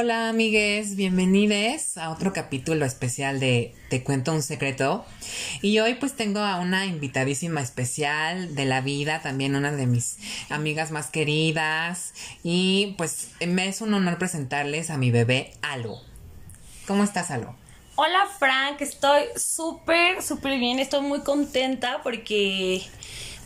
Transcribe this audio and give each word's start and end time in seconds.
Hola 0.00 0.28
amigues, 0.28 0.94
bienvenidos 0.94 1.98
a 1.98 2.10
otro 2.10 2.32
capítulo 2.32 2.84
especial 2.84 3.40
de 3.40 3.74
Te 3.90 4.04
cuento 4.04 4.32
un 4.32 4.42
secreto. 4.42 5.04
Y 5.60 5.80
hoy 5.80 5.94
pues 5.94 6.14
tengo 6.14 6.38
a 6.38 6.60
una 6.60 6.86
invitadísima 6.86 7.60
especial 7.60 8.54
de 8.54 8.64
la 8.64 8.80
vida, 8.80 9.22
también 9.22 9.56
una 9.56 9.72
de 9.72 9.88
mis 9.88 10.18
amigas 10.50 10.92
más 10.92 11.08
queridas. 11.08 12.14
Y 12.44 12.94
pues 12.96 13.30
me 13.44 13.66
es 13.66 13.80
un 13.80 13.92
honor 13.92 14.18
presentarles 14.18 14.90
a 14.90 14.98
mi 14.98 15.10
bebé 15.10 15.50
Alo. 15.62 16.00
¿Cómo 16.86 17.02
estás 17.02 17.32
Alo? 17.32 17.56
Hola 17.96 18.28
Frank, 18.38 18.80
estoy 18.80 19.24
súper, 19.34 20.22
súper 20.22 20.60
bien, 20.60 20.78
estoy 20.78 21.00
muy 21.00 21.22
contenta 21.22 22.04
porque, 22.04 22.84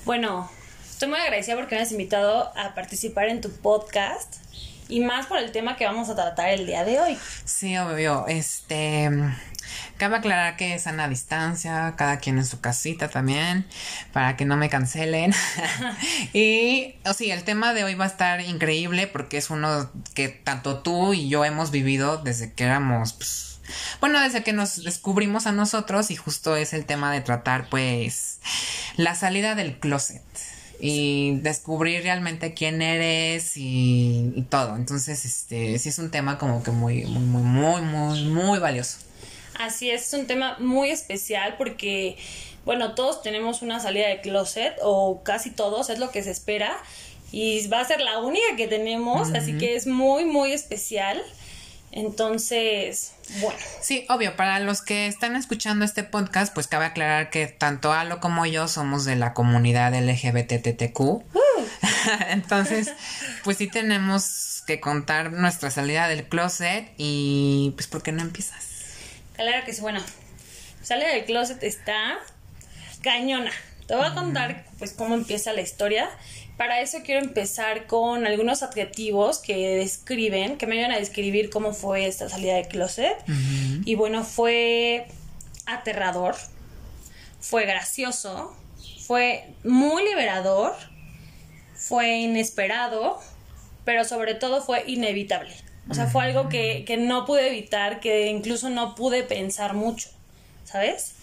bueno, 0.05 0.51
estoy 0.87 1.09
muy 1.09 1.19
agradecida 1.19 1.57
porque 1.57 1.77
me 1.77 1.81
has 1.81 1.93
invitado 1.93 2.53
a 2.59 2.75
participar 2.75 3.31
en 3.31 3.41
tu 3.41 3.51
podcast 3.51 4.43
y 4.89 5.01
más 5.01 5.27
por 5.27 5.39
el 5.39 5.53
tema 5.53 5.77
que 5.77 5.87
vamos 5.87 6.09
a 6.09 6.15
tratar 6.15 6.51
el 6.51 6.67
día 6.67 6.85
de 6.85 7.01
hoy. 7.01 7.19
Sí, 7.45 7.77
obvio. 7.77 8.27
Este. 8.29 9.11
Cabe 9.97 10.17
aclarar 10.17 10.57
que 10.57 10.75
es 10.75 10.87
a 10.87 11.09
distancia, 11.09 11.95
cada 11.97 12.19
quien 12.19 12.39
en 12.39 12.45
su 12.45 12.61
casita 12.61 13.09
también, 13.09 13.67
para 14.13 14.37
que 14.37 14.45
no 14.45 14.57
me 14.57 14.69
cancelen. 14.69 15.33
y, 16.33 16.97
o 17.05 17.13
sí, 17.15 17.31
el 17.31 17.45
tema 17.45 17.73
de 17.73 17.85
hoy 17.85 17.95
va 17.95 18.05
a 18.05 18.09
estar 18.09 18.41
increíble 18.41 19.07
porque 19.07 19.39
es 19.39 19.51
uno 19.51 19.91
que 20.15 20.29
tanto 20.29 20.81
tú 20.81 21.15
y 21.15 21.29
yo 21.29 21.45
hemos 21.45 21.71
vivido 21.71 22.19
desde 22.19 22.53
que 22.53 22.65
éramos, 22.65 23.13
pues, 23.13 23.61
bueno, 24.01 24.21
desde 24.21 24.43
que 24.43 24.53
nos 24.53 24.83
descubrimos 24.83 25.47
a 25.47 25.53
nosotros 25.53 26.11
y 26.11 26.17
justo 26.17 26.57
es 26.57 26.73
el 26.73 26.85
tema 26.85 27.13
de 27.13 27.21
tratar, 27.21 27.69
pues, 27.69 28.41
la 28.97 29.15
salida 29.15 29.55
del 29.55 29.79
closet 29.79 30.23
y 30.85 31.37
descubrir 31.37 32.03
realmente 32.03 32.55
quién 32.55 32.83
eres 32.83 33.53
y, 33.55 34.45
todo. 34.51 34.75
Entonces, 34.75 35.25
este, 35.25 35.79
sí 35.79 35.89
es 35.89 35.99
un 36.01 36.11
tema 36.11 36.39
como 36.39 36.65
que 36.65 36.73
muy, 36.73 37.05
muy, 37.05 37.23
muy, 37.23 37.43
muy, 37.43 37.83
muy, 37.83 38.25
muy 38.25 38.59
valioso. 38.59 38.99
Así 39.61 39.91
es, 39.91 40.09
es 40.09 40.15
un 40.15 40.27
tema 40.27 40.57
muy 40.59 40.91
especial 40.91 41.55
porque, 41.57 42.17
bueno, 42.65 42.97
todos 42.97 43.23
tenemos 43.23 43.63
una 43.63 43.79
salida 43.79 44.09
de 44.09 44.21
closet 44.23 44.75
o 44.83 45.23
casi 45.23 45.51
todos, 45.51 45.89
es 45.89 46.01
lo 46.01 46.11
que 46.11 46.25
se 46.25 46.33
espera 46.33 46.77
y 47.31 47.65
va 47.69 47.81
a 47.81 47.85
ser 47.85 48.01
la 48.01 48.19
única 48.19 48.57
que 48.57 48.67
tenemos, 48.67 49.33
así 49.35 49.57
que 49.59 49.77
es 49.77 49.87
muy, 49.87 50.25
muy 50.25 50.53
especial. 50.53 51.23
Entonces, 51.93 53.13
bueno. 53.41 53.59
Sí, 53.83 54.07
obvio, 54.09 54.35
para 54.35 54.59
los 54.61 54.81
que 54.81 55.07
están 55.07 55.37
escuchando 55.37 55.85
este 55.85 56.03
podcast, 56.03 56.53
pues 56.55 56.67
cabe 56.67 56.87
aclarar 56.87 57.29
que 57.29 57.47
tanto 57.47 57.93
Alo 57.93 58.19
como 58.19 58.47
yo 58.47 58.67
somos 58.67 59.05
de 59.05 59.15
la 59.15 59.35
comunidad 59.35 59.95
LGBTTQ. 59.95 61.01
Uh. 61.01 61.23
Entonces, 62.31 62.93
pues 63.45 63.59
sí 63.59 63.67
tenemos 63.69 64.63
que 64.67 64.81
contar 64.81 65.33
nuestra 65.33 65.71
salida 65.71 66.09
del 66.09 66.25
closet 66.25 66.91
y 66.97 67.73
pues 67.75 67.89
¿por 67.89 68.03
qué 68.03 68.11
no 68.11 68.23
empiezas? 68.23 68.65
Claro 69.35 69.65
que 69.67 69.75
sí, 69.75 69.83
bueno, 69.83 70.01
salida 70.83 71.09
del 71.09 71.27
closet 71.27 71.63
está 71.63 72.19
cañona. 73.03 73.53
Te 73.87 73.97
voy 73.97 74.07
a 74.07 74.15
contar 74.15 74.65
pues 74.79 74.95
cómo 74.95 75.15
empieza 75.15 75.53
la 75.53 75.61
historia 75.61 76.09
para 76.63 76.81
eso 76.81 76.99
quiero 77.05 77.21
empezar 77.21 77.89
con 77.89 78.25
algunos 78.25 78.63
adjetivos 78.63 79.41
que 79.41 79.79
describen, 79.79 80.59
que 80.59 80.69
me 80.69 80.77
ayudan 80.77 80.93
a 80.93 80.99
describir 81.01 81.51
cómo 81.51 81.73
fue 81.73 82.07
esta 82.07 82.29
salida 82.29 82.55
de 82.55 82.69
closet. 82.69 83.17
Y 83.85 83.97
bueno, 83.97 84.23
fue 84.23 85.09
aterrador, 85.67 86.37
fue 87.41 87.67
gracioso, 87.67 88.57
fue 89.05 89.53
muy 89.65 90.05
liberador, 90.05 90.77
fue 91.75 92.19
inesperado, 92.19 93.21
pero 93.85 94.05
sobre 94.05 94.37
todo 94.37 94.63
fue 94.63 94.85
inevitable. 94.87 95.57
O 95.91 95.95
sea, 95.95 96.07
fue 96.07 96.23
algo 96.23 96.49
que, 96.49 96.85
que 96.87 96.97
no 96.97 97.27
pude 97.27 97.49
evitar, 97.49 97.99
que 97.99 98.29
incluso 98.29 98.71
no 98.71 98.95
pude 98.95 99.25
pensar 99.25 99.75
mucho, 99.75 100.11
¿sabes? 100.63 101.17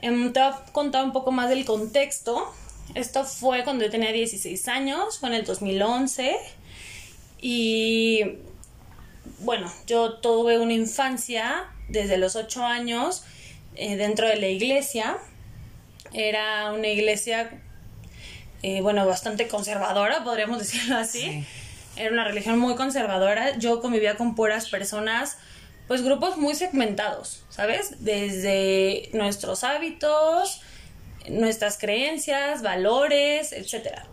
Em, 0.00 0.34
te 0.34 0.40
voy 0.40 0.50
a 0.50 0.72
contar 0.72 1.02
un 1.02 1.14
poco 1.14 1.32
más 1.32 1.48
del 1.48 1.64
contexto 1.64 2.52
esto 2.94 3.24
fue 3.24 3.64
cuando 3.64 3.84
yo 3.84 3.90
tenía 3.90 4.12
16 4.12 4.68
años, 4.68 5.18
fue 5.18 5.28
en 5.30 5.36
el 5.36 5.44
2011. 5.44 6.36
Y 7.40 8.38
bueno, 9.40 9.72
yo 9.86 10.14
tuve 10.14 10.58
una 10.58 10.74
infancia 10.74 11.66
desde 11.88 12.18
los 12.18 12.36
8 12.36 12.64
años 12.64 13.24
eh, 13.76 13.96
dentro 13.96 14.26
de 14.26 14.36
la 14.36 14.48
iglesia. 14.48 15.18
Era 16.12 16.72
una 16.72 16.88
iglesia, 16.88 17.50
eh, 18.62 18.80
bueno, 18.80 19.06
bastante 19.06 19.48
conservadora, 19.48 20.24
podríamos 20.24 20.58
decirlo 20.58 20.96
así. 20.96 21.44
Era 21.96 22.12
una 22.12 22.24
religión 22.24 22.58
muy 22.58 22.74
conservadora. 22.76 23.58
Yo 23.58 23.80
convivía 23.80 24.16
con 24.16 24.34
puras 24.34 24.68
personas, 24.68 25.38
pues 25.88 26.02
grupos 26.02 26.36
muy 26.36 26.54
segmentados, 26.54 27.44
¿sabes? 27.48 28.04
Desde 28.04 29.10
nuestros 29.12 29.64
hábitos, 29.64 30.62
nuestras 31.28 31.78
creencias, 31.78 32.62
valores, 32.62 33.52
etcétera. 33.52 34.06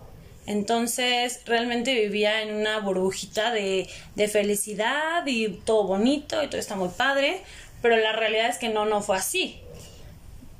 Entonces 0.46 1.42
realmente 1.46 1.94
vivía 1.94 2.42
en 2.42 2.56
una 2.56 2.80
burbujita 2.80 3.52
de, 3.52 3.90
de, 4.16 4.28
felicidad 4.30 5.26
y 5.26 5.50
todo 5.50 5.84
bonito 5.84 6.42
y 6.42 6.48
todo 6.48 6.58
está 6.58 6.76
muy 6.78 6.90
padre, 6.90 7.42
pero 7.82 7.98
la 7.98 8.14
realidad 8.14 8.48
es 8.48 8.58
que 8.58 8.70
no, 8.70 8.86
no 8.86 9.02
fue 9.02 9.18
así. 9.18 9.60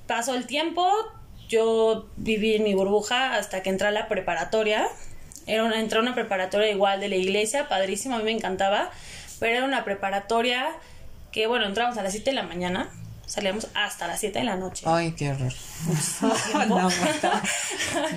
Pasó 0.06 0.36
el 0.36 0.46
tiempo, 0.46 0.90
yo 1.48 2.10
viví 2.18 2.56
en 2.56 2.64
mi 2.64 2.74
burbuja 2.74 3.36
hasta 3.36 3.64
que 3.64 3.70
entré 3.70 3.88
a 3.88 3.92
la 3.92 4.10
preparatoria. 4.10 4.88
Era 5.46 5.64
una, 5.64 5.80
entré 5.80 6.00
a 6.00 6.02
una 6.02 6.14
preparatoria 6.14 6.70
igual 6.70 7.00
de 7.00 7.08
la 7.08 7.16
iglesia, 7.16 7.70
padrísima, 7.70 8.16
a 8.16 8.20
mí 8.20 8.26
me 8.26 8.32
encantaba, 8.32 8.92
pero 9.40 9.56
era 9.56 9.66
una 9.66 9.86
preparatoria 9.86 10.76
que, 11.32 11.48
bueno, 11.48 11.66
entramos 11.66 11.98
a 11.98 12.04
las 12.04 12.12
7 12.12 12.32
de 12.32 12.36
la 12.36 12.44
mañana 12.44 12.92
salíamos 13.28 13.68
hasta 13.76 14.08
las 14.08 14.20
7 14.20 14.40
de 14.40 14.46
la 14.46 14.56
noche. 14.56 14.86
Ay, 14.88 15.12
qué 15.12 15.32
horror. 15.32 15.54
no, 16.68 16.90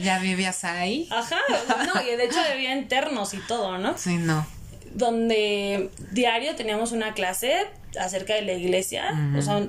¿Ya 0.00 0.19
vivías 0.21 0.65
ahí? 0.65 1.09
Ajá, 1.10 1.38
no, 1.87 2.00
y 2.00 2.16
de 2.16 2.25
hecho 2.25 2.41
había 2.41 2.75
internos 2.75 3.34
y 3.34 3.38
todo, 3.38 3.76
¿no? 3.76 3.98
Sí, 3.98 4.16
no. 4.16 4.47
Donde 4.94 5.91
diario 6.12 6.54
teníamos 6.54 6.93
una 6.93 7.12
clase 7.12 7.66
acerca 8.00 8.34
de 8.34 8.43
la 8.43 8.53
iglesia, 8.53 9.12
o 9.37 9.43
sea, 9.43 9.69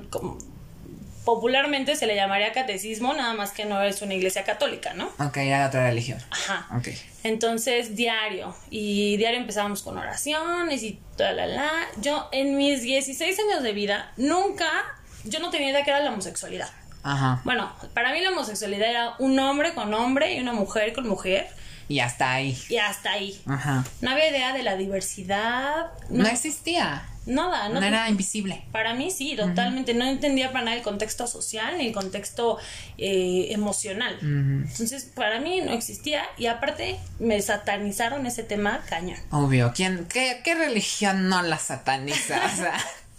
popularmente 1.24 1.96
se 1.96 2.06
le 2.06 2.16
llamaría 2.16 2.52
catecismo, 2.52 3.12
nada 3.14 3.34
más 3.34 3.52
que 3.52 3.64
no 3.64 3.80
es 3.82 4.02
una 4.02 4.14
iglesia 4.14 4.44
católica, 4.44 4.94
¿no? 4.94 5.10
Ok, 5.18 5.36
era 5.38 5.66
otra 5.66 5.88
religión. 5.88 6.18
Ajá. 6.30 6.66
Ok. 6.76 6.88
Entonces, 7.22 7.94
diario. 7.94 8.54
Y 8.70 9.16
diario 9.16 9.38
empezábamos 9.38 9.82
con 9.82 9.98
oraciones 9.98 10.82
y 10.82 10.98
tal, 11.16 11.36
la, 11.36 11.46
la. 11.46 11.70
Yo, 12.00 12.28
en 12.32 12.56
mis 12.56 12.82
16 12.82 13.38
años 13.38 13.62
de 13.62 13.72
vida, 13.72 14.12
nunca 14.16 14.68
yo 15.24 15.40
no 15.40 15.50
tenía 15.50 15.70
idea 15.70 15.84
que 15.84 15.90
era 15.90 16.00
la 16.00 16.10
homosexualidad. 16.10 16.70
Ajá. 17.02 17.40
Bueno, 17.44 17.72
para 17.94 18.12
mí 18.12 18.20
la 18.20 18.30
homosexualidad 18.30 18.90
era 18.90 19.14
un 19.18 19.38
hombre 19.38 19.74
con 19.74 19.92
hombre 19.92 20.34
y 20.34 20.40
una 20.40 20.52
mujer 20.52 20.92
con 20.92 21.08
mujer. 21.08 21.48
Y 21.88 22.00
hasta 22.00 22.32
ahí. 22.32 22.56
Y 22.68 22.76
hasta 22.76 23.10
ahí. 23.12 23.40
Ajá. 23.46 23.84
No 24.00 24.10
había 24.10 24.30
idea 24.30 24.52
de 24.52 24.62
la 24.62 24.76
diversidad. 24.76 25.90
No, 26.08 26.26
existía. 26.26 27.06
Nada, 27.26 27.68
no, 27.68 27.80
no 27.80 27.86
era 27.86 28.08
invisible. 28.08 28.64
Para 28.72 28.94
mí 28.94 29.10
sí, 29.10 29.36
totalmente. 29.36 29.94
No 29.94 30.06
entendía 30.06 30.52
para 30.52 30.64
nada 30.64 30.76
el 30.76 30.82
contexto 30.82 31.26
social 31.26 31.78
ni 31.78 31.88
el 31.88 31.92
contexto 31.92 32.58
eh, 32.98 33.48
emocional. 33.50 34.16
Entonces, 34.20 35.04
para 35.14 35.40
mí 35.40 35.60
no 35.60 35.72
existía. 35.72 36.24
Y 36.36 36.46
aparte, 36.46 36.98
me 37.18 37.40
satanizaron 37.42 38.26
ese 38.26 38.42
tema 38.42 38.80
cañón. 38.88 39.18
Obvio. 39.30 39.72
¿Quién, 39.74 40.06
qué, 40.08 40.40
qué 40.42 40.54
religión 40.54 41.28
no 41.28 41.42
la 41.42 41.58
sataniza? 41.58 42.40
o 42.52 42.56
sea. 42.56 42.74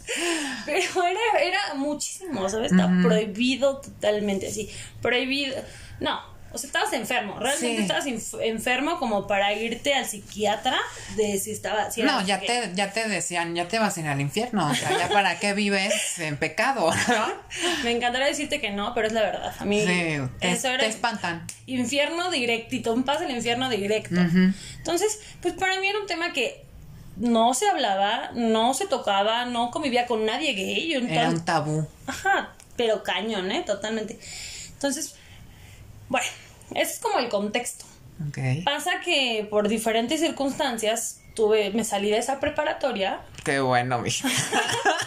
Pero 0.66 1.03
era, 1.03 1.44
era 1.44 1.73
muchísimo, 1.76 2.47
¿sabes? 2.50 2.72
Está 2.72 2.90
prohibido 3.02 3.78
totalmente, 3.82 4.47
así. 4.47 4.70
Prohibido. 5.02 5.55
No, 6.00 6.20
o 6.53 6.58
sea, 6.59 6.67
estabas 6.67 6.94
enfermo. 6.94 7.40
Realmente 7.40 7.82
estabas 7.82 8.05
enfermo 8.05 9.00
como 9.00 9.26
para 9.26 9.53
irte 9.53 9.96
al 9.96 10.05
psiquiatra 10.05 10.78
de 11.16 11.40
si 11.40 11.52
estaba. 11.52 11.90
no, 11.97 12.23
ya 12.26 12.40
te, 12.40 12.72
ya 12.76 12.91
te 12.91 13.09
decían, 13.09 13.55
ya 13.55 13.67
te 13.67 13.79
vas 13.79 13.97
a 13.97 14.00
ir 14.02 14.08
al 14.08 14.22
infierno. 14.22 14.70
O 14.70 14.76
sea, 14.76 14.96
ya 14.97 15.09
para 15.09 15.40
qué 15.40 15.53
vives 15.53 16.20
en 16.20 16.38
pecado, 16.38 16.91
Me 17.84 17.91
encantaría 17.91 18.28
decirte 18.28 18.61
que 18.61 18.70
no, 18.70 18.94
pero 18.94 19.08
es 19.08 19.14
la 19.14 19.22
verdad. 19.22 19.55
A 19.58 19.66
mí. 19.66 19.84
eso 20.41 20.67
era 20.67 20.78
te 20.78 20.88
espantan. 20.88 21.47
Infierno 21.66 22.29
directito, 22.29 22.94
un 22.94 23.03
paso 23.03 23.23
al 23.23 23.32
infierno 23.32 23.67
directo. 23.70 24.22
Entonces, 24.78 25.20
pues 25.41 25.55
para 25.55 25.79
mí 25.79 25.88
era 25.88 26.00
un 26.00 26.08
tema 26.08 26.34
que 26.34 26.64
no 27.18 27.54
se 27.54 27.70
hablaba, 27.70 28.32
no 28.34 28.74
se 28.74 28.88
tocaba, 28.88 29.46
no 29.46 29.72
convivía 29.72 30.06
con 30.06 30.26
nadie 30.26 30.54
gay. 30.54 30.94
Era 30.94 31.30
un 31.30 31.46
tabú. 31.46 31.88
Ajá, 32.08 32.54
pero 32.76 33.04
cañón, 33.04 33.52
¿eh? 33.52 33.64
Totalmente. 33.66 34.20
Entonces, 34.74 35.16
bueno, 36.10 36.28
ese 36.72 36.94
es 36.94 37.00
como 37.00 37.20
el 37.20 37.30
contexto. 37.30 37.86
Okay. 38.30 38.62
Pasa 38.62 39.00
que 39.04 39.48
por 39.50 39.68
diferentes 39.68 40.20
circunstancias 40.20 41.22
tuve, 41.36 41.72
me 41.72 41.84
salí 41.84 42.10
de 42.10 42.18
esa 42.18 42.40
preparatoria. 42.40 43.22
Qué 43.44 43.60
bueno, 43.60 44.00
mi. 44.00 44.10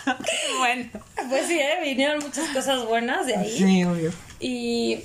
Qué 0.05 0.58
bueno. 0.58 0.91
Pues 1.29 1.47
sí, 1.47 1.58
¿eh? 1.58 1.79
vinieron 1.82 2.19
muchas 2.20 2.49
cosas 2.50 2.85
buenas 2.85 3.26
de 3.26 3.37
ahí. 3.37 3.58
Sí, 3.58 3.85
obvio. 3.85 4.12
Y 4.38 5.00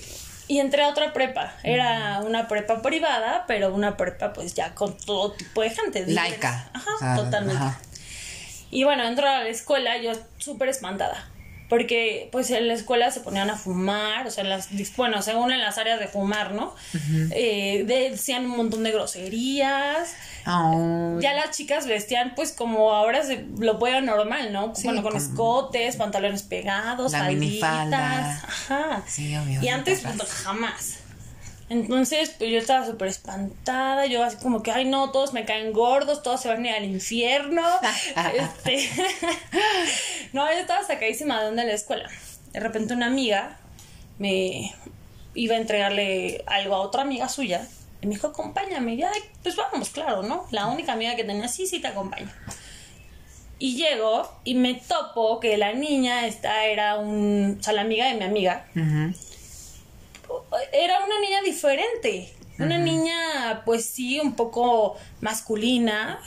y 0.51 0.59
entré 0.59 0.83
a 0.83 0.89
otra 0.89 1.13
prepa. 1.13 1.53
Era 1.63 2.19
una 2.25 2.49
prepa 2.49 2.81
privada, 2.81 3.45
pero 3.47 3.73
una 3.73 3.95
prepa 3.95 4.33
pues 4.33 4.53
ya 4.53 4.75
con 4.75 4.97
todo 4.97 5.31
tipo 5.31 5.61
de 5.61 5.69
gente. 5.69 6.05
Laica. 6.07 6.69
Ajá, 6.73 7.15
totalmente. 7.15 7.63
Y 8.69 8.83
bueno, 8.83 9.07
entro 9.07 9.29
a 9.29 9.43
la 9.43 9.47
escuela, 9.47 9.95
yo 9.95 10.11
súper 10.39 10.67
espantada. 10.67 11.25
Porque 11.71 12.27
pues 12.33 12.51
en 12.51 12.67
la 12.67 12.73
escuela 12.73 13.11
se 13.11 13.21
ponían 13.21 13.49
a 13.49 13.55
fumar, 13.55 14.27
o 14.27 14.29
sea, 14.29 14.43
las, 14.43 14.67
bueno, 14.97 15.21
según 15.21 15.53
en 15.53 15.61
las 15.61 15.77
áreas 15.77 16.01
de 16.01 16.09
fumar, 16.09 16.51
¿no? 16.51 16.75
Eh, 17.31 17.85
decían 17.87 18.43
un 18.43 18.57
montón 18.57 18.83
de 18.83 18.91
groserías. 18.91 20.13
Ya 21.21 21.31
las 21.31 21.55
chicas 21.55 21.87
vestían 21.87 22.35
pues 22.35 22.51
como 22.51 22.91
ahora 22.91 23.23
se 23.23 23.45
lo 23.57 23.79
puede 23.79 24.01
normal, 24.01 24.51
¿no? 24.51 24.73
bueno, 24.83 25.01
con 25.01 25.15
escotes, 25.15 25.95
pantalones 25.95 26.43
pegados, 26.43 27.13
falditas. 27.13 28.43
Ajá. 28.43 29.03
Sí, 29.07 29.33
obvio. 29.37 29.63
Y 29.63 29.69
antes 29.69 30.01
pues, 30.01 30.29
jamás. 30.29 30.97
Entonces, 31.71 32.35
pues 32.37 32.51
yo 32.51 32.57
estaba 32.57 32.85
súper 32.85 33.07
espantada, 33.07 34.05
yo 34.05 34.21
así 34.25 34.35
como 34.43 34.61
que, 34.61 34.71
ay 34.71 34.83
no, 34.83 35.11
todos 35.11 35.31
me 35.31 35.45
caen 35.45 35.71
gordos, 35.71 36.21
todos 36.21 36.41
se 36.41 36.49
van 36.49 36.65
a 36.65 36.67
ir 36.67 36.75
al 36.75 36.83
infierno. 36.83 37.63
este... 38.35 38.89
no, 40.33 40.45
yo 40.51 40.59
estaba 40.59 40.85
sacadísima 40.85 41.39
de 41.39 41.45
donde 41.45 41.63
la 41.63 41.71
escuela. 41.71 42.09
De 42.51 42.59
repente 42.59 42.93
una 42.93 43.05
amiga 43.05 43.57
me 44.19 44.75
iba 45.33 45.55
a 45.55 45.59
entregarle 45.59 46.43
algo 46.45 46.75
a 46.75 46.81
otra 46.81 47.03
amiga 47.03 47.29
suya 47.29 47.65
y 48.01 48.07
me 48.07 48.15
dijo, 48.15 48.27
acompáñame. 48.27 48.95
Y 48.95 49.03
ay, 49.03 49.21
pues 49.41 49.55
vamos, 49.55 49.91
claro, 49.91 50.23
¿no? 50.23 50.47
La 50.51 50.67
única 50.67 50.91
amiga 50.91 51.15
que 51.15 51.23
tenía, 51.23 51.47
sí, 51.47 51.67
sí, 51.67 51.79
te 51.79 51.87
acompaño. 51.87 52.27
Y 53.59 53.77
llego 53.77 54.29
y 54.43 54.55
me 54.55 54.73
topo 54.73 55.39
que 55.39 55.55
la 55.55 55.71
niña 55.71 56.27
esta 56.27 56.65
era 56.65 56.97
un, 56.97 57.59
o 57.61 57.63
sea, 57.63 57.71
la 57.71 57.81
amiga 57.83 58.07
de 58.07 58.15
mi 58.15 58.25
amiga 58.25 58.65
era 60.73 61.03
una 61.05 61.19
niña 61.19 61.41
diferente. 61.41 62.33
Una 62.59 62.77
niña, 62.77 63.63
pues 63.65 63.85
sí, 63.85 64.19
un 64.19 64.35
poco 64.35 64.95
masculina. 65.19 66.19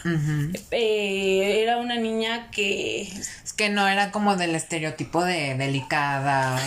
Eh, 0.71 1.63
era 1.63 1.77
una 1.77 1.97
niña 1.97 2.51
que... 2.51 3.03
Es 3.03 3.53
que 3.53 3.69
no 3.69 3.87
era 3.87 4.11
como 4.11 4.37
del 4.37 4.55
estereotipo 4.57 5.25
de 5.25 5.55
delicada. 5.55 6.59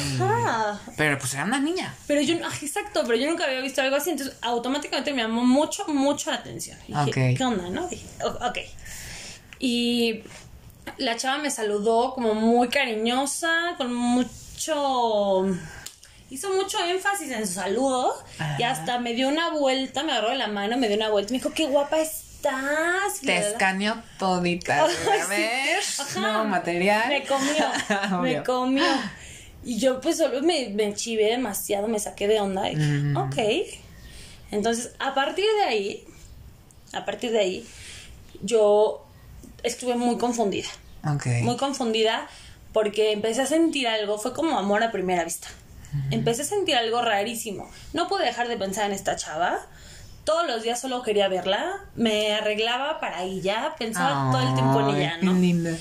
Pero 0.95 1.17
pues 1.17 1.33
era 1.33 1.43
una 1.43 1.59
niña. 1.59 1.93
Pero 2.07 2.21
yo, 2.21 2.37
ah, 2.45 2.53
exacto, 2.61 3.03
pero 3.05 3.17
yo 3.17 3.29
nunca 3.29 3.43
había 3.43 3.59
visto 3.59 3.81
algo 3.81 3.97
así. 3.97 4.11
Entonces 4.11 4.37
automáticamente 4.41 5.13
me 5.13 5.23
llamó 5.23 5.43
mucho, 5.43 5.85
mucho 5.87 6.31
la 6.31 6.37
atención. 6.37 6.77
Dije, 6.87 7.35
¿qué 7.35 7.43
onda, 7.43 7.69
no? 7.69 7.85
ok. 7.85 8.57
Y 9.59 10.23
la 10.97 11.17
chava 11.17 11.39
me 11.39 11.51
saludó 11.51 12.13
como 12.13 12.35
muy 12.35 12.69
cariñosa, 12.69 13.73
con 13.77 13.93
mucho 13.93 15.45
hizo 16.29 16.53
mucho 16.53 16.77
énfasis 16.83 17.31
en 17.31 17.47
su 17.47 17.53
saludo 17.53 18.13
y 18.59 18.63
hasta 18.63 19.00
me 19.00 19.13
dio 19.13 19.27
una 19.27 19.51
vuelta, 19.51 20.03
me 20.03 20.12
agarró 20.12 20.29
de 20.29 20.35
la 20.35 20.47
mano, 20.47 20.77
me 20.77 20.88
dio 20.88 20.97
una 20.97 21.09
vuelta 21.09 21.31
y 21.31 21.38
me 21.38 21.39
dijo, 21.39 21.53
qué 21.53 21.65
guapa 21.68 22.00
estás. 22.00 23.21
Te 23.24 23.38
escaneó 23.38 24.01
todita. 24.19 24.83
A 25.24 25.27
ver, 25.27 25.83
no, 26.19 26.45
material. 26.45 27.07
Me 27.09 27.24
comió, 27.24 28.21
me 28.21 28.44
comió. 28.44 28.83
Y 29.63 29.79
yo 29.79 30.00
pues 30.00 30.15
solo 30.15 30.41
me, 30.44 30.69
me 30.69 30.94
chivé 30.94 31.25
demasiado, 31.25 31.89
me 31.89 32.00
saqué 32.00 32.30
de 32.30 32.39
onda. 32.39 32.71
Y, 32.71 32.77
Ok. 33.18 33.38
Entonces, 34.50 34.94
a 34.97 35.13
partir 35.13 35.44
de 35.59 35.65
ahí, 35.65 36.07
a 36.94 37.03
partir 37.03 37.31
de 37.31 37.39
ahí, 37.39 37.68
yo 38.41 39.06
estuve 39.63 39.95
muy 39.95 40.18
confundida. 40.18 40.69
Okay. 41.15 41.41
Muy 41.41 41.57
confundida 41.57 42.30
porque 42.71 43.12
empecé 43.12 43.41
a 43.41 43.45
sentir 43.45 43.89
algo, 43.89 44.18
fue 44.18 44.33
como 44.33 44.57
amor 44.57 44.83
a 44.83 44.91
primera 44.91 45.25
vista. 45.25 45.50
Empecé 46.11 46.43
a 46.43 46.45
sentir 46.45 46.75
algo 46.75 47.01
rarísimo. 47.01 47.69
No 47.93 48.07
pude 48.07 48.25
dejar 48.25 48.47
de 48.47 48.57
pensar 48.57 48.85
en 48.85 48.91
esta 48.93 49.15
chava. 49.15 49.59
Todos 50.23 50.45
los 50.47 50.63
días 50.63 50.79
solo 50.79 51.01
quería 51.01 51.27
verla. 51.27 51.85
Me 51.95 52.33
arreglaba 52.33 52.99
para 52.99 53.23
ella. 53.23 53.75
Pensaba 53.77 54.31
todo 54.31 54.47
el 54.47 54.53
tiempo 54.53 54.89
en 54.89 54.95
ella, 54.95 55.17
¿no? 55.21 55.77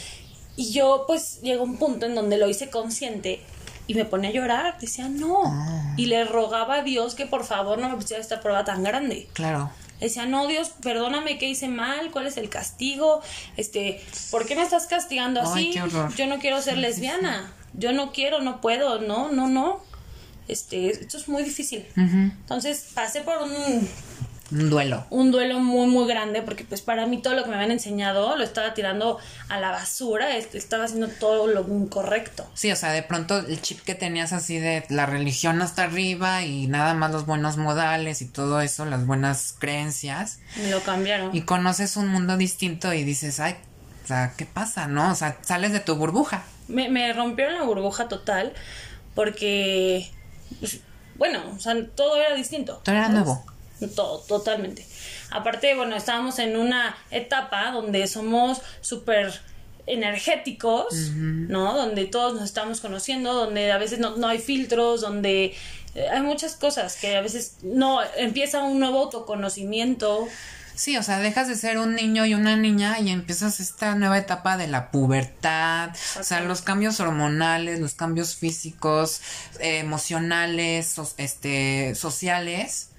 Y 0.56 0.72
yo, 0.72 1.04
pues, 1.06 1.40
llegó 1.42 1.64
un 1.64 1.76
punto 1.76 2.06
en 2.06 2.14
donde 2.14 2.38
lo 2.38 2.48
hice 2.48 2.70
consciente 2.70 3.42
y 3.86 3.94
me 3.94 4.04
pone 4.04 4.28
a 4.28 4.30
llorar. 4.30 4.78
Decía, 4.80 5.08
no. 5.08 5.42
Ah. 5.44 5.94
Y 5.96 6.06
le 6.06 6.24
rogaba 6.24 6.76
a 6.76 6.82
Dios 6.82 7.14
que 7.14 7.26
por 7.26 7.44
favor 7.44 7.78
no 7.78 7.88
me 7.88 7.96
pusiera 7.96 8.22
esta 8.22 8.40
prueba 8.40 8.64
tan 8.64 8.82
grande. 8.82 9.28
Claro. 9.34 9.70
Decía, 10.00 10.26
no, 10.26 10.46
Dios, 10.46 10.72
perdóname 10.82 11.38
qué 11.38 11.48
hice 11.48 11.68
mal, 11.68 12.10
cuál 12.10 12.26
es 12.26 12.36
el 12.36 12.50
castigo, 12.50 13.22
este, 13.56 14.04
¿por 14.30 14.44
qué 14.46 14.54
me 14.54 14.62
estás 14.62 14.86
castigando 14.86 15.40
así? 15.40 15.72
Yo 16.16 16.26
no 16.26 16.38
quiero 16.38 16.60
ser 16.60 16.76
lesbiana, 16.76 17.50
yo 17.72 17.92
no 17.92 18.12
quiero, 18.12 18.42
no 18.42 18.60
puedo, 18.60 19.00
no, 19.00 19.30
no, 19.30 19.48
no 19.48 19.80
este, 20.48 20.90
esto 20.90 21.16
es 21.16 21.28
muy 21.28 21.42
difícil. 21.42 21.86
Entonces 21.96 22.90
pasé 22.94 23.22
por 23.22 23.38
un, 23.42 23.88
un 24.52 24.70
duelo. 24.70 25.04
Un 25.10 25.32
duelo 25.32 25.58
muy, 25.58 25.88
muy 25.88 26.06
grande, 26.06 26.42
porque 26.42 26.64
pues 26.64 26.80
para 26.80 27.06
mí 27.06 27.20
todo 27.20 27.34
lo 27.34 27.42
que 27.42 27.50
me 27.50 27.56
habían 27.56 27.72
enseñado 27.72 28.36
lo 28.36 28.44
estaba 28.44 28.74
tirando 28.74 29.18
a 29.48 29.58
la 29.58 29.70
basura, 29.72 30.36
estaba 30.36 30.84
haciendo 30.84 31.08
todo 31.08 31.48
lo 31.48 31.66
incorrecto. 31.68 32.48
Sí, 32.54 32.70
o 32.70 32.76
sea, 32.76 32.92
de 32.92 33.02
pronto 33.02 33.38
el 33.38 33.60
chip 33.60 33.80
que 33.80 33.94
tenías 33.94 34.32
así 34.32 34.58
de 34.58 34.84
la 34.88 35.06
religión 35.06 35.60
hasta 35.62 35.84
arriba 35.84 36.44
y 36.44 36.68
nada 36.68 36.94
más 36.94 37.10
los 37.10 37.26
buenos 37.26 37.56
modales 37.56 38.22
y 38.22 38.26
todo 38.26 38.60
eso, 38.60 38.84
las 38.84 39.04
buenas 39.04 39.54
creencias. 39.58 40.38
Me 40.62 40.70
lo 40.70 40.80
cambiaron. 40.82 41.34
Y 41.34 41.42
conoces 41.42 41.96
un 41.96 42.08
mundo 42.08 42.36
distinto 42.36 42.92
y 42.92 43.02
dices, 43.02 43.40
ay, 43.40 43.56
o 44.04 44.06
sea, 44.06 44.34
¿qué 44.36 44.46
pasa? 44.46 44.86
¿No? 44.86 45.10
O 45.10 45.14
sea, 45.16 45.38
sales 45.42 45.72
de 45.72 45.80
tu 45.80 45.96
burbuja. 45.96 46.44
Me, 46.68 46.88
me 46.88 47.12
rompieron 47.12 47.54
la 47.54 47.62
burbuja 47.62 48.06
total 48.06 48.52
porque 49.16 50.08
bueno, 51.16 51.42
o 51.56 51.58
sea, 51.58 51.74
todo 51.94 52.16
era 52.16 52.34
distinto. 52.34 52.80
Todo 52.84 52.94
era 52.94 53.08
nuevo. 53.08 53.44
Todo, 53.94 54.18
totalmente. 54.20 54.86
Aparte, 55.30 55.74
bueno, 55.74 55.96
estábamos 55.96 56.38
en 56.38 56.56
una 56.56 56.96
etapa 57.10 57.70
donde 57.72 58.06
somos 58.06 58.62
súper 58.80 59.40
energéticos, 59.86 60.94
¿no? 61.14 61.76
Donde 61.76 62.06
todos 62.06 62.34
nos 62.34 62.44
estamos 62.44 62.80
conociendo, 62.80 63.32
donde 63.34 63.70
a 63.70 63.78
veces 63.78 63.98
no, 63.98 64.16
no 64.16 64.28
hay 64.28 64.38
filtros, 64.38 65.00
donde 65.00 65.54
eh, 65.94 66.08
hay 66.10 66.22
muchas 66.22 66.56
cosas 66.56 66.96
que 66.96 67.16
a 67.16 67.20
veces 67.20 67.58
no 67.62 68.00
empieza 68.16 68.62
un 68.62 68.80
nuevo 68.80 69.00
autoconocimiento. 69.00 70.26
Sí, 70.76 70.96
o 70.98 71.02
sea, 71.02 71.18
dejas 71.18 71.48
de 71.48 71.56
ser 71.56 71.78
un 71.78 71.94
niño 71.94 72.26
y 72.26 72.34
una 72.34 72.54
niña 72.54 73.00
y 73.00 73.08
empiezas 73.08 73.60
esta 73.60 73.94
nueva 73.94 74.18
etapa 74.18 74.58
de 74.58 74.66
la 74.66 74.90
pubertad, 74.90 75.90
o 76.20 76.22
sea, 76.22 76.42
los 76.42 76.60
cambios 76.60 77.00
hormonales, 77.00 77.80
los 77.80 77.94
cambios 77.94 78.36
físicos, 78.36 79.22
emocionales, 79.58 80.96
este, 81.16 81.94
sociales. 81.94 82.90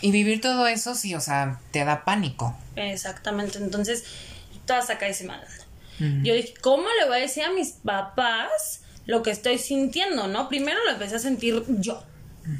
Y 0.00 0.10
vivir 0.10 0.40
todo 0.40 0.66
eso, 0.66 0.96
sí, 0.96 1.14
o 1.14 1.20
sea, 1.20 1.60
te 1.70 1.84
da 1.84 2.04
pánico. 2.04 2.58
Exactamente, 2.74 3.58
entonces, 3.58 4.04
toda 4.66 4.82
sacadísima. 4.82 5.40
Uh 6.00 6.24
Yo 6.24 6.34
dije, 6.34 6.54
¿cómo 6.60 6.84
le 7.00 7.06
voy 7.06 7.18
a 7.18 7.20
decir 7.20 7.44
a 7.44 7.52
mis 7.52 7.72
papás 7.72 8.80
lo 9.06 9.22
que 9.22 9.30
estoy 9.30 9.58
sintiendo, 9.58 10.26
no? 10.26 10.48
Primero 10.48 10.82
lo 10.84 10.90
empecé 10.90 11.16
a 11.16 11.18
sentir 11.20 11.64
yo 11.68 12.02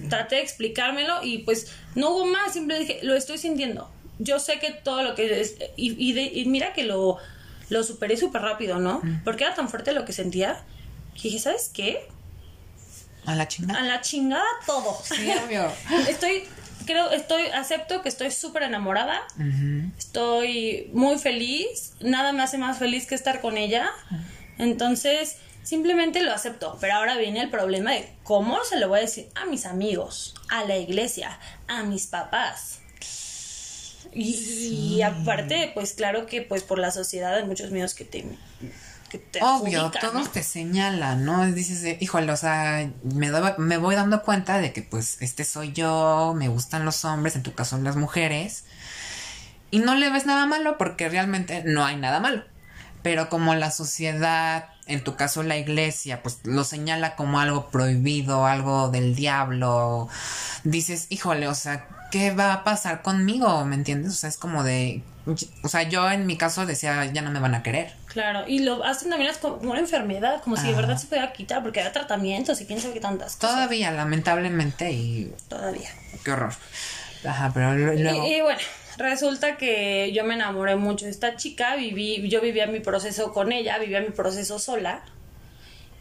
traté 0.09 0.37
de 0.37 0.43
explicármelo 0.43 1.23
y 1.23 1.39
pues 1.39 1.73
no 1.95 2.11
hubo 2.11 2.27
más, 2.27 2.53
siempre 2.53 2.79
dije, 2.79 3.01
lo 3.03 3.15
estoy 3.15 3.39
sintiendo. 3.39 3.91
Yo 4.19 4.39
sé 4.39 4.59
que 4.59 4.71
todo 4.71 5.03
lo 5.03 5.15
que 5.15 5.41
es, 5.41 5.57
y, 5.77 5.93
y, 6.41 6.45
mira 6.47 6.73
que 6.73 6.85
lo, 6.85 7.19
lo 7.71 7.83
superé 7.83 8.17
súper 8.17 8.43
rápido, 8.43 8.79
¿no? 8.79 9.03
Porque 9.25 9.45
era 9.45 9.55
tan 9.55 9.69
fuerte 9.69 9.93
lo 9.93 10.05
que 10.05 10.13
sentía. 10.13 10.63
Que 11.15 11.23
dije, 11.25 11.39
¿sabes 11.39 11.71
qué? 11.73 12.09
A 13.25 13.35
la 13.35 13.49
chingada. 13.49 13.81
A 13.81 13.83
la 13.83 14.01
chingada 14.01 14.45
todo. 14.67 14.97
Sí, 15.03 15.29
obvio. 15.45 15.71
estoy, 16.09 16.45
creo, 16.87 17.11
estoy, 17.11 17.47
acepto 17.47 18.03
que 18.03 18.09
estoy 18.09 18.31
súper 18.31 18.65
enamorada. 18.65 19.23
Estoy 19.99 20.91
muy 20.93 21.19
feliz. 21.19 21.95
Nada 22.01 22.33
me 22.33 22.43
hace 22.43 22.59
más 22.59 22.79
feliz 22.79 23.07
que 23.07 23.15
estar 23.15 23.41
con 23.41 23.57
ella. 23.57 23.91
Entonces, 24.59 25.39
Simplemente 25.63 26.23
lo 26.23 26.33
acepto, 26.33 26.77
pero 26.81 26.95
ahora 26.95 27.17
viene 27.17 27.41
el 27.41 27.51
problema 27.51 27.93
de 27.93 28.13
cómo 28.25 28.65
se 28.65 28.79
lo 28.79 28.89
voy 28.89 28.99
a 28.99 29.03
decir 29.03 29.29
a 29.35 29.47
mis 29.47 29.65
amigos, 29.65 30.35
a 30.51 30.65
la 30.65 30.77
iglesia, 30.77 31.39
a 31.69 31.85
mis 31.85 32.07
papás. 32.07 32.81
Y, 34.13 35.01
aparte, 35.03 35.71
pues 35.75 35.95
claro 35.95 36.27
que 36.27 36.43
pues 36.43 36.63
por 36.63 36.79
la 36.79 36.91
sociedad 36.91 37.35
hay 37.35 37.45
muchos 37.45 37.71
miedos 37.71 37.95
que 37.95 38.05
te... 38.05 38.27
Obvio, 39.43 39.91
todos 40.01 40.33
te 40.33 40.43
señalan, 40.43 41.25
¿no? 41.25 41.45
Dices, 41.53 41.99
híjole, 42.01 42.33
o 42.33 42.37
sea, 42.37 42.91
me, 43.03 43.31
me 43.59 43.77
voy 43.77 43.95
dando 43.95 44.23
cuenta 44.23 44.59
de 44.59 44.73
que 44.73 44.83
pues 44.83 45.19
este 45.21 45.45
soy 45.45 45.73
yo, 45.73 46.35
me 46.35 46.49
gustan 46.49 46.87
los 46.87 47.05
hombres, 47.05 47.37
en 47.37 47.43
tu 47.43 47.53
caso 47.55 47.77
las 47.79 47.97
mujeres, 47.97 48.65
y 49.71 49.81
no 49.81 49.95
le 49.95 50.11
ves 50.11 50.25
nada 50.25 50.47
malo 50.47 50.79
porque 50.79 51.11
realmente 51.11 51.63
no 51.65 51.85
hay 51.85 51.97
nada 51.97 52.21
malo. 52.21 52.45
Pero 53.03 53.29
como 53.29 53.55
la 53.55 53.71
sociedad 53.71 54.72
en 54.87 55.05
tu 55.05 55.17
caso 55.17 55.43
la 55.43 55.57
iglesia, 55.57 56.23
pues 56.23 56.41
lo 56.45 56.65
señala 56.65 57.17
como 57.17 57.41
algo 57.41 57.69
prohibido, 57.69 58.47
algo 58.47 58.89
del 58.91 59.15
diablo, 59.15 60.09
dices, 60.65 61.07
híjole, 61.11 61.49
o 61.49 61.55
sea, 61.55 61.87
¿qué 62.11 62.33
va 62.33 62.53
a 62.53 62.65
pasar 62.65 63.03
conmigo? 63.03 63.65
¿Me 63.65 63.77
entiendes? 63.77 64.13
O 64.13 64.17
sea, 64.17 64.29
es 64.29 64.37
como 64.37 64.65
de, 64.65 65.03
o 65.63 65.69
sea, 65.69 65.85
yo 65.85 66.11
en 66.11 66.27
mi 66.27 66.37
caso 66.37 66.67
decía, 66.67 67.05
ya 67.07 67.23
no 67.23 67.31
me 67.31 67.39
van 67.39 67.55
a 67.55 67.63
querer. 67.63 67.95
Claro, 68.07 68.45
y 68.47 68.59
lo 68.59 68.85
hacen 68.85 69.09
también 69.11 69.33
como 69.41 69.71
una 69.71 69.81
enfermedad, 69.81 70.43
como 70.43 70.57
si 70.57 70.67
de 70.67 70.75
verdad 70.75 70.99
se 70.99 71.07
pudiera 71.07 71.33
quitar, 71.33 71.63
porque 71.63 71.81
hay 71.81 71.91
tratamientos 71.93 72.61
y 72.61 72.67
quién 72.67 72.81
sabe 72.81 72.95
qué 72.95 73.01
tantas 73.01 73.37
cosas. 73.37 73.55
Todavía, 73.55 73.91
lamentablemente, 73.93 74.93
y... 74.93 75.33
Todavía. 75.49 75.89
Qué 76.25 76.33
horror. 76.33 76.53
Ajá, 77.25 77.51
pero 77.55 77.75
luego... 77.75 78.27
Y, 78.27 78.41
bueno, 78.43 78.61
resulta 78.97 79.57
que 79.57 80.13
yo 80.13 80.25
me 80.25 80.35
enamoré 80.35 80.77
mucho 80.77 81.05
de 81.05 81.11
esta 81.11 81.37
chica, 81.37 81.77
viví, 81.77 82.29
yo 82.29 82.41
vivía 82.41 82.67
mi 82.67 82.81
proceso 82.81 83.33
con 83.33 83.53
ella, 83.53 83.79
vivía 83.79 84.01
mi 84.01 84.11
proceso 84.11 84.59
sola. 84.59 85.03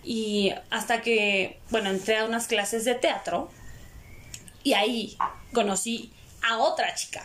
Y 0.04 0.54
hasta 0.70 1.02
que, 1.02 1.60
bueno, 1.70 1.90
entré 1.90 2.18
a 2.18 2.26
unas 2.26 2.48
clases 2.48 2.86
de 2.86 2.96
teatro 2.96 3.52
y 4.64 4.74
ahí 4.74 5.18
conocí 5.54 6.12
a 6.42 6.58
otra 6.58 6.94
chica. 6.96 7.24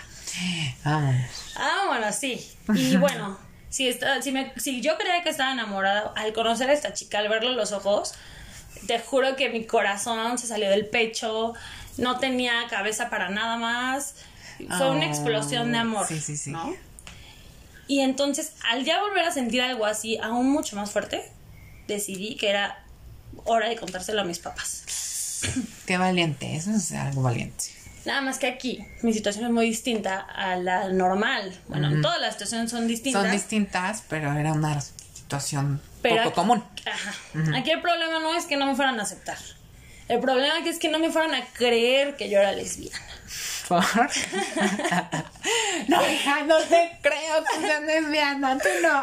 Vámonos. 0.85 1.55
Ah, 1.57 1.85
bueno, 1.89 2.13
sí. 2.13 2.47
Y 2.75 2.97
bueno, 2.99 3.39
si, 3.69 3.89
está, 3.89 4.21
si, 4.23 4.33
me, 4.33 4.53
si 4.57 4.81
yo 4.81 4.97
creía 4.99 5.23
que 5.23 5.31
estaba 5.31 5.53
enamorada, 5.53 6.13
al 6.17 6.33
conocer 6.33 6.71
a 6.71 6.73
esta 6.73 6.93
chica, 6.93 7.19
al 7.19 7.29
verle 7.29 7.53
los 7.53 7.73
ojos, 7.73 8.15
te 8.87 8.99
juro 8.99 9.37
que 9.37 9.49
mi 9.49 9.65
corazón 9.65 10.39
se 10.39 10.47
salió 10.47 10.69
del 10.71 10.87
pecho, 10.87 11.55
no 11.97 12.19
tenía 12.19 12.67
cabeza 12.69 13.09
para 13.11 13.31
nada 13.31 13.57
más. 13.57 14.15
Fue 14.79 14.91
una 14.91 15.07
explosión 15.07 15.73
de 15.73 15.79
amor. 15.79 16.07
sí, 16.07 16.21
sí, 16.21 16.37
sí. 16.37 16.51
¿no? 16.51 16.75
Y 17.89 18.01
entonces, 18.01 18.53
al 18.69 18.85
ya 18.85 19.01
volver 19.01 19.25
a 19.25 19.31
sentir 19.33 19.63
algo 19.63 19.87
así, 19.87 20.19
aún 20.19 20.51
mucho 20.51 20.75
más 20.77 20.91
fuerte, 20.91 21.23
decidí 21.87 22.37
que 22.37 22.51
era 22.51 22.83
hora 23.45 23.69
de 23.69 23.77
contárselo 23.77 24.23
a 24.23 24.25
mis 24.25 24.39
papás. 24.41 25.41
Qué 25.87 25.97
valiente, 25.97 26.57
eso 26.57 26.71
es 26.73 26.91
algo 26.93 27.23
valiente. 27.23 27.65
Nada 28.05 28.21
más 28.23 28.39
que 28.39 28.47
aquí, 28.47 28.85
mi 29.03 29.13
situación 29.13 29.45
es 29.47 29.51
muy 29.51 29.67
distinta 29.67 30.21
a 30.21 30.57
la 30.57 30.89
normal. 30.89 31.57
Bueno, 31.69 32.01
todas 32.01 32.21
las 32.21 32.35
situaciones 32.35 32.71
son 32.71 32.87
distintas. 32.89 33.23
Son 33.23 33.31
distintas, 33.33 34.03
pero 34.09 34.33
era 34.33 34.53
una 34.53 34.81
situación 34.81 35.81
pero 36.03 36.17
poco 36.17 36.29
aquí- 36.29 36.35
común. 36.35 36.65
Ajá. 36.87 37.59
Aquí 37.59 37.71
el 37.71 37.83
problema 37.83 38.19
no 38.21 38.35
es 38.35 38.47
que 38.47 38.57
no 38.57 38.67
me 38.67 38.75
fueran 38.77 38.99
a 39.01 39.03
aceptar. 39.03 39.39
El 40.09 40.21
problema 40.21 40.59
es 40.65 40.79
que 40.79 40.89
no 40.89 41.01
me 41.01 41.11
fueran 41.11 41.35
a 41.35 41.45
creer 41.47 42.17
que 42.17 42.31
yo 42.31 42.39
era 42.39 42.53
lesbiana. 42.53 42.97
No, 45.89 46.01
hija, 46.11 46.43
no 46.45 46.59
te 46.59 46.99
creo 47.03 47.45
que 47.45 47.61
seas 47.67 47.83
lesbiana, 47.83 48.59
tú 48.59 48.69
no. 48.83 49.03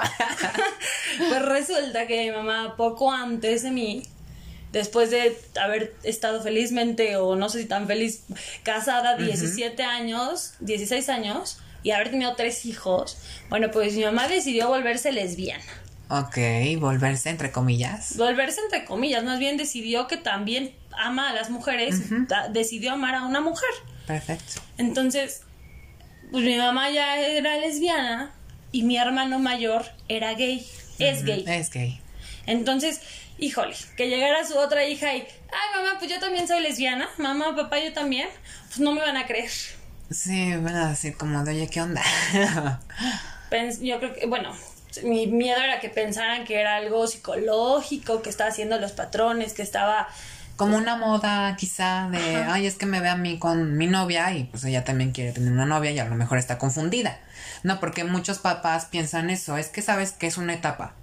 Pues 1.30 1.42
resulta 1.44 2.08
que 2.08 2.26
mi 2.26 2.32
mamá, 2.32 2.76
poco 2.76 3.12
antes 3.12 3.64
de 3.64 3.72
mí, 3.72 4.04
después 4.72 5.12
de 5.12 5.38
haber 5.62 5.96
estado 6.04 6.42
felizmente, 6.42 7.16
o 7.18 7.36
no 7.36 7.50
sé 7.50 7.62
si 7.62 7.66
tan 7.68 7.88
feliz, 7.88 8.24
casada 8.64 9.16
17 9.18 9.84
años, 9.84 10.54
16 10.60 11.10
años, 11.10 11.60
y 11.84 11.92
haber 11.92 12.10
tenido 12.12 12.36
tres 12.36 12.66
hijos, 12.66 13.18
bueno, 13.50 13.70
pues 13.72 13.94
mi 13.96 14.04
mamá 14.04 14.28
decidió 14.28 14.68
volverse 14.70 15.12
lesbiana. 15.12 15.64
ok, 16.10 16.38
volverse 16.80 17.30
entre 17.30 17.52
comillas. 17.52 18.18
Volverse 18.18 18.62
entre 18.62 18.86
comillas, 18.86 19.24
más 19.24 19.40
bien 19.40 19.58
decidió 19.58 20.08
que 20.08 20.18
también 20.18 20.74
ama 20.92 21.30
a 21.30 21.34
las 21.34 21.50
mujeres, 21.50 22.02
decidió 22.52 22.94
amar 22.94 23.16
a 23.16 23.26
una 23.26 23.42
mujer. 23.42 23.70
Perfecto. 24.08 24.62
Entonces, 24.78 25.42
pues 26.32 26.44
mi 26.44 26.56
mamá 26.58 26.90
ya 26.90 27.18
era 27.20 27.58
lesbiana 27.58 28.32
y 28.72 28.84
mi 28.84 28.98
hermano 28.98 29.40
mayor 29.40 29.86
era 30.08 30.34
gay, 30.34 30.68
es 31.00 31.24
gay. 31.24 31.44
Es 31.48 31.70
gay. 31.70 32.00
Entonces, 32.46 33.02
híjole, 33.38 33.76
que 33.96 34.10
llegara 34.10 34.46
su 34.46 34.58
otra 34.58 34.86
hija 34.86 35.16
y, 35.16 35.20
ay 35.22 35.82
mamá, 35.82 35.98
pues 36.00 36.12
yo 36.12 36.20
también 36.20 36.48
soy 36.48 36.62
lesbiana, 36.62 37.08
mamá, 37.18 37.56
papá, 37.56 37.80
yo 37.80 37.94
también, 37.94 38.28
pues 38.68 38.80
no 38.80 38.92
me 38.94 39.02
van 39.02 39.16
a 39.18 39.26
creer. 39.26 39.52
Sí, 40.12 40.52
van 40.58 40.76
a 40.76 40.90
decir 40.90 41.16
como 41.16 41.44
de, 41.44 41.52
oye, 41.52 41.70
¿qué 41.70 41.82
onda? 41.82 42.04
Pens- 43.50 43.80
yo 43.82 44.00
creo 44.00 44.14
que, 44.14 44.26
bueno, 44.26 44.56
mi 45.04 45.28
miedo 45.28 45.60
era 45.62 45.80
que 45.80 45.90
pensaran 45.90 46.44
que 46.46 46.60
era 46.60 46.76
algo 46.76 47.08
psicológico, 47.08 48.22
que 48.22 48.30
estaba 48.30 48.50
haciendo 48.50 48.80
los 48.80 48.92
patrones, 48.92 49.54
que 49.54 49.62
estaba... 49.62 50.08
como 50.56 50.78
una 50.78 50.96
moda 50.96 51.56
quizá 51.56 52.10
de, 52.10 52.36
ay, 52.44 52.66
es 52.66 52.76
que 52.76 52.86
me 52.86 53.00
ve 53.00 53.10
a 53.10 53.16
mí 53.16 53.40
con 53.40 53.78
mi 53.78 53.88
novia 53.88 54.32
y 54.34 54.46
pues 54.46 54.64
ella 54.64 54.84
también 54.84 55.12
quiere 55.12 55.32
tener 55.32 55.52
una 55.52 55.66
novia 55.66 55.92
y 55.92 56.00
a 56.00 56.06
lo 56.06 56.16
mejor 56.16 56.38
está 56.38 56.58
confundida. 56.58 57.18
No, 57.64 57.80
porque 57.80 58.04
muchos 58.04 58.40
papás 58.40 58.86
piensan 58.86 59.30
eso, 59.30 59.58
es 59.58 59.68
que 59.68 59.82
sabes 59.82 60.12
que 60.12 60.28
es 60.28 60.38
una 60.38 60.54
etapa. 60.54 60.94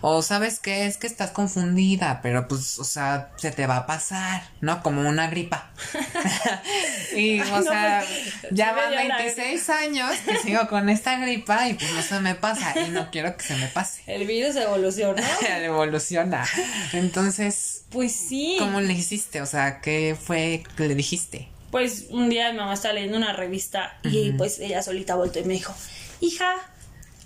O 0.00 0.22
sabes 0.22 0.58
que 0.58 0.86
es 0.86 0.96
que 0.96 1.06
estás 1.06 1.30
confundida, 1.30 2.20
pero 2.22 2.48
pues, 2.48 2.78
o 2.78 2.84
sea, 2.84 3.30
se 3.36 3.50
te 3.50 3.66
va 3.66 3.76
a 3.76 3.86
pasar, 3.86 4.42
¿no? 4.60 4.82
Como 4.82 5.08
una 5.08 5.28
gripa. 5.28 5.70
y, 7.16 7.40
o 7.40 7.44
no, 7.44 7.62
sea, 7.62 8.04
pues, 8.06 8.52
ya 8.52 8.72
van 8.72 8.90
dio 8.90 9.04
la 9.04 9.18
26 9.18 9.70
años 9.70 10.10
que 10.26 10.36
sigo 10.44 10.66
con 10.68 10.88
esta 10.88 11.18
gripa 11.18 11.68
y 11.68 11.74
pues 11.74 11.92
no 11.92 12.02
se 12.02 12.20
me 12.20 12.34
pasa 12.34 12.74
y 12.80 12.90
no 12.90 13.10
quiero 13.10 13.36
que 13.36 13.42
se 13.44 13.56
me 13.56 13.66
pase. 13.68 14.02
El 14.06 14.26
virus 14.26 14.56
evolucionó. 14.56 15.22
Evoluciona. 15.48 16.46
Entonces, 16.92 17.84
Pues 17.90 18.12
sí. 18.12 18.56
¿Cómo 18.58 18.80
le 18.80 18.92
hiciste? 18.92 19.42
O 19.42 19.46
sea, 19.46 19.80
¿qué 19.80 20.16
fue 20.20 20.64
que 20.76 20.88
le 20.88 20.94
dijiste? 20.94 21.48
Pues 21.70 22.06
un 22.10 22.28
día 22.28 22.50
mi 22.52 22.58
mamá 22.58 22.74
estaba 22.74 22.94
leyendo 22.94 23.16
una 23.16 23.32
revista 23.32 23.96
y 24.02 24.32
pues 24.32 24.58
ella 24.58 24.82
solita 24.82 25.14
volteó 25.14 25.42
y 25.42 25.44
me 25.44 25.54
dijo, 25.54 25.72
hija, 26.20 26.54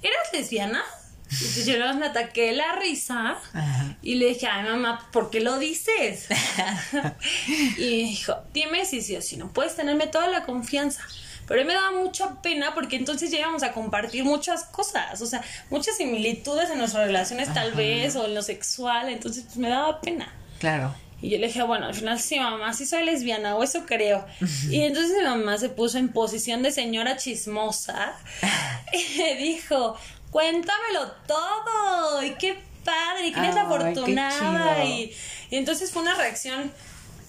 ¿eras 0.02 0.32
lesbiana? 0.34 0.82
Y 1.40 1.44
Entonces 1.44 1.66
yo 1.66 1.78
nada 1.78 1.92
más 1.92 2.00
me 2.00 2.06
ataqué 2.06 2.52
la 2.52 2.76
risa 2.76 3.38
Ajá. 3.52 3.96
y 4.02 4.16
le 4.16 4.26
dije, 4.26 4.46
ay 4.46 4.64
mamá, 4.64 5.08
¿por 5.12 5.30
qué 5.30 5.40
lo 5.40 5.58
dices? 5.58 6.28
y 7.76 8.04
dijo, 8.04 8.36
dime 8.52 8.84
si 8.84 9.00
sí 9.00 9.16
o 9.16 9.22
si 9.22 9.36
no, 9.36 9.52
puedes 9.52 9.76
tenerme 9.76 10.06
toda 10.06 10.28
la 10.28 10.44
confianza. 10.44 11.02
Pero 11.46 11.60
a 11.60 11.64
mí 11.64 11.66
me 11.66 11.74
daba 11.74 11.92
mucha 11.92 12.40
pena 12.40 12.74
porque 12.74 12.96
entonces 12.96 13.30
ya 13.30 13.38
íbamos 13.38 13.62
a 13.62 13.72
compartir 13.72 14.24
muchas 14.24 14.64
cosas, 14.64 15.20
o 15.20 15.26
sea, 15.26 15.42
muchas 15.68 15.96
similitudes 15.96 16.70
en 16.70 16.78
nuestras 16.78 17.06
relaciones 17.06 17.52
tal 17.52 17.72
vez 17.72 18.16
o 18.16 18.24
en 18.24 18.34
lo 18.34 18.42
sexual, 18.42 19.10
entonces 19.10 19.44
pues 19.44 19.56
me 19.58 19.68
daba 19.68 20.00
pena. 20.00 20.32
Claro. 20.58 20.94
Y 21.20 21.30
yo 21.30 21.38
le 21.38 21.46
dije, 21.46 21.62
bueno, 21.62 21.86
al 21.86 21.94
final 21.94 22.20
sí, 22.20 22.38
mamá, 22.38 22.74
sí 22.74 22.84
soy 22.84 23.02
lesbiana, 23.02 23.56
o 23.56 23.62
eso 23.62 23.86
creo. 23.86 24.26
Y 24.68 24.82
entonces 24.82 25.16
mi 25.16 25.24
mamá 25.24 25.56
se 25.56 25.70
puso 25.70 25.96
en 25.96 26.08
posición 26.08 26.62
de 26.62 26.70
señora 26.70 27.16
chismosa 27.16 28.14
y 28.92 29.18
me 29.18 29.34
dijo, 29.36 29.96
cuéntamelo 30.34 31.12
todo, 31.28 32.20
y 32.24 32.34
qué 32.34 32.60
padre, 32.84 33.28
y 33.28 33.32
qué 33.32 33.38
afortunada. 33.38 34.82
chido. 34.82 34.84
Y, 34.84 35.16
y 35.50 35.56
entonces 35.56 35.92
fue 35.92 36.02
una 36.02 36.16
reacción, 36.16 36.72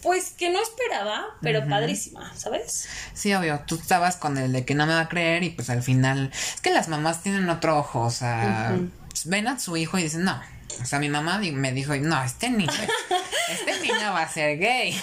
pues, 0.02 0.32
que 0.32 0.50
no 0.50 0.60
esperaba, 0.60 1.24
pero 1.40 1.68
padrísima, 1.68 2.34
¿sabes? 2.36 2.90
Sí, 3.14 3.32
obvio, 3.36 3.62
tú 3.68 3.76
estabas 3.76 4.16
con 4.16 4.40
el 4.40 4.52
de 4.52 4.66
que 4.66 4.74
no 4.74 4.88
me 4.88 4.96
va 4.96 5.02
a 5.02 5.08
creer 5.08 5.44
y 5.44 5.52
pues 5.52 5.70
al 5.70 5.84
final... 5.84 6.32
Es 6.34 6.62
que 6.62 6.72
las 6.72 6.88
mamás 6.88 7.22
tienen 7.22 7.48
otro 7.48 7.78
ojo, 7.78 8.02
o 8.02 8.10
sea, 8.10 8.76
pues, 9.08 9.28
ven 9.28 9.48
a 9.50 9.60
su 9.60 9.78
hijo 9.78 10.00
y 10.00 10.04
dicen, 10.04 10.24
no. 10.24 10.42
O 10.82 10.86
sea, 10.86 10.98
mi 10.98 11.10
mamá 11.10 11.38
me 11.38 11.74
dijo, 11.74 11.96
no, 11.98 12.24
este 12.24 12.50
niño, 12.50 12.72
este 13.52 13.80
niño 13.82 14.14
va 14.14 14.24
a 14.24 14.30
ser 14.30 14.58
gay. 14.58 14.94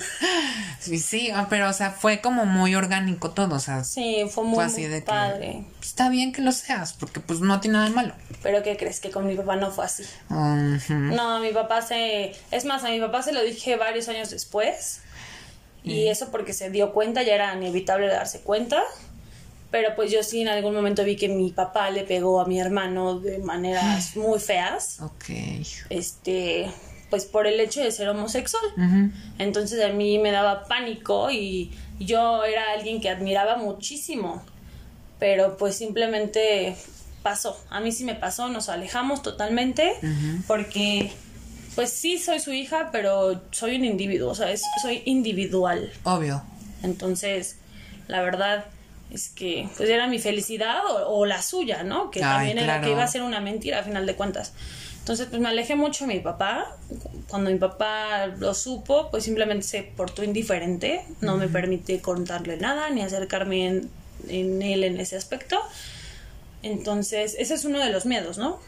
sí, 0.80 0.98
sí, 0.98 1.30
ah, 1.34 1.46
pero 1.48 1.68
o 1.68 1.72
sea, 1.72 1.90
fue 1.90 2.20
como 2.20 2.46
muy 2.46 2.74
orgánico 2.74 3.30
todo, 3.30 3.56
o 3.56 3.58
sea, 3.60 3.84
Sí, 3.84 4.24
fue 4.30 4.44
muy, 4.44 4.54
fue 4.56 4.64
así 4.64 4.80
muy 4.82 4.90
de 4.90 5.00
que 5.00 5.06
padre. 5.06 5.64
está 5.82 6.08
bien 6.08 6.32
que 6.32 6.42
lo 6.42 6.52
seas, 6.52 6.92
porque 6.92 7.20
pues 7.20 7.40
no 7.40 7.60
tiene 7.60 7.74
nada 7.78 7.88
de 7.88 7.94
malo. 7.94 8.14
Pero 8.42 8.62
¿qué 8.62 8.76
crees? 8.76 9.00
Que 9.00 9.10
con 9.10 9.26
mi 9.26 9.34
papá 9.34 9.56
no 9.56 9.70
fue 9.70 9.84
así. 9.84 10.04
Ujú. 10.30 10.92
No, 10.94 11.36
a 11.36 11.40
mi 11.40 11.52
papá 11.52 11.82
se... 11.82 12.34
Es 12.50 12.64
más, 12.64 12.84
a 12.84 12.90
mi 12.90 13.00
papá 13.00 13.22
se 13.22 13.32
lo 13.32 13.42
dije 13.42 13.76
varios 13.76 14.08
años 14.08 14.30
después. 14.30 15.00
Y 15.82 16.08
eso 16.08 16.30
porque 16.30 16.54
se 16.54 16.70
dio 16.70 16.92
cuenta, 16.92 17.22
ya 17.22 17.34
era 17.34 17.54
inevitable 17.54 18.06
darse 18.06 18.40
cuenta. 18.40 18.82
Pero 19.70 19.94
pues 19.96 20.10
yo 20.10 20.22
sí 20.22 20.40
en 20.40 20.48
algún 20.48 20.72
momento 20.74 21.04
vi 21.04 21.16
que 21.16 21.28
mi 21.28 21.50
papá 21.50 21.90
le 21.90 22.04
pegó 22.04 22.40
a 22.40 22.46
mi 22.46 22.58
hermano 22.60 23.18
de 23.18 23.38
maneras 23.38 24.16
muy 24.16 24.38
feas. 24.40 25.00
Ok. 25.00 25.24
Este, 25.90 26.70
pues 27.14 27.26
por 27.26 27.46
el 27.46 27.60
hecho 27.60 27.80
de 27.80 27.92
ser 27.92 28.08
homosexual. 28.08 28.64
Entonces 29.38 29.80
a 29.84 29.90
mí 29.90 30.18
me 30.18 30.32
daba 30.32 30.64
pánico 30.64 31.30
y 31.30 31.70
yo 32.00 32.42
era 32.42 32.72
alguien 32.76 33.00
que 33.00 33.08
admiraba 33.08 33.56
muchísimo. 33.56 34.42
Pero 35.20 35.56
pues 35.56 35.76
simplemente 35.76 36.74
pasó. 37.22 37.56
A 37.70 37.78
mí 37.78 37.92
sí 37.92 38.02
me 38.02 38.16
pasó, 38.16 38.48
nos 38.48 38.68
alejamos 38.68 39.22
totalmente 39.22 39.92
porque 40.48 41.12
pues 41.76 41.90
sí 41.90 42.18
soy 42.18 42.40
su 42.40 42.52
hija, 42.52 42.88
pero 42.90 43.40
soy 43.52 43.76
un 43.76 43.84
individuo, 43.84 44.32
o 44.32 44.34
sea, 44.34 44.50
es- 44.50 44.64
soy 44.82 45.02
individual. 45.04 45.92
Obvio. 46.02 46.42
Entonces, 46.82 47.58
la 48.08 48.22
verdad 48.22 48.64
es 49.12 49.28
que 49.28 49.68
pues 49.76 49.88
era 49.88 50.08
mi 50.08 50.18
felicidad 50.18 50.78
o, 50.84 51.18
o 51.20 51.26
la 51.26 51.42
suya, 51.42 51.84
¿no? 51.84 52.10
Que 52.10 52.24
Ay, 52.24 52.24
también 52.48 52.58
era 52.58 52.80
que 52.80 52.90
iba 52.90 53.04
a 53.04 53.08
ser 53.08 53.22
una 53.22 53.38
mentira 53.40 53.78
a 53.78 53.82
final 53.84 54.04
de 54.04 54.16
cuentas. 54.16 54.52
Entonces, 55.04 55.26
pues 55.28 55.38
me 55.42 55.48
alejé 55.50 55.76
mucho 55.76 56.06
de 56.06 56.14
mi 56.14 56.20
papá. 56.20 56.76
Cuando 57.28 57.50
mi 57.50 57.58
papá 57.58 58.26
lo 58.26 58.54
supo, 58.54 59.10
pues 59.10 59.24
simplemente 59.24 59.66
se 59.66 59.82
portó 59.82 60.24
indiferente. 60.24 61.04
No 61.20 61.36
me 61.36 61.46
permite 61.46 62.00
contarle 62.00 62.56
nada 62.56 62.88
ni 62.88 63.02
acercarme 63.02 63.66
en, 63.66 63.90
en 64.28 64.62
él 64.62 64.82
en 64.82 64.98
ese 64.98 65.16
aspecto. 65.16 65.60
Entonces, 66.62 67.36
ese 67.38 67.52
es 67.54 67.64
uno 67.66 67.78
de 67.80 67.90
los 67.90 68.06
miedos, 68.06 68.38
¿no? 68.38 68.58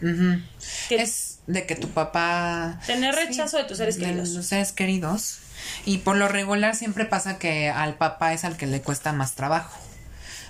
Que- 0.88 0.96
Es 0.96 1.38
de 1.46 1.64
que 1.64 1.74
tu 1.76 1.88
papá... 1.88 2.80
Tener 2.86 3.14
rechazo 3.14 3.56
de 3.56 3.64
tus 3.64 3.78
seres 3.78 3.96
de 3.98 4.04
queridos. 4.04 4.28
los 4.30 4.46
seres 4.46 4.72
queridos. 4.72 5.38
Y 5.86 5.98
por 5.98 6.16
lo 6.16 6.28
regular 6.28 6.74
siempre 6.76 7.06
pasa 7.06 7.38
que 7.38 7.70
al 7.70 7.94
papá 7.94 8.34
es 8.34 8.44
al 8.44 8.58
que 8.58 8.66
le 8.66 8.82
cuesta 8.82 9.12
más 9.12 9.34
trabajo. 9.34 9.74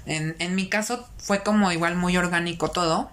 En, 0.06 0.34
en 0.40 0.54
mi 0.56 0.68
caso 0.68 1.08
fue 1.18 1.44
como 1.44 1.70
igual 1.70 1.94
muy 1.94 2.16
orgánico 2.16 2.70
todo. 2.72 3.10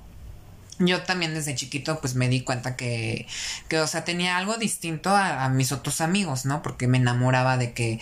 Yo 0.88 1.02
también 1.04 1.34
desde 1.34 1.56
chiquito 1.56 2.00
pues 2.00 2.16
me 2.16 2.30
di 2.30 2.42
cuenta 2.42 2.76
que, 2.76 3.28
que 3.68 3.80
o 3.80 3.88
sea, 3.88 4.04
tenía 4.04 4.38
algo 4.38 4.58
distinto 4.58 5.10
a, 5.10 5.46
a, 5.46 5.50
mis 5.50 5.72
otros 5.72 6.02
amigos, 6.02 6.46
¿no? 6.46 6.62
Porque 6.62 6.88
me 6.88 6.98
enamoraba 6.98 7.58
de 7.58 7.74
que, 7.74 8.00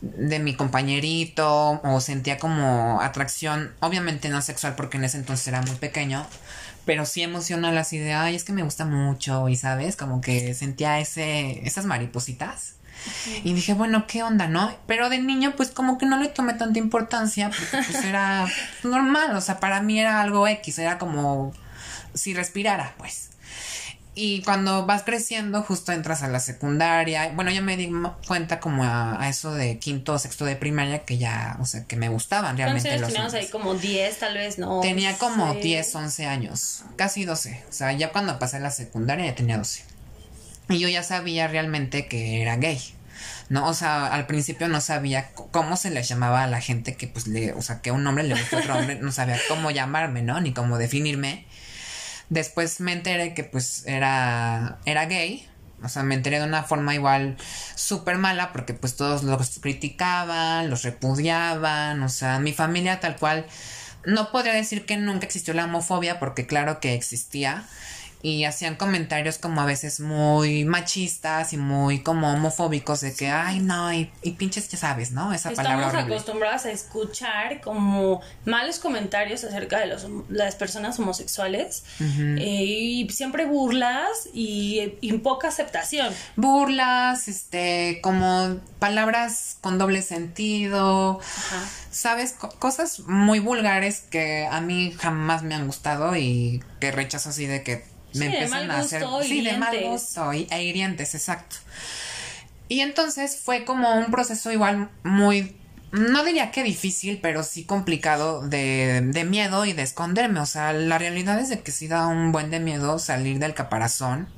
de 0.00 0.38
mi 0.38 0.54
compañerito 0.54 1.80
o 1.82 2.00
sentía 2.00 2.38
como 2.38 3.00
atracción, 3.00 3.72
obviamente 3.80 4.28
no 4.28 4.42
sexual 4.42 4.74
porque 4.76 4.96
en 4.96 5.04
ese 5.04 5.18
entonces 5.18 5.48
era 5.48 5.62
muy 5.62 5.76
pequeño, 5.76 6.26
pero 6.84 7.06
sí 7.06 7.22
emocional 7.22 7.76
así 7.78 7.98
de, 7.98 8.12
ay, 8.12 8.34
es 8.34 8.44
que 8.44 8.52
me 8.52 8.62
gusta 8.62 8.84
mucho 8.84 9.48
y, 9.48 9.56
¿sabes? 9.56 9.96
Como 9.96 10.20
que 10.20 10.54
sentía 10.54 10.98
ese, 11.00 11.66
esas 11.66 11.86
maripositas. 11.86 12.74
Y 13.42 13.52
dije, 13.52 13.74
bueno, 13.74 14.06
¿qué 14.06 14.22
onda, 14.22 14.48
no? 14.48 14.74
Pero 14.86 15.10
de 15.10 15.18
niño, 15.18 15.54
pues 15.56 15.70
como 15.70 15.98
que 15.98 16.06
no 16.06 16.18
le 16.18 16.28
tomé 16.28 16.54
tanta 16.54 16.78
importancia, 16.78 17.50
porque 17.50 17.86
pues 17.86 18.04
era 18.04 18.46
normal, 18.82 19.36
o 19.36 19.40
sea, 19.40 19.60
para 19.60 19.82
mí 19.82 20.00
era 20.00 20.20
algo 20.20 20.46
X, 20.48 20.78
era 20.78 20.98
como 20.98 21.52
si 22.14 22.34
respirara, 22.34 22.94
pues. 22.98 23.30
Y 24.16 24.42
cuando 24.42 24.86
vas 24.86 25.02
creciendo, 25.02 25.62
justo 25.62 25.90
entras 25.90 26.22
a 26.22 26.28
la 26.28 26.38
secundaria. 26.38 27.32
Bueno, 27.34 27.50
ya 27.50 27.60
me 27.60 27.76
di 27.76 27.90
cuenta 28.28 28.60
como 28.60 28.84
a, 28.84 29.28
eso 29.28 29.52
de 29.52 29.78
quinto 29.78 30.12
o 30.12 30.18
sexto 30.18 30.44
de 30.44 30.54
primaria 30.54 31.00
que 31.00 31.18
ya, 31.18 31.56
o 31.60 31.66
sea, 31.66 31.84
que 31.84 31.96
me 31.96 32.08
gustaban 32.08 32.56
realmente 32.56 32.96
los 32.98 33.08
teníamos 33.08 33.34
ahí 33.34 33.48
como 33.48 33.74
10, 33.74 34.18
tal 34.18 34.34
vez, 34.34 34.58
¿no? 34.58 34.80
Tenía 34.80 35.18
como 35.18 35.54
10, 35.54 35.94
11 35.94 36.26
años, 36.26 36.84
casi 36.94 37.24
12. 37.24 37.64
O 37.68 37.72
sea, 37.72 37.92
ya 37.92 38.12
cuando 38.12 38.38
pasé 38.38 38.58
a 38.58 38.60
la 38.60 38.70
secundaria 38.70 39.26
ya 39.26 39.34
tenía 39.34 39.58
12. 39.58 39.82
Y 40.68 40.78
yo 40.78 40.88
ya 40.88 41.02
sabía 41.02 41.48
realmente 41.48 42.06
que 42.06 42.40
era 42.40 42.56
gay. 42.56 42.80
¿no? 43.48 43.68
O 43.68 43.74
sea, 43.74 44.06
al 44.06 44.26
principio 44.26 44.68
no 44.68 44.80
sabía 44.80 45.30
cómo 45.32 45.76
se 45.76 45.90
les 45.90 46.08
llamaba 46.08 46.44
a 46.44 46.46
la 46.46 46.60
gente 46.60 46.94
que, 46.94 47.08
pues, 47.08 47.26
le, 47.26 47.52
o 47.52 47.62
sea, 47.62 47.80
que 47.80 47.90
un 47.90 48.06
hombre 48.06 48.24
le 48.24 48.34
gusta 48.34 48.56
a 48.56 48.60
otro 48.60 48.78
hombre, 48.78 48.98
no 49.00 49.12
sabía 49.12 49.38
cómo 49.48 49.70
llamarme, 49.70 50.22
¿no? 50.22 50.40
Ni 50.40 50.52
cómo 50.52 50.78
definirme. 50.78 51.46
Después 52.34 52.80
me 52.80 52.92
enteré 52.92 53.32
que, 53.32 53.44
pues, 53.44 53.86
era, 53.86 54.80
era 54.86 55.06
gay. 55.06 55.48
O 55.84 55.88
sea, 55.88 56.02
me 56.02 56.16
enteré 56.16 56.40
de 56.40 56.46
una 56.46 56.64
forma 56.64 56.94
igual 56.94 57.36
súper 57.76 58.18
mala 58.18 58.52
porque, 58.52 58.74
pues, 58.74 58.96
todos 58.96 59.22
los 59.22 59.60
criticaban, 59.60 60.68
los 60.68 60.82
repudiaban. 60.82 62.02
O 62.02 62.08
sea, 62.08 62.40
mi 62.40 62.52
familia 62.52 62.98
tal 62.98 63.16
cual. 63.16 63.46
No 64.04 64.32
podría 64.32 64.52
decir 64.52 64.84
que 64.84 64.96
nunca 64.96 65.26
existió 65.26 65.54
la 65.54 65.64
homofobia 65.64 66.18
porque 66.18 66.46
claro 66.46 66.80
que 66.80 66.94
existía 66.94 67.64
y 68.24 68.46
hacían 68.46 68.76
comentarios 68.76 69.36
como 69.36 69.60
a 69.60 69.66
veces 69.66 70.00
muy 70.00 70.64
machistas 70.64 71.52
y 71.52 71.58
muy 71.58 72.02
como 72.02 72.32
homofóbicos 72.32 73.02
de 73.02 73.14
que, 73.14 73.28
ay, 73.28 73.60
no, 73.60 73.92
y, 73.92 74.06
pinches, 74.38 74.66
ya 74.70 74.78
sabes, 74.78 75.10
¿no? 75.10 75.34
Esa 75.34 75.50
palabra 75.50 75.88
Estamos 75.88 76.06
acostumbradas 76.06 76.64
a 76.64 76.70
escuchar 76.70 77.60
como 77.60 78.22
malos 78.46 78.78
comentarios 78.78 79.44
acerca 79.44 79.78
de 79.78 79.88
los, 79.88 80.06
las 80.30 80.54
personas 80.54 80.98
homosexuales 80.98 81.84
eh, 82.00 82.64
y 82.64 83.10
siempre 83.10 83.44
burlas 83.44 84.30
y, 84.32 84.94
y, 85.02 85.12
poca 85.18 85.48
aceptación. 85.48 86.10
Burlas, 86.34 87.28
este, 87.28 88.00
como 88.02 88.58
palabras 88.78 89.58
con 89.60 89.76
doble 89.76 90.00
sentido, 90.00 91.20
¿sabes? 91.90 92.34
cosas 92.58 93.00
muy 93.00 93.38
vulgares 93.38 94.00
que 94.00 94.48
a 94.50 94.62
mí 94.62 94.94
jamás 94.98 95.42
me 95.42 95.54
han 95.54 95.66
gustado 95.66 96.16
y 96.16 96.64
que 96.80 96.90
rechazo 96.90 97.28
así 97.28 97.44
de 97.44 97.62
que 97.62 97.93
me 98.14 98.26
empiezan 98.26 98.70
a 98.70 98.78
hacer 98.78 99.04
sí 99.22 99.42
de 99.42 99.56
mal 99.58 99.78
gusto 99.84 100.32
e 100.32 100.62
hirientes 100.62 101.14
exacto 101.14 101.56
y 102.68 102.80
entonces 102.80 103.36
fue 103.36 103.64
como 103.64 103.94
un 103.98 104.10
proceso 104.10 104.50
igual 104.50 104.90
muy 105.02 105.56
no 105.94 106.24
diría 106.24 106.50
que 106.50 106.64
difícil, 106.64 107.20
pero 107.22 107.44
sí 107.44 107.64
complicado 107.64 108.46
de, 108.46 109.00
de, 109.00 109.24
miedo 109.24 109.64
y 109.64 109.74
de 109.74 109.82
esconderme. 109.82 110.40
O 110.40 110.46
sea, 110.46 110.72
la 110.72 110.98
realidad 110.98 111.38
es 111.38 111.50
de 111.50 111.60
que 111.60 111.70
sí 111.70 111.86
da 111.86 112.08
un 112.08 112.32
buen 112.32 112.50
de 112.50 112.58
miedo 112.58 112.98
salir 112.98 113.38
del 113.38 113.54
caparazón 113.54 114.28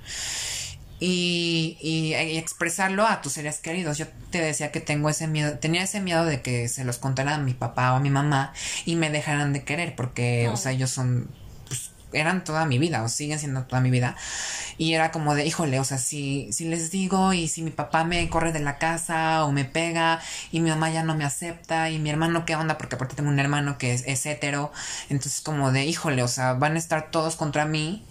y, 1.00 1.78
y, 1.80 2.14
y, 2.14 2.36
expresarlo 2.36 3.06
a 3.06 3.22
tus 3.22 3.32
seres 3.32 3.58
queridos. 3.58 3.96
Yo 3.96 4.06
te 4.30 4.42
decía 4.42 4.70
que 4.70 4.80
tengo 4.80 5.08
ese 5.08 5.28
miedo, 5.28 5.58
tenía 5.58 5.82
ese 5.82 6.00
miedo 6.00 6.26
de 6.26 6.42
que 6.42 6.68
se 6.68 6.84
los 6.84 6.98
contara 6.98 7.36
a 7.36 7.38
mi 7.38 7.54
papá 7.54 7.94
o 7.94 7.96
a 7.96 8.00
mi 8.00 8.10
mamá 8.10 8.52
y 8.84 8.96
me 8.96 9.08
dejaran 9.08 9.54
de 9.54 9.64
querer 9.64 9.96
porque, 9.96 10.50
o 10.52 10.58
sea, 10.58 10.72
ellos 10.72 10.90
son 10.90 11.30
eran 12.20 12.44
toda 12.44 12.66
mi 12.66 12.78
vida 12.78 13.02
o 13.02 13.08
siguen 13.08 13.38
siendo 13.38 13.64
toda 13.64 13.80
mi 13.80 13.90
vida. 13.90 14.16
Y 14.78 14.94
era 14.94 15.10
como 15.10 15.34
de, 15.34 15.46
híjole, 15.46 15.80
o 15.80 15.84
sea, 15.84 15.98
si, 15.98 16.52
si 16.52 16.66
les 16.66 16.90
digo 16.90 17.32
y 17.32 17.48
si 17.48 17.62
mi 17.62 17.70
papá 17.70 18.04
me 18.04 18.28
corre 18.28 18.52
de 18.52 18.60
la 18.60 18.78
casa 18.78 19.44
o 19.44 19.52
me 19.52 19.64
pega 19.64 20.20
y 20.52 20.60
mi 20.60 20.70
mamá 20.70 20.90
ya 20.90 21.02
no 21.02 21.14
me 21.14 21.24
acepta 21.24 21.90
y 21.90 21.98
mi 21.98 22.10
hermano 22.10 22.44
qué 22.44 22.56
onda, 22.56 22.76
porque 22.78 22.96
aparte 22.96 23.16
tengo 23.16 23.30
un 23.30 23.38
hermano 23.38 23.78
que 23.78 23.94
es, 23.94 24.04
es 24.06 24.26
hetero, 24.26 24.72
entonces 25.08 25.40
como 25.40 25.72
de, 25.72 25.86
híjole, 25.86 26.22
o 26.22 26.28
sea, 26.28 26.52
van 26.54 26.74
a 26.76 26.78
estar 26.78 27.10
todos 27.10 27.36
contra 27.36 27.64
mí. 27.64 28.04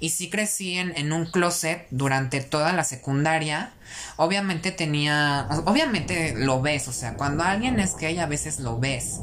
Y 0.00 0.10
sí 0.10 0.30
crecí 0.30 0.78
en, 0.78 0.96
en 0.96 1.12
un 1.12 1.26
closet 1.26 1.86
durante 1.90 2.40
toda 2.40 2.72
la 2.72 2.84
secundaria 2.84 3.72
obviamente 4.16 4.72
tenía, 4.72 5.46
obviamente 5.64 6.34
lo 6.36 6.60
ves, 6.60 6.88
o 6.88 6.92
sea, 6.92 7.14
cuando 7.14 7.44
alguien 7.44 7.80
es 7.80 7.96
gay 7.96 8.18
a 8.18 8.26
veces 8.26 8.60
lo 8.60 8.78
ves 8.78 9.20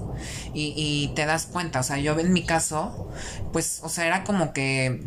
y, 0.53 0.73
y 0.75 1.13
te 1.15 1.25
das 1.25 1.45
cuenta, 1.45 1.81
o 1.81 1.83
sea, 1.83 1.97
yo 1.97 2.17
en 2.19 2.33
mi 2.33 2.45
caso, 2.45 3.11
pues, 3.53 3.79
o 3.83 3.89
sea, 3.89 4.07
era 4.07 4.23
como 4.23 4.53
que 4.53 5.03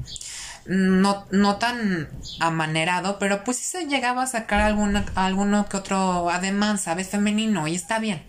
no, 0.67 1.27
no 1.31 1.57
tan 1.57 2.09
amanerado, 2.41 3.19
pero 3.19 3.43
pues 3.43 3.57
sí 3.57 3.65
se 3.65 3.87
llegaba 3.87 4.23
a 4.23 4.27
sacar 4.27 4.61
alguna, 4.61 5.07
alguno 5.15 5.69
que 5.69 5.79
otro 5.79 6.29
ademán, 6.31 6.79
¿sabes? 6.79 7.09
Femenino, 7.09 7.67
y 7.67 7.75
está 7.75 7.99
bien. 7.99 8.23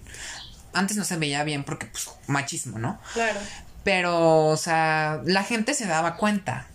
Antes 0.71 0.95
no 0.95 1.03
se 1.03 1.17
veía 1.17 1.43
bien 1.43 1.63
porque, 1.63 1.87
pues, 1.87 2.09
machismo, 2.27 2.79
¿no? 2.79 2.99
Claro. 3.13 3.39
Pero, 3.83 4.47
o 4.47 4.57
sea, 4.57 5.19
la 5.25 5.43
gente 5.43 5.73
se 5.73 5.85
daba 5.87 6.15
cuenta. 6.15 6.67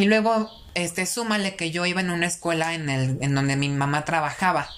Y 0.00 0.06
luego 0.06 0.50
este, 0.74 1.06
súmale 1.06 1.56
que 1.56 1.70
yo 1.70 1.86
iba 1.86 2.00
en 2.00 2.10
una 2.10 2.26
escuela 2.26 2.74
en 2.74 2.88
el, 2.88 3.18
en 3.20 3.34
donde 3.34 3.56
mi 3.56 3.68
mamá 3.68 4.04
trabajaba. 4.04 4.68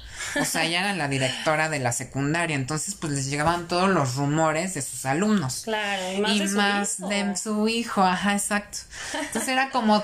O 0.40 0.44
sea, 0.44 0.64
ella 0.64 0.80
era 0.80 0.94
la 0.94 1.08
directora 1.08 1.68
de 1.68 1.78
la 1.78 1.92
secundaria, 1.92 2.56
entonces 2.56 2.94
pues 2.94 3.12
les 3.12 3.26
llegaban 3.26 3.68
todos 3.68 3.90
los 3.90 4.14
rumores 4.14 4.74
de 4.74 4.82
sus 4.82 5.04
alumnos. 5.04 5.62
Claro, 5.64 6.02
y 6.28 6.40
más, 6.48 6.98
de, 6.98 7.36
su 7.36 7.68
hijo, 7.68 8.02
ajá, 8.02 8.32
exacto. 8.32 8.78
Entonces 9.20 9.48
era 9.48 9.70
como 9.70 10.02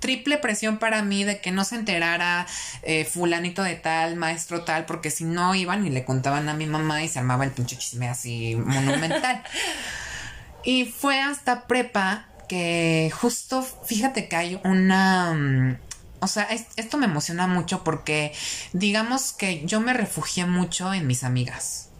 triple 0.00 0.38
presión 0.38 0.78
para 0.78 1.02
mí 1.02 1.24
de 1.24 1.40
que 1.40 1.50
no 1.50 1.64
se 1.64 1.76
enterara 1.76 2.46
eh, 2.82 3.04
fulanito 3.04 3.62
de 3.62 3.74
tal, 3.74 4.16
maestro 4.16 4.64
tal, 4.64 4.84
porque 4.84 5.10
si 5.10 5.24
no 5.24 5.54
iban 5.54 5.86
y 5.86 5.90
le 5.90 6.04
contaban 6.04 6.48
a 6.48 6.54
mi 6.54 6.66
mamá 6.66 7.02
y 7.02 7.08
se 7.08 7.18
armaba 7.18 7.44
el 7.44 7.50
pinche 7.50 7.76
chisme 7.76 8.08
así 8.08 8.54
monumental. 8.56 9.42
y 10.64 10.84
fue 10.84 11.20
hasta 11.20 11.66
prepa 11.66 12.26
que 12.48 13.12
justo, 13.14 13.62
fíjate 13.62 14.28
que 14.28 14.36
hay 14.36 14.60
una... 14.64 15.32
Mm, 15.34 15.78
o 16.20 16.26
sea, 16.26 16.48
esto 16.76 16.96
me 16.96 17.06
emociona 17.06 17.46
mucho 17.46 17.84
porque 17.84 18.32
digamos 18.72 19.32
que 19.32 19.64
yo 19.64 19.80
me 19.80 19.92
refugié 19.92 20.46
mucho 20.46 20.92
en 20.92 21.06
mis 21.06 21.22
amigas. 21.22 21.90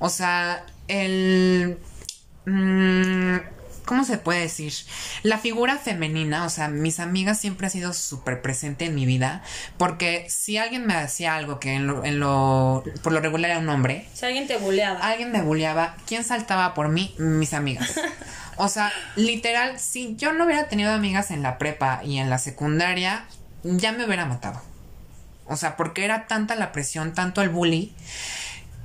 O 0.00 0.08
sea, 0.08 0.66
el... 0.88 1.78
Mm, 2.46 3.36
¿Cómo 3.84 4.04
se 4.04 4.18
puede 4.18 4.42
decir? 4.42 4.72
La 5.24 5.38
figura 5.38 5.76
femenina, 5.76 6.44
o 6.44 6.48
sea, 6.48 6.68
mis 6.68 7.00
amigas 7.00 7.40
siempre 7.40 7.66
ha 7.66 7.70
sido 7.70 7.92
súper 7.92 8.40
presente 8.40 8.84
en 8.84 8.94
mi 8.94 9.04
vida, 9.04 9.42
porque 9.78 10.26
si 10.28 10.58
alguien 10.58 10.86
me 10.86 10.94
hacía 10.94 11.34
algo 11.34 11.58
que 11.58 11.74
en 11.74 11.88
lo, 11.88 12.04
en 12.04 12.20
lo, 12.20 12.84
por 13.02 13.12
lo 13.12 13.20
regular 13.20 13.50
era 13.50 13.58
un 13.58 13.68
hombre. 13.68 14.06
Si 14.14 14.24
alguien 14.24 14.46
te 14.46 14.58
buleaba. 14.58 15.00
Alguien 15.00 15.32
me 15.32 15.42
buleaba, 15.42 15.96
¿quién 16.06 16.22
saltaba 16.22 16.72
por 16.72 16.88
mí? 16.88 17.16
Mis 17.18 17.52
amigas. 17.52 17.98
O 18.62 18.68
sea, 18.68 18.92
literal, 19.16 19.80
si 19.80 20.16
yo 20.16 20.34
no 20.34 20.44
hubiera 20.44 20.68
tenido 20.68 20.92
amigas 20.92 21.30
en 21.30 21.42
la 21.42 21.56
prepa 21.56 22.02
y 22.04 22.18
en 22.18 22.28
la 22.28 22.36
secundaria, 22.36 23.24
ya 23.62 23.92
me 23.92 24.04
hubiera 24.04 24.26
matado. 24.26 24.60
O 25.46 25.56
sea, 25.56 25.78
porque 25.78 26.04
era 26.04 26.26
tanta 26.26 26.56
la 26.56 26.70
presión, 26.70 27.14
tanto 27.14 27.40
el 27.40 27.48
bully, 27.48 27.94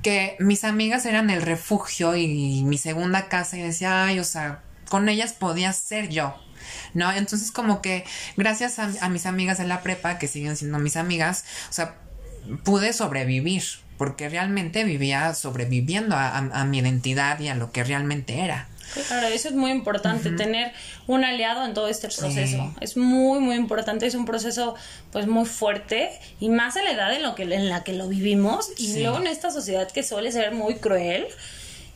que 0.02 0.34
mis 0.38 0.64
amigas 0.64 1.04
eran 1.04 1.28
el 1.28 1.42
refugio 1.42 2.16
y 2.16 2.64
mi 2.64 2.78
segunda 2.78 3.28
casa 3.28 3.58
y 3.58 3.60
decía, 3.60 4.04
ay, 4.06 4.18
o 4.18 4.24
sea, 4.24 4.62
con 4.88 5.10
ellas 5.10 5.34
podía 5.34 5.74
ser 5.74 6.08
yo. 6.08 6.34
¿No? 6.94 7.12
Entonces 7.12 7.52
como 7.52 7.82
que 7.82 8.06
gracias 8.38 8.78
a, 8.78 9.08
mis 9.10 9.26
amigas 9.26 9.58
de 9.58 9.66
la 9.66 9.82
prepa, 9.82 10.18
que 10.18 10.26
siguen 10.26 10.56
siendo 10.56 10.78
mis 10.78 10.96
amigas, 10.96 11.44
o 11.68 11.72
sea, 11.74 11.96
pude 12.64 12.94
sobrevivir, 12.94 13.62
porque 13.98 14.30
realmente 14.30 14.84
vivía 14.84 15.34
sobreviviendo 15.34 16.16
a 16.16 16.64
mi 16.64 16.78
identidad 16.78 17.38
y 17.40 17.48
a 17.48 17.54
lo 17.54 17.72
que 17.72 17.84
realmente 17.84 18.40
era. 18.40 18.68
Claro, 19.08 19.26
eso 19.28 19.48
es 19.48 19.54
muy 19.54 19.70
importante, 19.70 20.30
tener 20.30 20.72
un 21.06 21.24
aliado 21.24 21.64
en 21.64 21.74
todo 21.74 21.88
este 21.88 22.08
proceso. 22.08 22.74
Es 22.80 22.96
muy, 22.96 23.40
muy 23.40 23.56
importante, 23.56 24.06
es 24.06 24.14
un 24.14 24.24
proceso 24.24 24.74
pues 25.12 25.26
muy 25.26 25.44
fuerte 25.44 26.10
y 26.40 26.48
más 26.48 26.76
a 26.76 26.82
la 26.82 26.92
edad 26.92 27.14
en, 27.14 27.22
lo 27.22 27.34
que, 27.34 27.42
en 27.42 27.68
la 27.68 27.84
que 27.84 27.92
lo 27.92 28.08
vivimos 28.08 28.70
y 28.78 29.02
luego 29.02 29.18
en 29.18 29.26
esta 29.26 29.50
sociedad 29.50 29.90
que 29.90 30.02
suele 30.02 30.32
ser 30.32 30.52
muy 30.52 30.76
cruel. 30.76 31.26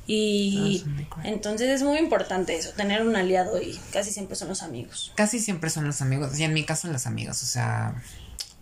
Y 0.07 0.83
ah, 1.12 1.20
entonces 1.22 1.68
es 1.68 1.85
muy 1.85 1.98
importante 1.98 2.57
eso, 2.57 2.70
tener 2.70 3.03
un 3.03 3.14
aliado 3.14 3.62
y 3.62 3.79
casi 3.92 4.11
siempre 4.11 4.35
son 4.35 4.48
los 4.48 4.62
amigos. 4.62 5.12
Casi 5.14 5.38
siempre 5.38 5.70
son 5.70 5.87
los 5.87 6.00
amigos, 6.00 6.37
y 6.37 6.42
en 6.42 6.53
mi 6.53 6.64
caso 6.64 6.88
los 6.88 7.07
amigos, 7.07 7.44
o 7.44 7.46
sea, 7.46 7.94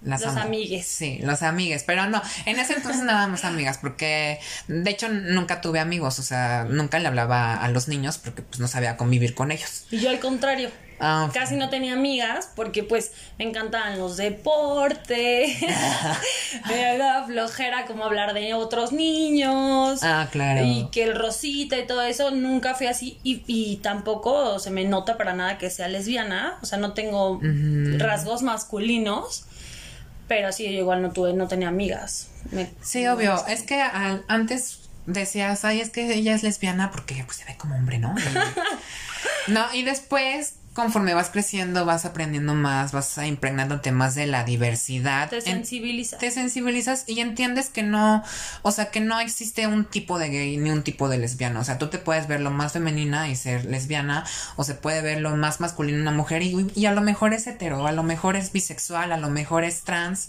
las 0.03 0.23
los 0.23 0.37
amigues. 0.37 0.87
Sí, 0.87 1.19
los 1.23 1.43
amigues. 1.43 1.85
Pero 1.85 2.07
no, 2.07 2.23
en 2.47 2.59
ese 2.59 2.75
entonces 2.75 3.03
nada 3.03 3.27
más 3.27 3.45
amigas, 3.45 3.79
porque 3.79 4.39
de 4.69 4.91
hecho 4.91 5.09
nunca 5.09 5.61
tuve 5.61 5.81
amigos, 5.81 6.19
o 6.19 6.23
sea, 6.23 6.65
nunca 6.69 6.99
le 6.99 7.09
hablaba 7.09 7.55
a 7.55 7.69
los 7.69 7.89
niños 7.89 8.19
porque 8.19 8.43
pues 8.43 8.61
no 8.61 8.69
sabía 8.69 8.97
convivir 8.97 9.35
con 9.35 9.51
ellos. 9.51 9.87
Y 9.91 9.99
yo 9.99 10.11
al 10.11 10.21
contrario. 10.21 10.71
Ah, 11.01 11.31
Casi 11.33 11.55
no 11.55 11.71
tenía 11.71 11.93
amigas 11.93 12.51
porque 12.57 12.83
pues 12.83 13.13
me 13.39 13.45
encantaban 13.45 13.99
los 13.99 14.17
deportes, 14.17 15.57
me 16.69 16.99
daba 16.99 17.25
flojera 17.27 17.87
como 17.87 18.05
hablar 18.05 18.35
de 18.35 18.55
otros 18.55 18.93
niños. 18.93 20.01
Ah, 20.03 20.29
claro. 20.33 20.65
Y 20.65 20.89
que 20.91 21.05
el 21.05 21.15
rosita 21.15 21.79
y 21.79 21.87
todo 21.87 22.03
eso, 22.03 22.33
nunca 22.33 22.75
fui 22.75 22.89
así 22.89 23.21
y, 23.23 23.45
y 23.47 23.77
tampoco 23.77 24.59
se 24.59 24.71
me 24.71 24.85
nota 24.85 25.17
para 25.17 25.35
nada 25.35 25.57
que 25.59 25.71
sea 25.71 25.87
lesbiana, 25.87 26.59
o 26.63 26.67
sea, 26.67 26.79
no 26.79 26.95
tengo 26.95 27.41
rasgos 27.99 28.43
masculinos, 28.43 29.45
pero 30.29 30.53
sí, 30.53 30.65
yo 30.65 30.79
igual 30.81 31.03
no 31.03 31.11
tuve, 31.11 31.33
no 31.33 31.49
tenía 31.49 31.69
amigas. 31.69 32.29
Me- 32.53 32.71
Sí, 32.83 33.07
obvio. 33.09 33.45
Es 33.47 33.63
que 33.63 33.81
al- 33.81 34.25
antes 34.29 34.89
decías, 35.07 35.65
ay, 35.65 35.81
es 35.81 35.91
que 35.91 36.13
ella 36.13 36.35
es 36.35 36.43
lesbiana 36.43 36.91
porque 36.91 37.23
pues 37.25 37.39
se 37.39 37.45
ve 37.47 37.57
como 37.57 37.75
hombre, 37.75 37.99
¿no? 37.99 38.15
Y- 38.19 39.51
no, 39.53 39.75
y 39.75 39.83
después, 39.83 40.55
conforme 40.79 41.13
vas 41.13 41.29
creciendo, 41.31 41.85
vas 41.85 42.05
aprendiendo 42.05 42.55
más, 42.55 42.93
vas 42.93 43.19
impregnándote 43.19 43.91
más 43.91 44.15
de 44.15 44.29
la 44.29 44.45
diversidad. 44.45 45.29
Te 45.29 45.39
En- 45.39 45.43
sensibiliza. 45.43 46.19
te 46.19 46.31
sensibilizas 46.31 47.03
y 47.09 47.19
entiendes 47.19 47.69
que 47.69 47.83
no, 47.83 48.23
o 48.63 48.71
sea, 48.71 48.93
que 48.93 49.01
no 49.01 49.19
existe 49.19 49.67
un 49.67 49.85
tipo 49.85 50.21
de 50.21 50.29
gay 50.29 50.57
ni 50.57 50.71
un 50.71 50.85
tipo 50.85 51.09
de 51.09 51.19
lesbiana. 51.19 51.59
O 51.59 51.65
sea, 51.65 51.79
tú 51.79 51.89
te 51.89 51.99
puedes 51.99 52.29
ver 52.29 52.41
lo 52.41 52.53
más 52.53 52.75
femenina 52.75 53.29
y 53.29 53.35
ser 53.35 53.65
lesbiana, 53.65 54.25
o 54.55 54.63
se 54.63 54.75
puede 54.75 55.03
ver 55.03 55.21
lo 55.21 55.35
más 55.37 55.59
masculino 55.59 56.01
una 56.01 56.13
mujer 56.13 56.43
y, 56.43 56.71
y 56.77 56.87
a 56.87 56.93
lo 56.93 57.01
mejor 57.01 57.35
es 57.35 57.49
hetero, 57.49 57.85
a 57.89 57.91
lo 57.93 58.05
mejor 58.05 58.37
es 58.37 58.53
bisexual, 58.53 59.11
a 59.11 59.17
lo 59.17 59.31
mejor 59.31 59.65
es 59.65 59.81
trans 59.83 60.29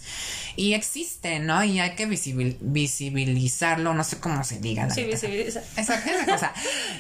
y 0.56 0.74
existe, 0.74 1.38
¿no? 1.40 1.64
Y 1.64 1.80
hay 1.80 1.92
que 1.96 2.08
visibil- 2.10 2.58
visibilizarlo, 2.60 3.94
no 3.94 4.04
sé 4.04 4.20
cómo 4.20 4.44
se 4.44 4.58
diga. 4.60 4.90
Sí, 4.90 5.04
visibiliza. 5.04 5.62
Esa, 5.78 5.94
esa 5.96 6.26
cosa. 6.26 6.54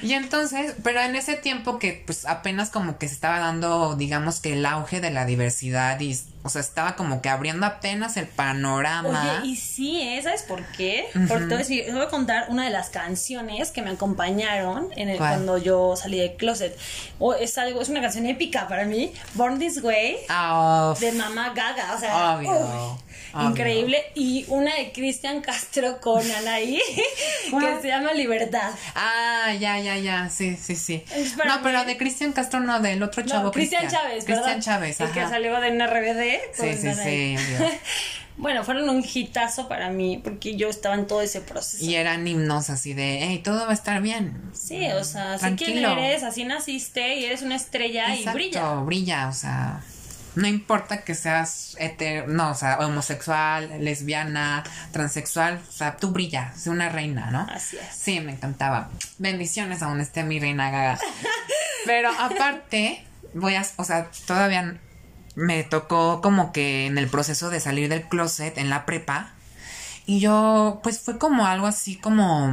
Y 0.03 0.13
entonces, 0.13 0.75
pero 0.83 1.01
en 1.01 1.15
ese 1.15 1.33
tiempo 1.35 1.79
que 1.79 2.03
pues 2.05 2.25
apenas 2.25 2.69
como 2.69 2.99
que 2.99 3.07
se 3.07 3.15
estaba 3.15 3.38
dando, 3.39 3.95
digamos 3.95 4.39
que 4.39 4.53
el 4.53 4.65
auge 4.65 5.01
de 5.01 5.11
la 5.11 5.25
diversidad 5.25 5.99
y, 5.99 6.17
o 6.43 6.49
sea, 6.49 6.61
estaba 6.61 6.95
como 6.95 7.21
que 7.21 7.29
abriendo 7.29 7.65
apenas 7.65 8.17
el 8.17 8.27
panorama. 8.27 9.39
Oye, 9.41 9.47
y 9.51 9.55
sí, 9.55 10.01
¿eh? 10.01 10.21
¿sabes 10.23 10.43
por 10.43 10.63
qué? 10.77 11.05
Porque 11.13 11.45
te 11.45 11.45
voy, 11.45 11.53
a 11.55 11.57
decir- 11.57 11.85
te 11.85 11.91
voy 11.93 12.01
a 12.03 12.07
contar 12.09 12.45
una 12.49 12.63
de 12.65 12.69
las 12.69 12.89
canciones 12.89 13.71
que 13.71 13.81
me 13.81 13.91
acompañaron 13.91 14.89
en 14.95 15.09
el, 15.09 15.17
¿Cuál? 15.17 15.29
cuando 15.31 15.57
yo 15.57 15.95
salí 15.95 16.17
del 16.19 16.35
closet. 16.35 16.77
O 17.19 17.33
es 17.33 17.57
algo, 17.57 17.81
es 17.81 17.89
una 17.89 18.01
canción 18.01 18.25
épica 18.25 18.67
para 18.67 18.85
mí. 18.85 19.13
Born 19.33 19.59
This 19.59 19.81
Way 19.83 20.17
Ah, 20.29 20.93
de 20.99 21.11
Mamá 21.13 21.49
Gaga. 21.53 21.95
O 21.95 21.99
sea, 21.99 22.35
Obvio, 22.37 22.97
obvio. 23.33 23.49
increíble. 23.49 24.03
Y 24.15 24.45
una 24.47 24.75
de 24.75 24.91
Cristian 24.91 25.41
Castro 25.41 25.99
con 26.01 26.21
Anaí 26.31 26.79
que 27.49 27.81
se 27.81 27.87
llama 27.87 28.13
Libertad. 28.13 28.71
ah, 28.95 29.53
ya, 29.59 29.79
ya, 29.79 29.97
ya, 29.97 30.29
sí, 30.29 30.55
sí, 30.55 30.75
sí. 30.75 31.03
No, 31.45 31.61
pero 31.63 31.83
de 31.85 31.97
Cristian 31.97 32.33
Castro 32.33 32.59
no, 32.59 32.79
del 32.79 33.01
otro 33.03 33.23
chavo. 33.23 33.45
No, 33.45 33.51
Cristian 33.51 33.87
Chávez. 33.87 34.25
Cristian 34.25 34.61
Chávez, 34.61 34.99
El 34.99 35.11
que 35.11 35.21
salió 35.21 35.59
de 35.59 35.71
una 35.71 35.87
RBD. 35.87 36.39
Sí, 36.53 36.73
sí, 36.77 36.87
Anaí. 36.87 37.37
sí. 37.37 37.63
Bueno, 38.39 38.63
fueron 38.63 38.87
un 38.89 39.03
hitazo 39.03 39.67
para 39.67 39.89
mí 39.89 40.21
porque 40.23 40.55
yo 40.55 40.69
estaba 40.69 40.95
en 40.95 41.07
todo 41.07 41.21
ese 41.21 41.41
proceso. 41.41 41.83
Y 41.83 41.95
eran 41.95 42.25
himnos 42.25 42.69
así 42.69 42.93
de, 42.93 43.19
hey, 43.21 43.41
todo 43.43 43.65
va 43.65 43.71
a 43.71 43.73
estar 43.73 44.01
bien. 44.01 44.41
Sí, 44.53 44.87
o 44.93 45.03
sea, 45.03 45.37
sé 45.37 45.55
quién 45.55 45.83
eres, 45.83 46.23
así 46.23 46.45
naciste 46.45 47.15
y 47.15 47.25
eres 47.25 47.41
una 47.41 47.57
estrella 47.57 48.15
y 48.15 48.23
brilla. 48.29 48.75
brilla, 48.75 49.27
o 49.27 49.33
sea, 49.33 49.81
no 50.35 50.47
importa 50.47 51.03
que 51.03 51.15
seas 51.15 51.75
hetero, 51.79 52.27
no, 52.27 52.51
o 52.51 52.55
sea, 52.55 52.77
homosexual, 52.79 53.83
lesbiana, 53.83 54.63
transexual, 54.91 55.61
o 55.67 55.71
sea, 55.71 55.97
tú 55.97 56.11
brillas, 56.11 56.59
sé 56.59 56.69
una 56.69 56.89
reina, 56.89 57.31
¿no? 57.31 57.47
Así 57.51 57.77
es. 57.77 57.95
Sí, 57.95 58.19
me 58.19 58.33
encantaba. 58.33 58.89
Bendiciones 59.17 59.81
aún 59.81 59.99
esté 60.01 60.23
mi 60.23 60.39
reina 60.39 60.69
gaga. 60.71 60.99
Pero 61.85 62.09
aparte, 62.19 63.05
voy 63.33 63.55
a, 63.55 63.65
o 63.77 63.83
sea, 63.83 64.09
todavía 64.25 64.79
me 65.35 65.63
tocó 65.63 66.21
como 66.21 66.51
que 66.51 66.85
en 66.85 66.97
el 66.97 67.07
proceso 67.07 67.49
de 67.49 67.59
salir 67.59 67.89
del 67.89 68.03
closet 68.03 68.57
en 68.57 68.69
la 68.69 68.85
prepa. 68.85 69.31
Y 70.05 70.19
yo, 70.19 70.79
pues 70.83 70.99
fue 70.99 71.17
como 71.17 71.45
algo 71.45 71.67
así 71.67 71.95
como, 71.95 72.51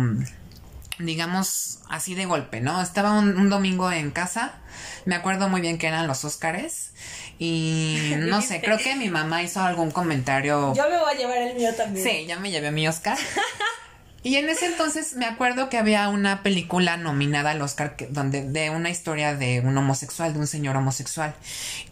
digamos, 0.98 1.80
así 1.88 2.14
de 2.14 2.26
golpe, 2.26 2.60
¿no? 2.60 2.80
Estaba 2.82 3.12
un, 3.12 3.36
un 3.36 3.48
domingo 3.48 3.90
en 3.90 4.10
casa, 4.10 4.54
me 5.04 5.14
acuerdo 5.14 5.48
muy 5.48 5.60
bien 5.60 5.78
que 5.78 5.86
eran 5.86 6.06
los 6.06 6.24
Óscares. 6.24 6.92
Y 7.38 8.14
no 8.18 8.40
sé, 8.42 8.60
creo 8.64 8.78
que 8.78 8.96
mi 8.96 9.10
mamá 9.10 9.42
hizo 9.42 9.60
algún 9.60 9.90
comentario 9.90 10.74
Yo 10.74 10.88
me 10.88 10.98
voy 10.98 11.14
a 11.14 11.16
llevar 11.16 11.38
el 11.38 11.54
mío 11.54 11.74
también. 11.74 12.06
Sí, 12.06 12.26
ya 12.26 12.38
me 12.38 12.50
llevé 12.50 12.70
mi 12.70 12.86
Oscar. 12.88 13.18
Y 14.22 14.38
en 14.38 14.48
ese 14.48 14.66
entonces 14.66 15.14
me 15.14 15.24
acuerdo 15.24 15.68
que 15.68 15.78
había 15.78 16.08
una 16.08 16.42
película 16.42 16.96
nominada 16.96 17.52
al 17.52 17.62
Oscar 17.62 17.94
que- 17.94 18.08
donde 18.08 18.42
de 18.42 18.70
una 18.70 18.90
historia 18.90 19.36
de 19.36 19.60
un 19.60 19.78
homosexual, 19.78 20.32
de 20.32 20.40
un 20.40 20.48
señor 20.48 20.74
homosexual. 20.74 21.36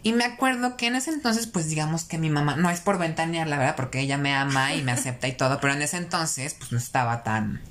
Y 0.03 0.11
me 0.11 0.25
acuerdo 0.25 0.75
que 0.75 0.87
en 0.87 0.95
ese 0.97 1.11
entonces, 1.11 1.47
pues 1.47 1.69
digamos 1.69 2.03
que 2.03 2.17
mi 2.17 2.29
mamá, 2.29 2.57
no 2.57 2.69
es 2.69 2.81
por 2.81 2.97
ventanear, 2.97 3.47
la 3.47 3.57
verdad, 3.57 3.77
porque 3.77 4.01
ella 4.01 4.17
me 4.17 4.33
ama 4.33 4.73
y 4.75 4.81
me 4.83 4.91
acepta 4.91 5.29
y 5.29 5.31
todo, 5.31 5.61
pero 5.61 5.75
en 5.75 5.81
ese 5.81 5.95
entonces, 5.95 6.55
pues 6.55 6.73
no 6.73 6.77
estaba 6.77 7.23
tan 7.23 7.61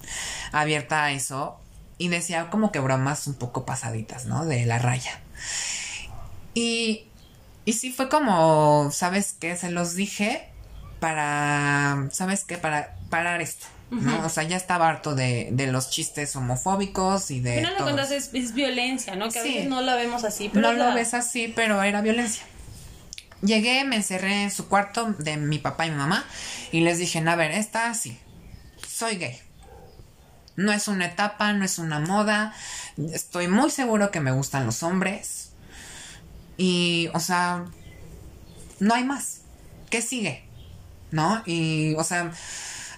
abierta 0.51 1.05
a 1.05 1.13
eso. 1.13 1.61
Y 1.99 2.09
decía 2.09 2.49
como 2.49 2.73
que 2.73 2.79
bromas 2.79 3.27
un 3.27 3.35
poco 3.35 3.67
pasaditas, 3.67 4.25
¿no? 4.25 4.47
De 4.47 4.65
la 4.65 4.79
raya. 4.79 5.21
Y, 6.55 7.05
y 7.65 7.73
sí 7.75 7.93
fue 7.93 8.09
como, 8.09 8.91
¿sabes 8.93 9.35
qué? 9.39 9.57
Se 9.57 9.71
los 9.71 9.95
dije 9.95 10.49
para, 11.01 12.09
¿sabes 12.13 12.45
qué? 12.45 12.59
Para 12.59 12.97
parar 13.11 13.41
esto, 13.43 13.67
¿no? 13.91 14.25
O 14.25 14.29
sea, 14.29 14.43
ya 14.45 14.57
estaba 14.57 14.89
harto 14.89 15.15
de, 15.15 15.49
de 15.53 15.67
los 15.69 15.91
chistes 15.91 16.35
homofóbicos 16.37 17.31
y 17.31 17.39
Al 17.39 17.43
de... 17.45 17.55
final 17.57 17.75
de 17.77 17.83
cuentas 17.83 18.11
es, 18.11 18.31
es 18.33 18.55
violencia, 18.55 19.15
¿no? 19.17 19.31
Que 19.31 19.39
a 19.39 19.43
Sí. 19.43 19.49
veces 19.55 19.69
no 19.69 19.81
la 19.83 19.95
vemos 19.97 20.25
así, 20.25 20.49
pero 20.53 20.69
no 20.69 20.73
lo 20.73 20.89
la- 20.89 20.95
ves 20.95 21.15
así, 21.15 21.53
pero 21.55 21.83
era 21.83 22.01
violencia. 22.01 22.45
Llegué, 23.43 23.85
me 23.85 23.97
encerré 23.97 24.45
en 24.45 24.51
su 24.51 24.69
cuarto 24.69 25.15
de 25.19 25.37
mi 25.37 25.59
papá 25.59 25.87
y 25.87 25.91
mi 25.91 25.97
mamá 25.97 26.25
y 26.73 26.81
les 26.81 26.99
dije, 26.99 27.19
a 27.19 27.37
ver, 27.37 27.51
esta 27.51 27.93
sí, 27.95 28.19
soy 28.89 29.17
gay. 29.17 29.39
No 30.57 30.73
es 30.73 30.89
una 30.89 31.07
etapa, 31.07 31.53
no 31.53 31.65
es 31.65 31.79
una 31.79 31.99
moda. 31.99 32.55
Estoy 33.13 33.49
muy 33.49 33.71
seguro 33.71 34.11
que 34.11 34.21
me 34.21 34.31
gustan 34.31 34.65
los 34.67 34.83
hombres. 34.83 35.51
Y, 36.57 37.09
o 37.15 37.21
sea, 37.21 37.65
no 38.81 38.95
hay 38.95 39.05
más. 39.05 39.41
¿Qué 39.91 40.03
sigue? 40.03 40.45
¿No? 41.11 41.43
Y, 41.47 41.95
o 41.95 42.05
sea, 42.05 42.33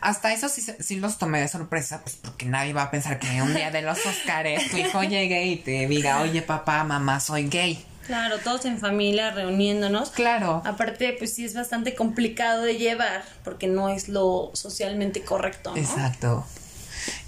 hasta 0.00 0.32
eso 0.32 0.48
sí, 0.48 0.64
sí 0.78 0.96
los 0.96 1.18
tomé 1.18 1.40
de 1.40 1.48
sorpresa, 1.48 2.00
pues 2.02 2.16
porque 2.16 2.46
nadie 2.46 2.72
va 2.72 2.84
a 2.84 2.90
pensar 2.90 3.18
que 3.18 3.42
un 3.42 3.54
día 3.54 3.70
de 3.70 3.82
los 3.82 3.98
Oscars 4.04 4.70
tu 4.70 4.76
hijo 4.76 5.02
llegue 5.04 5.46
y 5.46 5.56
te 5.56 5.86
diga, 5.86 6.20
oye 6.20 6.42
papá, 6.42 6.84
mamá, 6.84 7.20
soy 7.20 7.48
gay. 7.48 7.84
Claro, 8.06 8.38
todos 8.38 8.64
en 8.66 8.78
familia 8.78 9.32
reuniéndonos. 9.32 10.10
Claro. 10.10 10.62
Aparte, 10.64 11.16
pues 11.18 11.34
sí 11.34 11.44
es 11.44 11.54
bastante 11.54 11.96
complicado 11.96 12.62
de 12.62 12.76
llevar 12.76 13.24
porque 13.42 13.66
no 13.66 13.88
es 13.88 14.08
lo 14.08 14.52
socialmente 14.54 15.22
correcto, 15.22 15.72
¿no? 15.72 15.76
Exacto. 15.76 16.46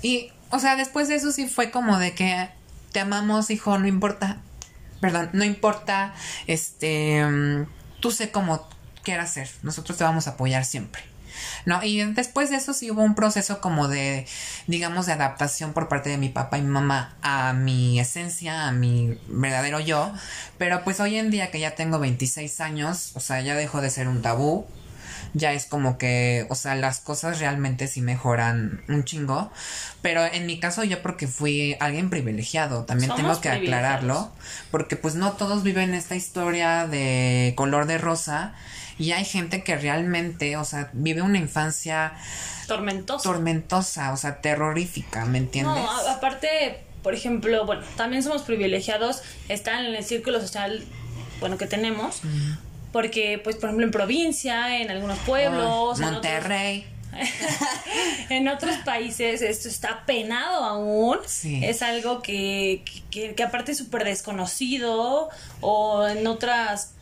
Y, 0.02 0.30
o 0.50 0.60
sea, 0.60 0.76
después 0.76 1.08
de 1.08 1.16
eso 1.16 1.32
sí 1.32 1.48
fue 1.48 1.72
como 1.72 1.98
de 1.98 2.14
que 2.14 2.48
te 2.92 3.00
amamos, 3.00 3.50
hijo, 3.50 3.76
no 3.78 3.88
importa. 3.88 4.38
Perdón, 5.00 5.30
no 5.32 5.44
importa, 5.44 6.14
este, 6.46 7.24
mm, 7.24 7.66
tú 8.00 8.10
sé 8.10 8.30
cómo 8.30 8.68
quieras 9.02 9.32
ser, 9.32 9.48
nosotros 9.62 9.96
te 9.96 10.04
vamos 10.04 10.26
a 10.26 10.30
apoyar 10.30 10.64
siempre. 10.64 11.02
¿No? 11.66 11.82
Y 11.84 12.02
después 12.12 12.50
de 12.50 12.56
eso 12.56 12.72
sí 12.72 12.90
hubo 12.90 13.02
un 13.02 13.14
proceso 13.14 13.60
como 13.60 13.86
de, 13.88 14.26
digamos, 14.66 15.06
de 15.06 15.12
adaptación 15.12 15.72
por 15.72 15.88
parte 15.88 16.10
de 16.10 16.18
mi 16.18 16.28
papá 16.28 16.58
y 16.58 16.62
mi 16.62 16.68
mamá 16.68 17.16
a 17.22 17.52
mi 17.52 18.00
esencia, 18.00 18.66
a 18.66 18.72
mi 18.72 19.18
verdadero 19.28 19.78
yo. 19.78 20.12
Pero 20.56 20.82
pues 20.82 20.98
hoy 20.98 21.16
en 21.16 21.30
día 21.30 21.50
que 21.50 21.60
ya 21.60 21.74
tengo 21.74 21.98
26 22.00 22.60
años, 22.60 23.12
o 23.14 23.20
sea, 23.20 23.40
ya 23.40 23.54
dejó 23.54 23.80
de 23.80 23.90
ser 23.90 24.08
un 24.08 24.20
tabú. 24.20 24.66
Ya 25.34 25.52
es 25.52 25.66
como 25.66 25.98
que, 25.98 26.46
o 26.48 26.54
sea, 26.54 26.74
las 26.74 27.00
cosas 27.00 27.38
realmente 27.38 27.86
sí 27.86 28.00
mejoran 28.00 28.82
un 28.88 29.04
chingo. 29.04 29.50
Pero 30.02 30.24
en 30.24 30.46
mi 30.46 30.58
caso 30.60 30.84
yo 30.84 31.02
porque 31.02 31.26
fui 31.26 31.76
alguien 31.80 32.10
privilegiado, 32.10 32.84
también 32.84 33.10
Somos 33.10 33.22
tengo 33.22 33.40
que 33.40 33.48
aclararlo. 33.48 34.32
Porque 34.70 34.96
pues 34.96 35.14
no 35.14 35.32
todos 35.32 35.62
viven 35.62 35.94
esta 35.94 36.16
historia 36.16 36.86
de 36.86 37.52
color 37.56 37.86
de 37.86 37.98
rosa. 37.98 38.54
Y 38.98 39.12
hay 39.12 39.24
gente 39.24 39.62
que 39.62 39.76
realmente, 39.76 40.56
o 40.56 40.64
sea, 40.64 40.90
vive 40.92 41.22
una 41.22 41.38
infancia 41.38 42.12
Tormentoso. 42.66 43.28
tormentosa, 43.28 44.12
o 44.12 44.16
sea, 44.16 44.40
terrorífica, 44.40 45.24
¿me 45.24 45.38
entiendes? 45.38 45.84
No, 45.84 45.90
aparte, 46.08 46.84
por 47.02 47.14
ejemplo, 47.14 47.64
bueno, 47.64 47.82
también 47.96 48.22
somos 48.22 48.42
privilegiados, 48.42 49.22
están 49.48 49.86
en 49.86 49.94
el 49.94 50.04
círculo 50.04 50.40
social, 50.40 50.84
bueno, 51.38 51.56
que 51.58 51.66
tenemos, 51.66 52.22
porque, 52.92 53.38
pues, 53.42 53.56
por 53.56 53.66
ejemplo, 53.66 53.86
en 53.86 53.92
provincia, 53.92 54.78
en 54.80 54.90
algunos 54.90 55.18
pueblos, 55.20 55.98
Ay, 56.00 56.06
en 56.08 56.14
otros- 56.14 56.22
Monterrey. 56.24 56.86
en 58.28 58.48
otros 58.48 58.76
países 58.84 59.42
esto 59.42 59.68
está 59.68 60.04
penado 60.06 60.64
aún. 60.64 61.18
Sí. 61.26 61.64
Es 61.64 61.82
algo 61.82 62.22
que, 62.22 62.84
que, 63.10 63.34
que 63.34 63.42
aparte 63.42 63.72
es 63.72 63.78
súper 63.78 64.04
desconocido 64.04 65.28
o 65.60 66.06
en 66.06 66.26
otras, 66.26 66.92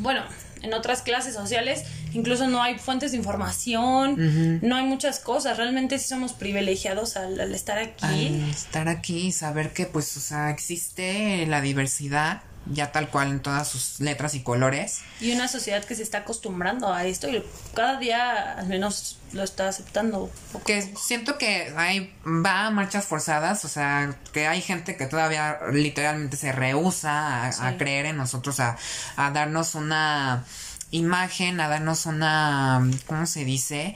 bueno, 0.00 0.22
en 0.62 0.74
otras 0.74 1.02
clases 1.02 1.34
sociales 1.34 1.84
incluso 2.14 2.46
no 2.48 2.62
hay 2.62 2.78
fuentes 2.78 3.12
de 3.12 3.18
información, 3.18 4.60
no 4.62 4.76
hay 4.76 4.84
muchas 4.84 5.18
cosas. 5.18 5.56
Realmente 5.56 5.98
sí 5.98 6.08
somos 6.08 6.32
privilegiados 6.32 7.16
al, 7.16 7.38
al 7.40 7.54
estar 7.54 7.78
aquí. 7.78 8.04
Al 8.06 8.50
estar 8.50 8.88
aquí 8.88 9.28
y 9.28 9.32
saber 9.32 9.72
que, 9.72 9.86
pues, 9.86 10.16
o 10.16 10.20
sea, 10.20 10.50
existe 10.50 11.46
la 11.46 11.60
diversidad, 11.60 12.42
ya 12.70 12.92
tal 12.92 13.08
cual 13.08 13.28
en 13.28 13.40
todas 13.40 13.68
sus 13.68 14.00
letras 14.00 14.34
y 14.34 14.42
colores. 14.42 15.00
Y 15.20 15.32
una 15.32 15.48
sociedad 15.48 15.84
que 15.84 15.94
se 15.94 16.02
está 16.02 16.18
acostumbrando 16.18 16.92
a 16.92 17.04
esto 17.04 17.28
y 17.28 17.42
cada 17.74 17.98
día 17.98 18.54
al 18.58 18.66
menos 18.66 19.18
lo 19.32 19.42
está 19.42 19.68
aceptando. 19.68 20.30
Que 20.64 20.82
siento 20.96 21.38
que 21.38 21.72
hay, 21.76 22.12
va 22.24 22.66
a 22.66 22.70
marchas 22.70 23.04
forzadas, 23.04 23.64
o 23.64 23.68
sea, 23.68 24.14
que 24.32 24.46
hay 24.46 24.62
gente 24.62 24.96
que 24.96 25.06
todavía 25.06 25.58
literalmente 25.72 26.36
se 26.36 26.52
rehúsa 26.52 27.46
a, 27.46 27.76
creer 27.76 28.06
en 28.06 28.16
nosotros, 28.16 28.60
a, 28.60 28.76
a 29.16 29.30
darnos 29.30 29.74
una 29.74 30.44
imagen, 30.90 31.60
a 31.60 31.68
darnos 31.68 32.06
una, 32.06 32.88
¿cómo 33.06 33.26
se 33.26 33.44
dice? 33.44 33.94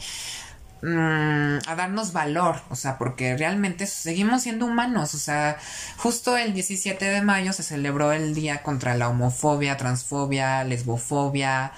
Mm, 0.83 1.59
a 1.69 1.77
darnos 1.77 2.13
valor, 2.13 2.57
o 2.69 2.75
sea, 2.75 2.99
porque 2.99 3.37
realmente 3.37 3.87
seguimos 3.87 4.43
siendo 4.43 4.67
humanos, 4.67 5.15
o 5.15 5.19
sea, 5.19 5.57
justo 5.97 6.37
el 6.37 6.55
17 6.55 7.05
de 7.05 7.23
mayo 7.23 7.53
se 7.53 7.63
celebró 7.63 8.11
el 8.11 8.35
día 8.35 8.65
contra 8.65 8.97
la 8.97 9.09
homofobia, 9.09 9.77
transfobia, 9.77 10.65
lesbofobia, 10.65 11.71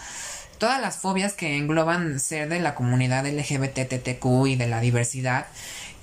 todas 0.57 0.81
las 0.81 0.97
fobias 0.97 1.35
que 1.35 1.59
engloban 1.59 2.19
ser 2.19 2.49
de 2.49 2.61
la 2.61 2.75
comunidad 2.75 3.27
LGBTTQ 3.27 4.47
y 4.47 4.57
de 4.57 4.69
la 4.69 4.81
diversidad. 4.81 5.49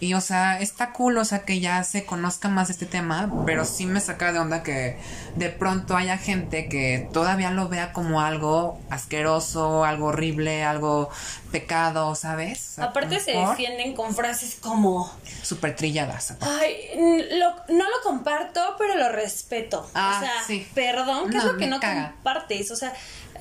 Y, 0.01 0.15
o 0.15 0.21
sea, 0.21 0.59
está 0.59 0.93
cool, 0.93 1.19
o 1.19 1.25
sea, 1.25 1.43
que 1.43 1.59
ya 1.59 1.83
se 1.83 2.05
conozca 2.05 2.49
más 2.49 2.71
este 2.71 2.87
tema, 2.87 3.31
pero 3.45 3.65
sí 3.65 3.85
me 3.85 3.99
saca 3.99 4.33
de 4.33 4.39
onda 4.39 4.63
que 4.63 4.97
de 5.35 5.49
pronto 5.49 5.95
haya 5.95 6.17
gente 6.17 6.67
que 6.67 7.07
todavía 7.13 7.51
lo 7.51 7.69
vea 7.69 7.93
como 7.93 8.19
algo 8.19 8.79
asqueroso, 8.89 9.85
algo 9.85 10.07
horrible, 10.07 10.63
algo 10.63 11.11
pecado, 11.51 12.15
¿sabes? 12.15 12.79
Aparte 12.79 13.19
se 13.19 13.33
defienden 13.33 13.93
con 13.93 14.15
frases 14.15 14.57
como... 14.59 15.13
Súper 15.43 15.75
trilladas. 15.75 16.33
Ay, 16.41 16.75
no 17.69 17.85
lo 17.85 18.01
comparto, 18.03 18.75
pero 18.79 18.95
lo 18.95 19.09
respeto. 19.09 19.87
Ah, 19.93 20.15
o 20.17 20.19
sea, 20.19 20.31
sí. 20.47 20.67
perdón, 20.73 21.29
¿qué 21.29 21.37
es 21.37 21.43
lo 21.43 21.57
que 21.57 21.67
no 21.67 21.79
compartes? 21.79 22.71
O 22.71 22.75
sea, 22.75 22.91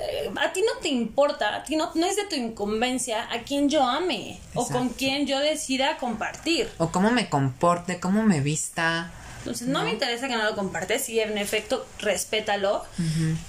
eh, 0.00 0.30
a 0.40 0.52
ti 0.52 0.62
no 0.62 0.80
te 0.80 0.88
importa, 0.88 1.56
a 1.56 1.64
ti 1.64 1.76
no, 1.76 1.90
no 1.94 2.06
es 2.06 2.16
de 2.16 2.24
tu 2.24 2.36
incumbencia 2.36 3.30
a 3.32 3.42
quien 3.42 3.68
yo 3.68 3.82
ame 3.82 4.40
o 4.54 4.66
con 4.66 4.88
quien 4.90 5.26
yo 5.26 5.38
decida 5.38 5.98
compartir. 5.98 6.70
O 6.78 6.90
cómo 6.90 7.10
me 7.10 7.28
comporte, 7.28 8.00
cómo 8.00 8.22
me 8.22 8.40
vista. 8.40 9.12
Entonces, 9.38 9.68
no, 9.68 9.82
me 9.82 9.92
interesa 9.92 10.28
que 10.28 10.36
no 10.36 10.44
lo 10.44 10.54
compartes, 10.54 11.04
sí, 11.04 11.18
en 11.18 11.38
efecto, 11.38 11.86
respétalo, 11.98 12.84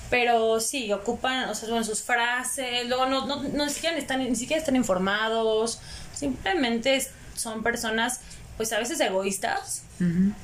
pero 0.10 0.62
sí, 0.62 0.92
ocupan, 0.94 1.50
o 1.50 1.56
sea, 1.56 1.68
bueno, 1.68 1.84
sus 1.84 2.02
frases, 2.02 2.88
luego 2.88 3.08
no, 3.08 3.26
no, 3.26 3.44
no 3.44 3.66
ni, 3.66 3.72
siquiera 3.72 3.98
están, 3.98 4.20
ni 4.24 4.36
siquiera 4.38 4.62
están 4.62 4.78
informados, 4.78 5.80
simplemente 6.16 7.06
son 7.36 7.62
personas, 7.62 8.22
pues 8.56 8.72
a 8.72 8.80
veces 8.80 9.02
egoístas 9.02 9.84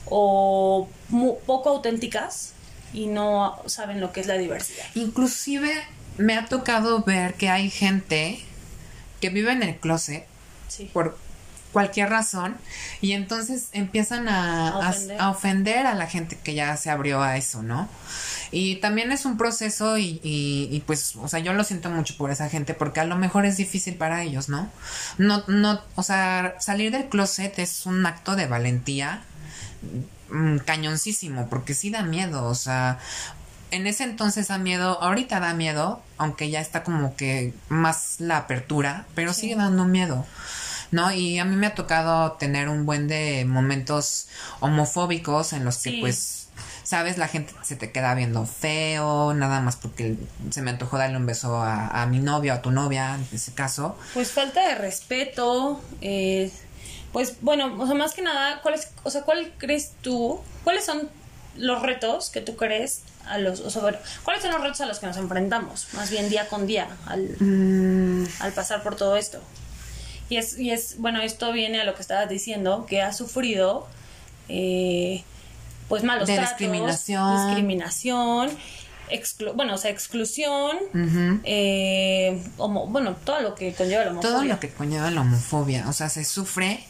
o 0.09 0.89
poco 1.45 1.69
auténticas 1.69 2.51
y 2.93 3.07
no 3.07 3.57
saben 3.67 4.01
lo 4.01 4.11
que 4.11 4.19
es 4.19 4.27
la 4.27 4.37
diversidad. 4.37 4.85
Inclusive 4.95 5.71
me 6.17 6.35
ha 6.35 6.45
tocado 6.45 7.03
ver 7.03 7.35
que 7.35 7.49
hay 7.49 7.69
gente 7.69 8.39
que 9.21 9.29
vive 9.29 9.51
en 9.51 9.63
el 9.63 9.77
closet 9.77 10.25
por 10.93 11.17
cualquier 11.71 12.09
razón 12.09 12.57
y 13.01 13.11
entonces 13.11 13.67
empiezan 13.71 14.27
a, 14.29 14.79
ofender. 15.29 15.85
A, 15.85 15.93
la 15.93 16.07
gente 16.07 16.37
que 16.37 16.53
ya 16.53 16.75
se 16.77 16.89
abrió 16.89 17.21
a 17.21 17.37
eso, 17.37 17.61
¿no? 17.61 17.87
Y 18.51 18.77
también 18.77 19.11
es 19.11 19.25
un 19.25 19.37
proceso 19.37 19.97
y, 19.97 20.19
y, 20.23 20.83
pues, 20.87 21.15
o 21.17 21.27
sea, 21.27 21.39
yo 21.39 21.53
lo 21.53 21.63
siento 21.63 21.89
mucho 21.89 22.15
por 22.17 22.31
esa 22.31 22.49
gente 22.49 22.73
porque 22.73 22.99
a 22.99 23.05
lo 23.05 23.15
mejor 23.15 23.45
es 23.45 23.57
difícil 23.57 23.95
para 23.95 24.23
ellos, 24.23 24.49
¿no? 24.49 24.71
No, 25.17 25.43
no, 25.47 25.81
o 25.95 26.03
sea, 26.03 26.55
salir 26.59 26.91
del 26.91 27.09
closet 27.09 27.59
es 27.59 27.85
un 27.85 28.05
acto 28.05 28.35
de 28.35 28.47
valentía 28.47 29.23
mm, 30.31 30.57
cañoncísimo 30.59 31.49
porque 31.49 31.73
sí 31.73 31.89
da 31.89 32.03
miedo, 32.03 32.45
o 32.45 32.55
sea, 32.55 32.99
en 33.71 33.87
ese 33.87 34.03
entonces 34.03 34.47
da 34.47 34.57
miedo, 34.57 35.01
ahorita 35.01 35.39
da 35.39 35.53
miedo, 35.53 36.01
aunque 36.17 36.49
ya 36.49 36.61
está 36.61 36.83
como 36.83 37.15
que 37.15 37.53
más 37.69 38.15
la 38.19 38.37
apertura, 38.37 39.05
pero 39.15 39.33
sigue 39.33 39.55
dando 39.55 39.85
miedo. 39.85 40.25
¿no? 40.91 41.11
Y 41.11 41.37
a 41.37 41.45
mí 41.45 41.55
me 41.55 41.67
ha 41.67 41.75
tocado 41.75 42.33
tener 42.33 42.69
un 42.69 42.85
buen 42.85 43.07
de 43.07 43.45
momentos 43.45 44.27
homofóbicos 44.61 45.53
en 45.53 45.65
los 45.65 45.79
que 45.79 45.97
pues 45.99 46.47
sabes, 46.83 47.17
la 47.17 47.27
gente 47.27 47.53
se 47.63 47.75
te 47.75 47.91
queda 47.91 48.15
viendo 48.15 48.45
feo, 48.45 49.33
nada 49.33 49.59
más 49.59 49.75
porque 49.75 50.15
se 50.49 50.61
me 50.61 50.71
antojó 50.71 50.97
darle 50.97 51.17
un 51.17 51.25
beso 51.25 51.61
a, 51.61 52.05
mi 52.05 52.19
novio, 52.19 52.53
a 52.53 52.61
tu 52.61 52.71
novia, 52.71 53.15
en 53.15 53.27
ese 53.33 53.53
caso. 53.53 53.97
Pues 54.13 54.31
falta 54.31 54.65
de 54.65 54.75
respeto, 54.75 55.81
eh, 55.99 56.49
pues 57.11 57.41
bueno, 57.41 57.75
o 57.77 57.85
sea, 57.85 57.95
más 57.95 58.13
que 58.13 58.21
nada, 58.21 58.61
¿cuál 58.61 58.75
es, 58.75 58.89
o 59.03 59.09
sea, 59.09 59.23
cuál 59.23 59.53
crees 59.57 59.91
tú, 60.01 60.39
cuáles 60.63 60.85
son 60.85 61.09
los 61.57 61.81
retos 61.81 62.29
que 62.29 62.41
tú 62.41 62.55
crees 62.55 63.01
a 63.25 63.37
los, 63.37 63.59
o 63.59 63.69
sea, 63.69 63.81
bueno, 63.81 63.97
¿cuáles 64.23 64.41
son 64.41 64.51
los 64.51 64.61
retos 64.61 64.81
a 64.81 64.85
los 64.85 64.99
que 64.99 65.07
nos 65.07 65.17
enfrentamos, 65.17 65.87
más 65.93 66.09
bien 66.09 66.29
día 66.29 66.47
con 66.47 66.65
día, 66.65 66.87
al, 67.05 67.35
mm. 67.39 68.27
al 68.39 68.53
pasar 68.53 68.83
por 68.83 68.95
todo 68.95 69.17
esto? 69.17 69.41
Y 70.29 70.37
es, 70.37 70.57
y 70.57 70.71
es, 70.71 70.97
bueno, 70.97 71.21
esto 71.21 71.51
viene 71.51 71.79
a 71.79 71.85
lo 71.85 71.95
que 71.95 72.01
estabas 72.01 72.29
diciendo, 72.29 72.85
que 72.85 73.01
ha 73.01 73.13
sufrido, 73.13 73.87
eh, 74.49 75.23
pues 75.87 76.03
malos 76.03 76.27
tratos, 76.27 76.49
discriminación, 76.49 77.47
discriminación 77.47 78.57
bueno, 79.55 79.75
o 79.75 79.77
sea, 79.77 79.91
exclusión, 79.91 80.77
eh, 81.43 82.43
bueno, 82.57 83.15
todo 83.23 83.41
lo 83.41 83.55
que 83.55 83.73
conlleva 83.73 84.03
la 84.03 84.11
homofobia. 84.11 84.31
Todo 84.35 84.43
lo 84.43 84.59
que 84.59 84.69
conlleva 84.69 85.11
la 85.11 85.21
homofobia, 85.21 85.87
o 85.87 85.93
sea, 85.93 86.09
se 86.09 86.23
sufre 86.25 86.83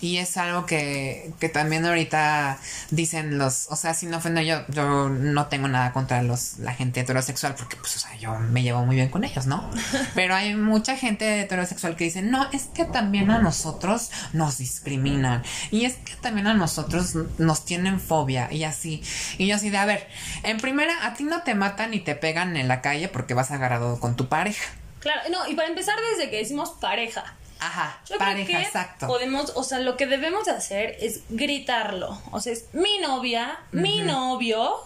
y 0.00 0.18
es 0.18 0.36
algo 0.36 0.66
que, 0.66 1.32
que 1.40 1.48
también 1.48 1.84
ahorita 1.84 2.58
dicen 2.90 3.38
los, 3.38 3.66
o 3.70 3.76
sea, 3.76 3.94
sin 3.94 4.12
ofender 4.14 4.44
yo, 4.44 4.66
yo 4.68 5.08
no 5.08 5.46
tengo 5.46 5.68
nada 5.68 5.92
contra 5.92 6.22
los, 6.22 6.58
la 6.58 6.74
gente 6.74 7.00
heterosexual 7.00 7.54
porque 7.54 7.76
pues, 7.76 7.96
o 7.96 7.98
sea, 7.98 8.16
yo 8.16 8.38
me 8.38 8.62
llevo 8.62 8.84
muy 8.84 8.96
bien 8.96 9.08
con 9.08 9.24
ellos, 9.24 9.46
¿no? 9.46 9.68
Pero 10.14 10.34
hay 10.34 10.54
mucha 10.54 10.96
gente 10.96 11.40
heterosexual 11.40 11.96
que 11.96 12.04
dice, 12.04 12.22
no, 12.22 12.48
es 12.52 12.64
que 12.64 12.84
también 12.84 13.30
a 13.30 13.38
nosotros 13.38 14.10
nos 14.32 14.58
discriminan 14.58 15.42
y 15.70 15.84
es 15.84 15.96
que 15.96 16.14
también 16.16 16.46
a 16.46 16.54
nosotros 16.54 17.14
nos 17.38 17.64
tienen 17.64 18.00
fobia 18.00 18.52
y 18.52 18.64
así. 18.64 19.02
Y 19.38 19.46
yo 19.46 19.56
así 19.56 19.70
de, 19.70 19.78
a 19.78 19.84
ver, 19.84 20.08
en 20.42 20.58
primera, 20.58 21.06
a 21.06 21.14
ti 21.14 21.24
no 21.24 21.42
te 21.42 21.54
matan 21.54 21.94
y 21.94 22.00
te 22.00 22.14
pegan 22.14 22.56
en 22.56 22.68
la 22.68 22.80
calle 22.80 23.08
porque 23.08 23.34
vas 23.34 23.50
agarrado 23.50 24.00
con 24.00 24.16
tu 24.16 24.28
pareja. 24.28 24.64
Claro, 25.00 25.22
no, 25.30 25.48
y 25.48 25.54
para 25.54 25.68
empezar 25.68 25.96
desde 26.12 26.30
que 26.30 26.36
decimos 26.36 26.72
pareja, 26.78 27.24
Ajá, 27.60 28.00
pareja, 28.18 28.62
exacto. 28.62 29.06
Podemos, 29.06 29.52
o 29.54 29.62
sea, 29.62 29.80
lo 29.80 29.96
que 29.96 30.06
debemos 30.06 30.46
de 30.46 30.52
hacer 30.52 30.96
es 31.00 31.20
gritarlo. 31.28 32.20
O 32.32 32.40
sea, 32.40 32.52
es 32.52 32.64
mi 32.72 32.98
novia, 32.98 33.58
mi 33.70 34.00
novio 34.00 34.76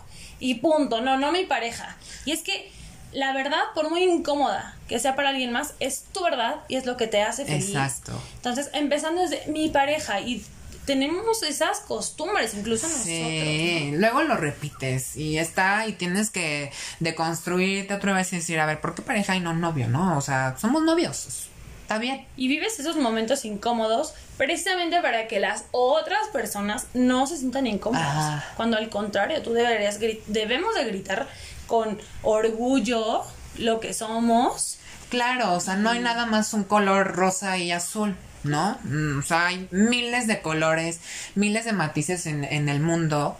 y 0.41 0.57
punto. 0.57 1.01
No, 1.01 1.17
no 1.17 1.33
mi 1.33 1.45
pareja. 1.45 1.97
Y 2.25 2.33
es 2.33 2.43
que 2.43 2.73
la 3.13 3.33
verdad, 3.33 3.63
por 3.75 3.91
muy 3.91 4.03
incómoda 4.03 4.75
que 4.89 4.99
sea 4.99 5.15
para 5.15 5.31
alguien 5.31 5.53
más, 5.53 5.75
es 5.79 6.05
tu 6.13 6.23
verdad 6.25 6.57
y 6.69 6.77
es 6.77 6.85
lo 6.85 6.97
que 6.97 7.07
te 7.07 7.23
hace 7.23 7.45
feliz. 7.45 7.69
Exacto. 7.69 8.21
Entonces, 8.37 8.71
empezando 8.75 9.23
desde 9.23 9.47
mi 9.47 9.69
pareja 9.69 10.21
y 10.21 10.45
tenemos 10.85 11.43
esas 11.45 11.81
costumbres, 11.81 12.55
incluso 12.55 12.87
nosotros. 12.89 13.07
Sí, 13.07 13.93
luego 13.95 14.23
lo 14.23 14.37
repites 14.37 15.17
y 15.17 15.39
está 15.39 15.87
y 15.87 15.93
tienes 15.93 16.31
que 16.31 16.73
deconstruirte 17.01 17.95
otra 17.95 18.13
vez 18.13 18.33
y 18.33 18.37
decir, 18.37 18.59
a 18.59 18.67
ver, 18.67 18.81
¿por 18.81 18.95
qué 18.95 19.03
pareja 19.03 19.37
y 19.37 19.41
no 19.41 19.55
novio, 19.55 19.89
no? 19.89 20.19
O 20.19 20.21
sea, 20.21 20.57
somos 20.59 20.83
novios 20.83 21.49
está 21.85 21.99
bien. 21.99 22.27
Y 22.37 22.49
vives 22.49 22.81
esos 22.81 22.97
momentos 22.97 23.45
incómodos 23.45 24.15
precisamente 24.39 25.03
para 25.03 25.29
que 25.29 25.39
las 25.39 25.67
otras 25.71 26.29
personas 26.33 26.87
no 26.95 27.27
se 27.27 27.37
sientan 27.37 27.67
incómodas. 27.67 28.07
Ah. 28.09 28.45
Cuando 28.57 28.79
al 28.79 28.89
contrario, 28.89 29.43
tú 29.43 29.53
deberías 29.53 30.01
debemos 30.27 30.75
de 30.75 30.85
gritar 30.87 31.29
con 31.67 32.01
orgullo 32.23 33.23
lo 33.59 33.81
que 33.81 33.93
somos. 33.93 34.79
Claro, 35.11 35.53
o 35.53 35.61
sea, 35.61 35.77
no 35.77 35.91
hay 35.91 36.01
nada 36.01 36.25
más 36.25 36.55
un 36.55 36.65
color 36.65 37.15
rosa 37.15 37.59
y 37.59 37.71
azul. 37.71 38.17
¿No? 38.45 38.79
Mm, 38.85 39.21
o 39.21 39.23
sea, 39.23 39.47
hay 39.47 39.69
miles 39.71 40.27
de 40.27 40.43
colores, 40.43 41.01
miles 41.35 41.65
de 41.65 41.73
matices 41.73 42.27
en, 42.27 42.45
en 42.45 42.69
el 42.69 42.79
mundo 42.79 43.39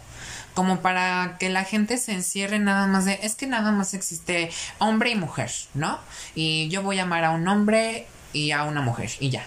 como 0.55 0.79
para 0.79 1.35
que 1.37 1.49
la 1.49 1.63
gente 1.63 1.97
se 1.97 2.13
encierre 2.13 2.57
nada 2.57 2.87
más 2.87 3.05
de, 3.05 3.19
es 3.21 3.35
que 3.35 3.45
nada 3.45 3.71
más 3.71 3.93
existe 3.93 4.49
hombre 4.79 5.11
y 5.11 5.15
mujer, 5.15 5.51
¿no? 5.75 5.99
Y 6.33 6.69
yo 6.69 6.81
voy 6.81 6.97
a 6.97 7.03
amar 7.03 7.25
a 7.25 7.31
un 7.31 7.47
hombre 7.47 8.07
y 8.35 8.51
a 8.51 8.63
una 8.63 8.81
mujer 8.81 9.09
y 9.19 9.29
ya. 9.29 9.45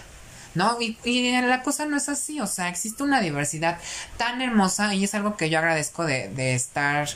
¿No? 0.55 0.77
Y, 0.81 0.97
y, 1.03 1.31
la 1.41 1.63
cosa 1.63 1.85
no 1.85 1.97
es 1.97 2.09
así, 2.09 2.39
o 2.39 2.47
sea, 2.47 2.69
existe 2.69 3.03
una 3.03 3.21
diversidad 3.21 3.77
tan 4.17 4.41
hermosa 4.41 4.93
y 4.93 5.03
es 5.03 5.13
algo 5.15 5.37
que 5.37 5.49
yo 5.49 5.59
agradezco 5.59 6.05
de, 6.05 6.29
de 6.29 6.55
estar, 6.55 7.07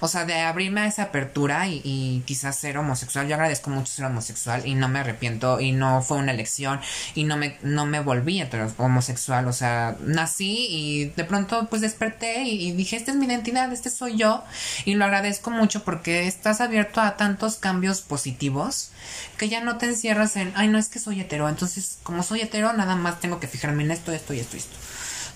o 0.00 0.08
sea, 0.08 0.24
de 0.24 0.40
abrirme 0.40 0.82
a 0.82 0.86
esa 0.86 1.04
apertura 1.04 1.66
y, 1.66 1.80
y, 1.84 2.22
quizás 2.26 2.56
ser 2.56 2.78
homosexual. 2.78 3.28
Yo 3.28 3.34
agradezco 3.34 3.70
mucho 3.70 3.92
ser 3.92 4.06
homosexual 4.06 4.66
y 4.66 4.74
no 4.74 4.88
me 4.88 5.00
arrepiento 5.00 5.60
y 5.60 5.72
no 5.72 6.02
fue 6.02 6.18
una 6.18 6.32
elección 6.32 6.80
y 7.14 7.24
no 7.24 7.36
me, 7.36 7.58
no 7.62 7.86
me 7.86 8.00
volví 8.00 8.38
homosexual, 8.76 9.48
o 9.48 9.52
sea, 9.52 9.96
nací 10.00 10.66
y 10.70 11.04
de 11.06 11.24
pronto 11.24 11.66
pues 11.68 11.82
desperté 11.82 12.42
y, 12.42 12.68
y 12.68 12.72
dije, 12.72 12.96
esta 12.96 13.10
es 13.10 13.16
mi 13.16 13.26
identidad, 13.26 13.72
este 13.72 13.90
soy 13.90 14.16
yo 14.16 14.44
y 14.84 14.94
lo 14.94 15.04
agradezco 15.04 15.50
mucho 15.50 15.84
porque 15.84 16.26
estás 16.26 16.60
abierto 16.60 17.00
a 17.00 17.16
tantos 17.16 17.56
cambios 17.56 18.00
positivos 18.00 18.90
que 19.36 19.48
ya 19.48 19.60
no 19.60 19.78
te 19.78 19.86
encierras 19.86 20.36
en, 20.36 20.52
ay, 20.56 20.68
no 20.68 20.78
es 20.78 20.88
que 20.88 20.98
soy 20.98 21.20
hetero, 21.20 21.48
entonces 21.48 21.98
como 22.02 22.22
soy 22.22 22.40
hetero, 22.40 22.72
nada 22.78 22.96
más 22.96 23.20
tengo 23.20 23.40
que 23.40 23.46
fijarme 23.46 23.82
en 23.82 23.90
esto, 23.90 24.12
esto 24.12 24.32
y 24.32 24.40
esto 24.40 24.56
y 24.56 24.60
esto. 24.60 24.76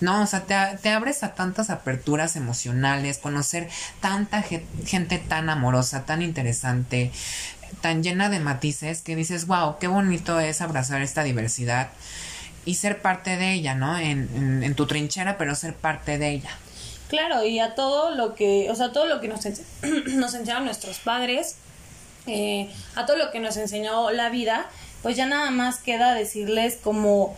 No, 0.01 0.21
o 0.21 0.25
sea, 0.25 0.41
te, 0.81 0.89
abres 0.89 1.23
a 1.23 1.33
tantas 1.33 1.69
aperturas 1.69 2.35
emocionales, 2.35 3.19
conocer 3.19 3.69
tanta 4.01 4.43
gente 4.43 5.17
tan 5.17 5.49
amorosa, 5.49 6.05
tan 6.05 6.21
interesante, 6.21 7.11
tan 7.81 8.03
llena 8.03 8.29
de 8.29 8.39
matices 8.39 9.01
que 9.01 9.15
dices, 9.15 9.47
wow, 9.47 9.77
qué 9.79 9.87
bonito 9.87 10.39
es 10.39 10.61
abrazar 10.61 11.01
esta 11.01 11.23
diversidad 11.23 11.89
y 12.65 12.75
ser 12.75 13.01
parte 13.01 13.37
de 13.37 13.53
ella, 13.53 13.75
¿no? 13.75 13.97
En, 13.97 14.63
en, 14.63 14.75
tu 14.75 14.87
trinchera, 14.87 15.37
pero 15.37 15.55
ser 15.55 15.73
parte 15.73 16.17
de 16.17 16.31
ella. 16.31 16.49
Claro, 17.07 17.45
y 17.45 17.59
a 17.59 17.75
todo 17.75 18.15
lo 18.15 18.35
que, 18.35 18.69
o 18.71 18.75
sea, 18.75 18.91
todo 18.91 19.05
lo 19.05 19.21
que 19.21 19.27
nos, 19.27 19.45
nos 20.07 20.33
enseñaron 20.33 20.65
nuestros 20.65 20.99
padres, 20.99 21.57
eh, 22.25 22.69
a 22.95 23.05
todo 23.05 23.17
lo 23.17 23.31
que 23.31 23.39
nos 23.39 23.57
enseñó 23.57 24.11
la 24.11 24.29
vida, 24.29 24.69
pues 25.03 25.15
ya 25.17 25.27
nada 25.27 25.51
más 25.51 25.77
queda 25.77 26.15
decirles 26.15 26.79
como 26.81 27.35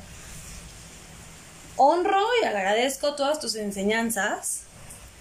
honro 1.76 2.22
y 2.42 2.46
agradezco 2.46 3.16
todas 3.16 3.40
tus 3.40 3.56
enseñanzas, 3.56 4.62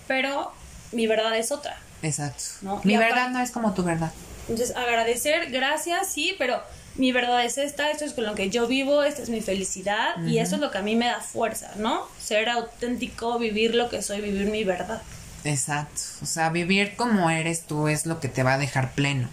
pero 0.06 0.52
mi 0.92 1.06
verdad 1.06 1.36
es 1.36 1.50
otra. 1.50 1.76
Exacto. 2.02 2.80
Mi 2.84 2.96
verdad 2.96 3.30
no 3.30 3.40
es 3.40 3.50
como 3.50 3.72
tu 3.72 3.82
verdad. 3.82 4.12
Entonces, 4.48 4.76
agradecer, 4.76 5.50
gracias, 5.50 6.06
sí, 6.08 6.34
pero 6.38 6.62
mi 6.96 7.12
verdad 7.12 7.44
es 7.44 7.56
esta, 7.56 7.90
esto 7.90 8.04
es 8.04 8.12
con 8.12 8.24
lo 8.24 8.34
que 8.34 8.50
yo 8.50 8.66
vivo, 8.66 9.02
esta 9.02 9.22
es 9.22 9.30
mi 9.30 9.40
felicidad 9.40 10.22
y 10.26 10.38
eso 10.38 10.56
es 10.56 10.60
lo 10.60 10.70
que 10.70 10.78
a 10.78 10.82
mí 10.82 10.96
me 10.96 11.06
da 11.06 11.20
fuerza, 11.20 11.72
¿no? 11.76 12.06
Ser 12.20 12.50
auténtico, 12.50 13.38
vivir 13.38 13.74
lo 13.74 13.88
que 13.88 14.02
soy, 14.02 14.20
vivir 14.20 14.46
mi 14.48 14.64
verdad. 14.64 15.00
Exacto, 15.44 16.00
o 16.22 16.26
sea, 16.26 16.50
vivir 16.50 16.94
como 16.94 17.30
eres 17.30 17.62
tú 17.62 17.88
es 17.88 18.04
lo 18.06 18.20
que 18.20 18.28
te 18.28 18.42
va 18.42 18.54
a 18.54 18.58
dejar 18.58 18.92
pleno. 18.92 19.28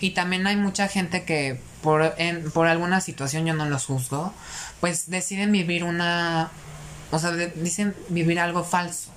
Y 0.00 0.10
también 0.10 0.46
hay 0.46 0.56
mucha 0.56 0.88
gente 0.88 1.24
que 1.24 1.60
por, 1.82 2.14
en, 2.18 2.50
por 2.50 2.66
alguna 2.66 3.00
situación, 3.00 3.46
yo 3.46 3.54
no 3.54 3.66
los 3.66 3.86
juzgo, 3.86 4.32
pues 4.80 5.10
deciden 5.10 5.52
vivir 5.52 5.84
una, 5.84 6.50
o 7.10 7.18
sea, 7.18 7.30
dicen 7.32 7.94
vivir 8.08 8.40
algo 8.40 8.64
falso 8.64 9.10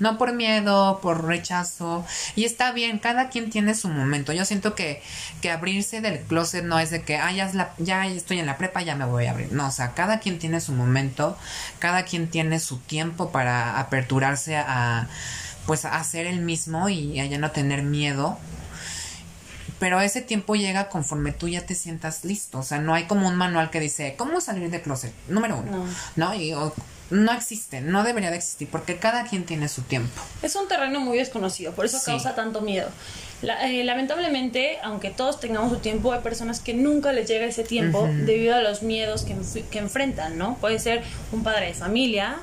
no 0.00 0.18
por 0.18 0.32
miedo, 0.32 0.98
por 1.00 1.24
rechazo. 1.24 2.04
Y 2.34 2.44
está 2.44 2.72
bien, 2.72 2.98
cada 2.98 3.28
quien 3.28 3.50
tiene 3.50 3.74
su 3.74 3.88
momento. 3.88 4.32
Yo 4.32 4.44
siento 4.44 4.74
que, 4.74 5.02
que 5.40 5.50
abrirse 5.50 6.00
del 6.00 6.20
closet 6.20 6.64
no 6.64 6.78
es 6.78 6.90
de 6.90 7.02
que, 7.02 7.18
ah, 7.18 7.30
ya, 7.32 7.74
ya 7.78 8.06
estoy 8.06 8.40
en 8.40 8.46
la 8.46 8.56
prepa, 8.56 8.82
ya 8.82 8.96
me 8.96 9.04
voy 9.04 9.26
a 9.26 9.32
abrir. 9.32 9.52
No, 9.52 9.68
o 9.68 9.70
sea, 9.70 9.92
cada 9.92 10.18
quien 10.18 10.38
tiene 10.38 10.60
su 10.60 10.72
momento, 10.72 11.38
cada 11.78 12.04
quien 12.04 12.28
tiene 12.28 12.58
su 12.58 12.78
tiempo 12.78 13.30
para 13.30 13.78
aperturarse 13.78 14.56
a, 14.56 15.06
pues, 15.66 15.84
a 15.84 16.02
ser 16.02 16.26
el 16.26 16.40
mismo 16.40 16.88
y 16.88 17.20
a 17.20 17.26
ya 17.26 17.38
no 17.38 17.50
tener 17.52 17.82
miedo 17.82 18.38
pero 19.80 20.00
ese 20.00 20.20
tiempo 20.20 20.54
llega 20.54 20.88
conforme 20.90 21.32
tú 21.32 21.48
ya 21.48 21.64
te 21.66 21.74
sientas 21.74 22.24
listo. 22.24 22.58
O 22.58 22.62
sea, 22.62 22.78
no 22.78 22.94
hay 22.94 23.04
como 23.04 23.26
un 23.26 23.34
manual 23.34 23.70
que 23.70 23.80
dice, 23.80 24.14
¿cómo 24.16 24.40
salir 24.40 24.70
del 24.70 24.82
closet? 24.82 25.12
Número 25.26 25.56
uno. 25.56 25.86
No. 26.16 26.32
¿No? 26.32 26.34
Y 26.34 26.54
no 27.10 27.32
existe, 27.32 27.80
no 27.80 28.04
debería 28.04 28.30
de 28.30 28.36
existir, 28.36 28.68
porque 28.68 28.98
cada 28.98 29.24
quien 29.24 29.44
tiene 29.44 29.68
su 29.68 29.82
tiempo. 29.82 30.20
Es 30.42 30.54
un 30.54 30.68
terreno 30.68 31.00
muy 31.00 31.18
desconocido, 31.18 31.72
por 31.72 31.86
eso 31.86 31.98
causa 32.04 32.34
tanto 32.36 32.60
miedo. 32.60 32.88
Eh, 33.42 33.82
lamentablemente, 33.84 34.78
aunque 34.84 35.10
todos 35.10 35.40
tengamos 35.40 35.72
su 35.72 35.78
tiempo, 35.78 36.12
hay 36.12 36.20
personas 36.20 36.60
que 36.60 36.74
nunca 36.74 37.12
les 37.12 37.26
llega 37.26 37.46
ese 37.46 37.64
tiempo 37.64 38.06
debido 38.06 38.54
a 38.54 38.60
los 38.60 38.82
miedos 38.82 39.22
que, 39.22 39.34
que, 39.70 39.78
enfrentan, 39.78 40.36
¿no? 40.36 40.56
Puede 40.60 40.78
ser 40.78 41.02
un 41.32 41.42
padre 41.42 41.66
de 41.66 41.74
familia, 41.74 42.36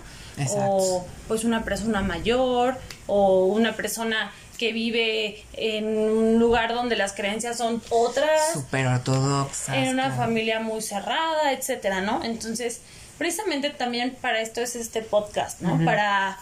o 0.50 1.06
pues 1.28 1.44
una 1.44 1.64
persona 1.64 2.02
mayor, 2.02 2.78
o 3.06 3.46
una 3.46 3.74
persona 3.74 4.32
que 4.58 4.74
vive 4.74 5.44
en 5.54 5.86
un 5.86 6.40
lugar 6.40 6.74
donde 6.74 6.96
las 6.96 7.14
creencias 7.14 7.58
son 7.58 7.82
otras. 7.90 8.54
Súper 8.54 8.88
ortodoxas. 8.88 9.76
En 9.76 9.90
una 9.90 10.12
familia 10.12 10.60
muy 10.60 10.82
cerrada, 10.82 11.52
etcétera, 11.52 12.02
¿no? 12.02 12.24
Entonces, 12.24 12.82
precisamente 13.18 13.70
también 13.70 14.16
para 14.22 14.42
esto 14.42 14.62
es 14.62 14.76
este 14.76 15.02
podcast, 15.02 15.62
¿no? 15.62 15.84
Para, 15.86 16.38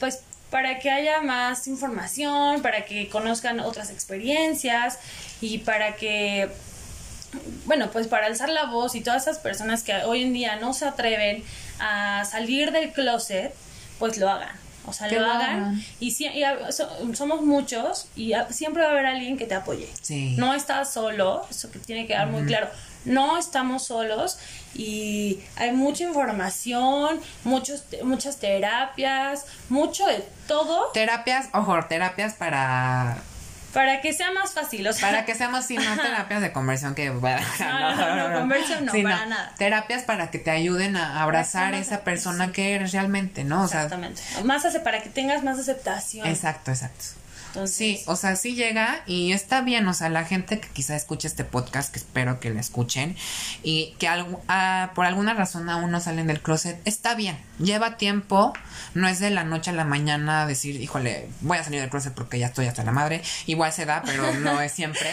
pues, 0.00 0.20
para 0.50 0.78
que 0.78 0.90
haya 0.90 1.20
más 1.20 1.66
información, 1.66 2.62
para 2.62 2.84
que 2.84 3.08
conozcan 3.08 3.60
otras 3.60 3.90
experiencias 3.90 4.98
y 5.40 5.58
para 5.58 5.96
que, 5.96 6.48
bueno, 7.66 7.90
pues 7.90 8.06
para 8.06 8.26
alzar 8.26 8.48
la 8.48 8.66
voz 8.66 8.94
y 8.94 9.00
todas 9.00 9.22
esas 9.22 9.38
personas 9.38 9.82
que 9.82 9.94
hoy 10.04 10.22
en 10.22 10.32
día 10.32 10.56
no 10.56 10.72
se 10.72 10.86
atreven 10.86 11.42
a 11.80 12.24
salir 12.24 12.70
del 12.70 12.92
closet, 12.92 13.54
pues 13.98 14.18
lo 14.18 14.28
hagan. 14.30 14.63
O 14.86 14.92
sea, 14.92 15.08
lo 15.08 15.24
hagan. 15.24 15.82
y, 16.00 16.10
si, 16.10 16.28
somos 17.14 17.42
muchos 17.42 18.08
y 18.16 18.32
siempre 18.50 18.82
va 18.82 18.88
a 18.88 18.92
haber 18.92 19.06
alguien 19.06 19.36
que 19.36 19.46
te 19.46 19.54
apoye. 19.54 19.88
No 20.36 20.54
estás 20.54 20.92
solo, 20.92 21.46
eso 21.50 21.70
que 21.70 21.78
tiene 21.78 22.02
que 22.02 22.08
quedar 22.08 22.28
muy 22.28 22.44
claro. 22.44 22.68
No 23.04 23.36
estamos 23.36 23.84
solos 23.84 24.38
y 24.74 25.40
hay 25.56 25.72
mucha 25.72 26.04
información, 26.04 27.20
muchos, 27.44 27.84
muchas 28.02 28.38
terapias, 28.38 29.44
mucho 29.68 30.06
de 30.06 30.24
todo. 30.48 30.90
Terapias, 30.92 31.48
ojo, 31.52 31.84
terapias 31.86 32.34
para 32.34 33.18
para 33.74 34.00
que 34.00 34.12
sea 34.12 34.32
más 34.32 34.52
fácil, 34.52 34.86
o 34.86 34.92
sea. 34.92 35.10
Para 35.10 35.24
que 35.24 35.34
sea 35.34 35.48
más, 35.48 35.66
sí, 35.66 35.76
no 35.76 35.96
terapias 36.02 36.40
de 36.40 36.52
conversión 36.52 36.94
que... 36.94 37.10
Bueno, 37.10 37.40
no, 37.58 37.96
no, 37.96 38.16
no, 38.16 38.28
no, 38.28 38.38
conversión 38.40 38.86
no, 38.86 38.92
para 38.92 39.26
nada. 39.26 39.52
Terapias 39.58 40.04
para 40.04 40.30
que 40.30 40.38
te 40.38 40.50
ayuden 40.50 40.96
a 40.96 41.22
abrazar 41.22 41.74
a 41.74 41.78
esa 41.78 42.04
persona 42.04 42.52
que 42.52 42.74
eres 42.74 42.92
realmente, 42.92 43.44
¿no? 43.44 43.64
Exactamente. 43.64 44.22
más 44.44 44.64
hace, 44.64 44.80
para 44.80 45.02
que 45.02 45.10
tengas 45.10 45.42
más 45.42 45.58
aceptación. 45.58 46.26
Exacto, 46.26 46.70
exacto 46.70 47.23
sí, 47.66 48.02
o 48.06 48.16
sea, 48.16 48.36
sí 48.36 48.54
llega 48.54 49.02
y 49.06 49.32
está 49.32 49.60
bien, 49.60 49.86
o 49.88 49.94
sea, 49.94 50.08
la 50.08 50.24
gente 50.24 50.60
que 50.60 50.68
quizá 50.68 50.96
escuche 50.96 51.28
este 51.28 51.44
podcast, 51.44 51.92
que 51.92 51.98
espero 51.98 52.40
que 52.40 52.50
lo 52.50 52.60
escuchen, 52.60 53.16
y 53.62 53.94
que 53.98 54.08
ah, 54.08 54.92
por 54.94 55.06
alguna 55.06 55.34
razón 55.34 55.68
aún 55.70 55.90
no 55.90 56.00
salen 56.00 56.26
del 56.26 56.40
closet, 56.40 56.80
está 56.84 57.14
bien, 57.14 57.38
lleva 57.58 57.96
tiempo, 57.96 58.52
no 58.94 59.08
es 59.08 59.18
de 59.18 59.30
la 59.30 59.44
noche 59.44 59.70
a 59.70 59.74
la 59.74 59.84
mañana 59.84 60.46
decir, 60.46 60.80
híjole, 60.80 61.28
voy 61.40 61.58
a 61.58 61.64
salir 61.64 61.80
del 61.80 61.90
closet 61.90 62.14
porque 62.14 62.38
ya 62.38 62.46
estoy 62.46 62.66
hasta 62.66 62.84
la 62.84 62.92
madre, 62.92 63.22
igual 63.46 63.72
se 63.72 63.86
da, 63.86 64.02
pero 64.04 64.32
no 64.40 64.60
es 64.60 64.72
siempre. 64.72 65.10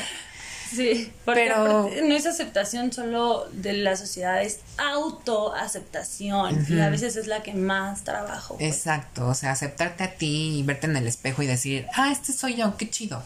Sí, 0.75 1.11
pero 1.25 1.89
no 2.03 2.15
es 2.15 2.25
aceptación 2.25 2.93
solo 2.93 3.47
de 3.51 3.73
la 3.73 3.97
sociedad, 3.97 4.41
es 4.41 4.59
autoaceptación 4.77 6.65
y 6.69 6.79
a 6.79 6.89
veces 6.89 7.17
es 7.17 7.27
la 7.27 7.43
que 7.43 7.53
más 7.53 8.03
trabajo. 8.03 8.55
Pues. 8.57 8.77
Exacto, 8.77 9.27
o 9.27 9.33
sea, 9.33 9.51
aceptarte 9.51 10.03
a 10.03 10.11
ti 10.11 10.59
y 10.59 10.63
verte 10.63 10.87
en 10.87 10.95
el 10.95 11.07
espejo 11.07 11.43
y 11.43 11.47
decir, 11.47 11.87
ah, 11.93 12.11
este 12.11 12.31
soy 12.31 12.55
yo, 12.55 12.77
qué 12.77 12.89
chido. 12.89 13.21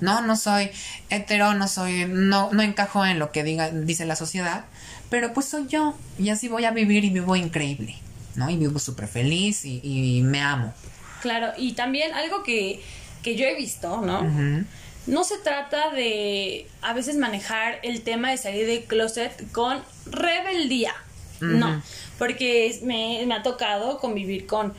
No, 0.00 0.20
no 0.20 0.36
soy 0.36 0.70
hetero, 1.10 1.54
no 1.54 1.66
soy, 1.68 2.06
no, 2.06 2.50
no 2.52 2.62
encajo 2.62 3.06
en 3.06 3.18
lo 3.18 3.32
que 3.32 3.42
diga, 3.44 3.70
dice 3.70 4.04
la 4.04 4.16
sociedad, 4.16 4.64
pero 5.08 5.32
pues 5.32 5.46
soy 5.46 5.66
yo 5.68 5.94
y 6.18 6.28
así 6.28 6.48
voy 6.48 6.64
a 6.64 6.72
vivir 6.72 7.04
y 7.04 7.10
vivo 7.10 7.36
increíble, 7.36 7.96
¿no? 8.34 8.50
Y 8.50 8.56
vivo 8.56 8.78
súper 8.78 9.08
feliz 9.08 9.64
y, 9.64 10.20
me 10.24 10.40
amo. 10.40 10.74
Claro, 11.22 11.52
y 11.56 11.72
también 11.72 12.12
algo 12.14 12.42
que, 12.42 12.82
que 13.22 13.36
yo 13.36 13.46
he 13.46 13.54
visto, 13.54 14.00
¿no? 14.00 14.64
No 15.06 15.24
se 15.24 15.38
trata 15.38 15.90
de 15.90 16.68
a 16.80 16.92
veces 16.92 17.16
manejar 17.16 17.78
el 17.82 18.02
tema 18.02 18.30
de 18.30 18.36
salir 18.36 18.66
del 18.66 18.84
closet 18.84 19.50
con 19.52 19.82
rebeldía. 20.06 20.94
No, 21.40 21.82
porque 22.18 22.78
me, 22.84 23.24
me, 23.26 23.34
ha 23.34 23.42
tocado 23.42 23.98
convivir 23.98 24.46
con, 24.46 24.74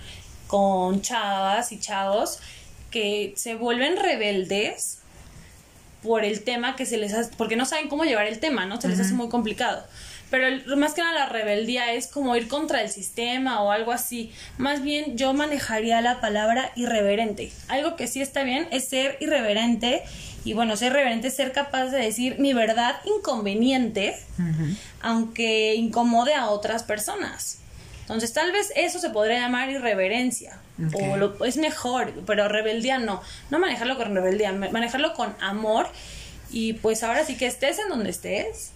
con 0.47 1.01
chavas 1.01 1.73
y 1.73 1.79
chavos 1.79 2.39
que 2.89 3.33
se 3.35 3.55
vuelven 3.55 3.97
rebeldes 3.97 4.99
por 6.03 6.23
el 6.23 6.45
tema 6.45 6.77
que 6.77 6.85
se 6.85 6.95
les 6.95 7.13
hace, 7.13 7.31
porque 7.35 7.57
no 7.57 7.65
saben 7.65 7.89
cómo 7.89 8.05
llevar 8.05 8.27
el 8.27 8.39
tema, 8.39 8.65
¿no? 8.65 8.79
Se 8.79 8.87
les 8.87 8.97
hace 8.97 9.13
muy 9.13 9.27
complicado 9.27 9.85
pero 10.33 10.47
más 10.77 10.95
que 10.95 11.01
nada 11.01 11.13
la 11.13 11.25
rebeldía 11.27 11.93
es 11.93 12.07
como 12.07 12.35
ir 12.35 12.47
contra 12.47 12.81
el 12.81 12.89
sistema 12.89 13.61
o 13.61 13.69
algo 13.69 13.91
así. 13.91 14.33
Más 14.57 14.81
bien 14.81 15.15
yo 15.15 15.31
manejaría 15.35 16.01
la 16.01 16.21
palabra 16.21 16.71
irreverente. 16.75 17.51
Algo 17.67 17.95
que 17.95 18.07
sí 18.07 18.19
está 18.19 18.41
bien 18.41 18.67
es 18.71 18.87
ser 18.87 19.15
irreverente 19.19 20.01
y 20.43 20.53
bueno, 20.53 20.75
ser 20.75 20.91
reverente 20.91 21.27
es 21.27 21.35
ser 21.35 21.51
capaz 21.51 21.91
de 21.91 21.99
decir 21.99 22.39
mi 22.39 22.51
verdad 22.51 22.95
inconveniente, 23.05 24.17
aunque 25.01 25.75
incomode 25.75 26.33
a 26.33 26.49
otras 26.49 26.81
personas. 26.81 27.59
Entonces, 28.01 28.33
tal 28.33 28.51
vez 28.51 28.73
eso 28.75 28.97
se 28.97 29.11
podría 29.11 29.39
llamar 29.39 29.69
irreverencia. 29.69 30.57
O 30.93 31.15
lo, 31.15 31.45
es 31.45 31.57
mejor, 31.57 32.11
pero 32.25 32.47
rebeldía 32.47 32.97
no. 32.97 33.21
No 33.51 33.59
manejarlo 33.59 33.97
con 33.97 34.15
rebeldía, 34.15 34.51
manejarlo 34.51 35.13
con 35.13 35.35
amor. 35.41 35.89
Y 36.51 36.73
pues 36.73 37.03
ahora 37.03 37.23
sí 37.23 37.37
que 37.37 37.45
estés 37.45 37.77
en 37.77 37.89
donde 37.89 38.09
estés, 38.09 38.72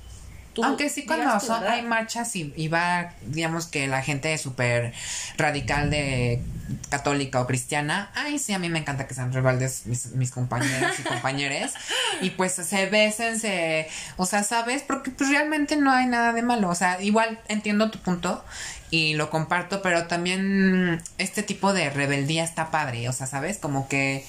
aunque 0.64 0.90
sí 0.90 1.06
cuando 1.06 1.30
hay 1.68 1.82
marchas 1.84 2.36
y, 2.36 2.68
va, 2.68 3.14
digamos 3.26 3.68
que 3.68 3.88
la 3.88 4.02
gente 4.02 4.34
es 4.34 4.42
súper 4.42 4.94
radical 5.38 5.90
de 5.90 6.42
católica 6.90 7.42
o 7.42 7.48
cristiana, 7.48 8.12
ay 8.16 8.40
sí, 8.40 8.54
a 8.54 8.60
mí 8.60 8.70
me 8.70 8.80
encanta 8.80 9.08
que 9.08 9.14
sean 9.14 9.32
rebeldes 9.32 9.86
mis, 9.86 10.08
mis 10.12 10.32
compañeros 10.32 11.00
y 11.00 11.04
compañeras 11.08 11.74
y 12.22 12.32
pues 12.32 12.54
se 12.54 12.86
besen, 12.88 13.40
se, 13.40 13.88
o 14.18 14.26
sea, 14.26 14.44
¿sabes? 14.44 14.84
Porque 14.84 15.12
pues 15.12 15.30
realmente 15.30 15.76
no 15.78 15.92
hay 15.92 16.06
nada 16.06 16.34
de 16.34 16.42
malo, 16.42 16.70
o 16.70 16.76
sea, 16.76 17.02
igual 17.02 17.40
entiendo 17.48 17.92
tu 17.92 18.00
punto 18.00 18.44
y 18.90 19.16
lo 19.16 19.30
comparto, 19.30 19.82
pero 19.82 20.08
también 20.08 21.02
este 21.18 21.44
tipo 21.44 21.74
de 21.74 21.90
rebeldía 21.90 22.44
está 22.44 22.72
padre, 22.72 23.10
o 23.10 23.14
sea, 23.14 23.28
¿sabes? 23.28 23.58
Como 23.58 23.88
que 23.88 24.26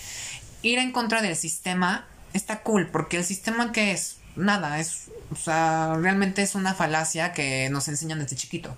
ir 0.63 0.79
en 0.79 0.93
contra 0.93 1.23
del 1.23 1.37
sistema 1.37 2.07
está 2.33 2.61
cool, 2.61 2.89
porque 2.89 3.17
el 3.17 3.25
sistema 3.25 3.73
que 3.73 3.93
es 3.93 4.18
nada, 4.39 4.81
es, 4.81 5.09
o 5.31 5.37
sea, 5.37 5.95
realmente 6.01 6.43
es 6.43 6.55
una 6.55 6.75
falacia 6.75 7.33
que 7.33 7.69
nos 7.71 7.89
enseñan 7.89 8.21
desde 8.21 8.37
chiquito. 8.37 8.71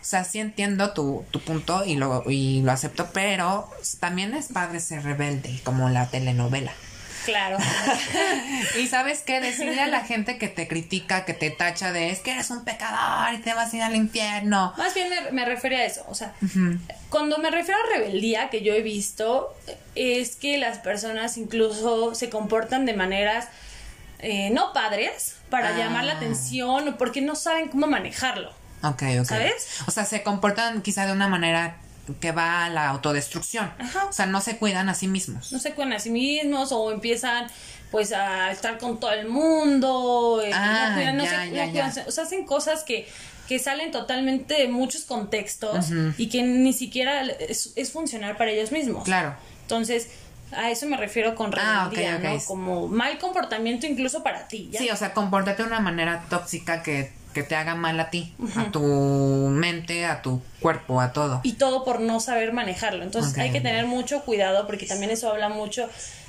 O 0.00 0.04
sea, 0.04 0.24
sí 0.24 0.40
entiendo 0.40 0.92
tu, 0.92 1.24
tu 1.30 1.40
punto 1.40 1.84
y 1.84 1.96
lo, 1.96 2.24
y 2.28 2.62
lo 2.62 2.72
acepto, 2.72 3.10
pero 3.12 3.70
también 4.00 4.34
es 4.34 4.48
padre 4.48 4.80
ser 4.80 5.04
rebelde, 5.04 5.60
como 5.64 5.88
la 5.88 6.08
telenovela. 6.08 6.72
Claro. 7.24 7.58
y 8.80 8.86
sabes 8.88 9.20
qué, 9.20 9.40
decirle 9.40 9.80
a 9.80 9.86
la 9.86 10.00
gente 10.00 10.38
que 10.38 10.48
te 10.48 10.66
critica, 10.66 11.24
que 11.24 11.34
te 11.34 11.50
tacha 11.50 11.92
de 11.92 12.10
es 12.10 12.20
que 12.20 12.32
eres 12.32 12.50
un 12.50 12.64
pecador 12.64 13.34
y 13.34 13.38
te 13.38 13.54
vas 13.54 13.72
a 13.72 13.76
ir 13.76 13.82
al 13.82 13.94
infierno. 13.94 14.74
Más 14.76 14.94
bien 14.94 15.08
me, 15.08 15.30
me 15.30 15.44
refiero 15.44 15.76
a 15.76 15.84
eso, 15.84 16.04
o 16.08 16.14
sea, 16.14 16.34
cuando 17.08 17.38
me 17.38 17.50
refiero 17.50 17.78
a 17.80 17.98
rebeldía 17.98 18.50
que 18.50 18.62
yo 18.62 18.74
he 18.74 18.82
visto, 18.82 19.54
es 19.94 20.36
que 20.36 20.58
las 20.58 20.78
personas 20.78 21.36
incluso 21.36 22.14
se 22.14 22.28
comportan 22.28 22.86
de 22.86 22.94
maneras 22.94 23.48
eh, 24.22 24.50
no 24.50 24.72
padres 24.72 25.36
para 25.50 25.68
Ah. 25.74 25.76
llamar 25.78 26.04
la 26.04 26.14
atención 26.14 26.88
o 26.88 26.96
porque 26.96 27.20
no 27.20 27.34
saben 27.34 27.68
cómo 27.68 27.86
manejarlo. 27.86 28.50
Ok, 28.82 29.02
ok. 29.20 29.24
¿Sabes? 29.26 29.66
O 29.86 29.90
sea, 29.90 30.04
se 30.04 30.22
comportan 30.22 30.80
quizá 30.82 31.06
de 31.06 31.12
una 31.12 31.28
manera 31.28 31.76
que 32.20 32.32
va 32.32 32.64
a 32.64 32.70
la 32.70 32.88
autodestrucción. 32.88 33.72
Ajá. 33.78 34.06
O 34.06 34.12
sea, 34.12 34.26
no 34.26 34.40
se 34.40 34.56
cuidan 34.56 34.88
a 34.88 34.94
sí 34.94 35.06
mismos. 35.06 35.52
No 35.52 35.58
se 35.60 35.72
cuidan 35.72 35.92
a 35.92 35.98
sí 36.00 36.10
mismos 36.10 36.72
o 36.72 36.90
empiezan 36.90 37.46
pues 37.92 38.12
a 38.12 38.50
estar 38.50 38.78
con 38.78 38.98
todo 38.98 39.12
el 39.12 39.28
mundo, 39.28 40.40
eh, 40.44 40.50
Ah, 40.54 40.88
no 40.90 40.94
cuidan, 40.96 41.16
no 41.18 41.24
ya, 41.24 41.30
se, 41.30 41.36
ya, 41.36 41.46
no 41.46 41.54
ya. 41.56 41.70
cuidan, 41.90 42.08
o 42.08 42.10
sea, 42.10 42.24
hacen 42.24 42.44
cosas 42.46 42.84
que, 42.84 43.06
que 43.48 43.58
salen 43.58 43.90
totalmente 43.92 44.54
de 44.54 44.68
muchos 44.68 45.02
contextos 45.02 45.86
y 46.16 46.28
que 46.28 46.42
ni 46.42 46.72
siquiera 46.72 47.22
es, 47.22 47.72
es 47.76 47.92
funcional 47.92 48.36
para 48.36 48.50
ellos 48.50 48.72
mismos. 48.72 49.04
Claro. 49.04 49.34
Entonces, 49.62 50.08
a 50.56 50.70
eso 50.70 50.86
me 50.86 50.96
refiero 50.96 51.34
con 51.34 51.52
Ah, 51.58 51.88
rebeldía. 51.92 52.18
¿no? 52.34 52.38
Como 52.44 52.88
mal 52.88 53.18
comportamiento 53.18 53.86
incluso 53.86 54.22
para 54.22 54.48
ti, 54.48 54.68
¿ya? 54.72 54.78
Sí, 54.80 54.90
o 54.90 54.96
sea, 54.96 55.12
comportarte 55.14 55.62
de 55.62 55.68
una 55.68 55.80
manera 55.80 56.24
tóxica 56.28 56.82
que, 56.82 57.12
que 57.34 57.42
te 57.42 57.56
haga 57.56 57.74
mal 57.74 57.98
a 58.00 58.10
ti, 58.10 58.34
a 58.56 58.70
tu 58.70 58.80
mente, 58.82 60.04
a 60.04 60.22
tu 60.22 60.42
cuerpo, 60.60 61.00
a 61.00 61.12
todo. 61.12 61.40
y 61.42 61.54
todo 61.54 61.84
por 61.84 62.00
no 62.00 62.20
saber 62.20 62.52
manejarlo. 62.52 63.02
Entonces 63.02 63.36
hay 63.38 63.50
que 63.50 63.60
tener 63.60 63.86
mucho 63.86 64.22
cuidado 64.22 64.66
porque 64.66 64.86
también 64.86 65.10
eso 65.10 65.30
habla 65.30 65.48
mucho. 65.48 65.88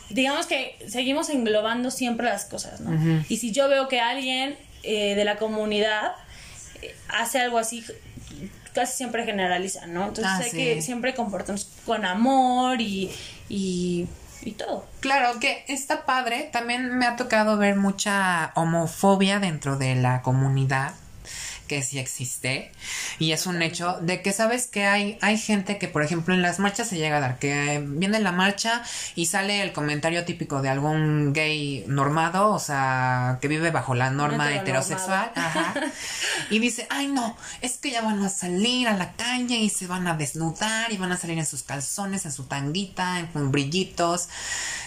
Digamos 0.09 0.45
que 0.45 0.78
seguimos 0.88 1.30
englobando 1.30 1.89
siempre 1.91 2.26
las 2.28 2.45
cosas, 2.45 2.82
¿no? 2.82 3.24
Y 3.30 3.38
si 3.38 3.51
yo 3.51 3.67
veo 3.69 3.88
que 3.88 3.99
alguien 3.99 4.55
eh, 4.84 5.15
de 5.15 5.26
la 5.26 5.38
comunidad 5.38 6.11
eh, 6.82 6.93
hace 7.09 7.39
algo 7.39 7.57
así, 7.57 7.84
casi 8.74 8.97
siempre 8.97 9.24
generaliza, 9.26 9.86
¿no? 9.88 10.07
Entonces 10.07 10.26
Ah, 10.28 10.39
hay 10.43 10.49
sí. 10.51 10.57
que 10.57 10.82
siempre 10.82 11.13
comportarnos 11.13 11.69
con 11.86 12.05
amor 12.05 12.82
y, 12.82 13.11
y, 13.54 14.08
todo. 14.58 14.86
Claro 14.99 15.39
que 15.39 15.64
está 15.68 16.06
padre. 16.06 16.49
También 16.51 16.97
me 16.97 17.06
ha 17.06 17.16
tocado 17.16 17.58
ver 17.58 17.76
mucha 17.76 18.51
homofobia 18.56 19.39
dentro 19.39 19.78
de 19.78 19.95
la 19.95 20.22
comunidad 20.22 20.93
que 21.68 21.82
sí 21.82 21.99
existe 21.99 22.72
y 23.20 23.32
es 23.32 23.45
un 23.45 23.61
hecho 23.61 23.97
de 24.01 24.22
que 24.22 24.32
sabes 24.34 24.68
que 24.68 24.86
hay 24.86 25.18
hay 25.22 25.38
gente 25.38 25.78
que 25.78 25.88
por 25.88 26.03
ejemplo 26.03 26.34
en 26.34 26.41
las 26.41 26.59
marchas 26.59 26.88
se 26.89 26.97
llega 26.97 27.18
a 27.18 27.20
dar 27.20 27.39
que 27.39 27.84
viene 27.86 28.20
la 28.20 28.32
marcha 28.32 28.84
y 29.16 29.26
sale 29.28 29.61
el 29.61 29.74
comentario 29.74 30.26
típico 30.26 30.61
de 30.61 30.70
algún 30.70 31.34
gay 31.34 31.84
normado 31.88 32.49
o 32.51 32.59
sea 32.59 33.38
que 33.41 33.47
vive 33.47 33.72
bajo 33.72 33.95
la 33.95 34.09
norma 34.09 34.53
heterosexual 34.55 35.32
ajá, 35.36 35.74
y 36.49 36.59
dice 36.59 36.88
ay 36.89 37.07
no 37.07 37.36
es 37.61 37.78
que 37.78 37.91
ya 37.91 38.01
van 38.01 38.22
a 38.24 38.30
salir 38.30 38.88
a 38.88 38.97
la 38.97 39.14
calle 39.14 39.57
y 39.57 39.70
se 39.70 39.88
van 39.88 40.07
a 40.07 40.16
desnudar 40.16 40.91
y 40.91 40.97
van 40.97 41.11
a 41.11 41.18
salir 41.18 41.38
en 41.38 41.45
sus 41.45 41.64
calzones 41.64 42.26
en 42.26 42.32
su 42.32 42.43
tanguita 42.45 43.20
en- 43.20 43.28
con 43.28 43.51
brillitos 43.51 44.30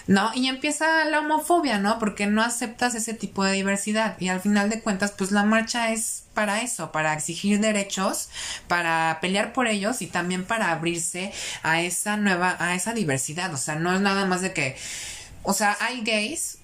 ¿no? 0.07 0.31
Y 0.37 0.47
empieza 0.47 1.05
la 1.07 1.19
homofobia, 1.19 1.79
¿no? 1.81 1.99
Porque 1.99 2.27
no 2.29 2.41
aceptas 2.41 2.95
ese 2.95 3.13
tipo 3.13 3.43
de 3.43 3.55
diversidad. 3.55 4.17
Y 4.21 4.29
al 4.29 4.41
final 4.41 4.71
de 4.71 4.81
cuentas, 4.81 5.11
pues 5.11 5.33
la 5.33 5.43
marcha 5.43 5.91
es 5.93 6.23
para 6.37 6.61
eso, 6.61 6.93
para 6.93 7.15
exigir 7.15 7.59
derechos, 7.61 8.29
para 8.69 9.19
pelear 9.23 9.55
por 9.55 9.67
ellos 9.67 10.03
y 10.03 10.07
también 10.07 10.45
para 10.45 10.71
abrirse 10.71 11.33
a 11.63 11.81
esa 11.81 12.19
nueva, 12.19 12.57
a 12.61 12.75
esa 12.75 12.93
diversidad. 12.93 13.53
O 13.55 13.57
sea, 13.57 13.77
no 13.77 13.95
es 13.95 14.03
nada 14.03 14.27
más 14.27 14.43
de 14.43 14.53
que, 14.53 14.77
o 15.43 15.55
sea, 15.55 15.79
hay 15.81 16.03
gays 16.03 16.56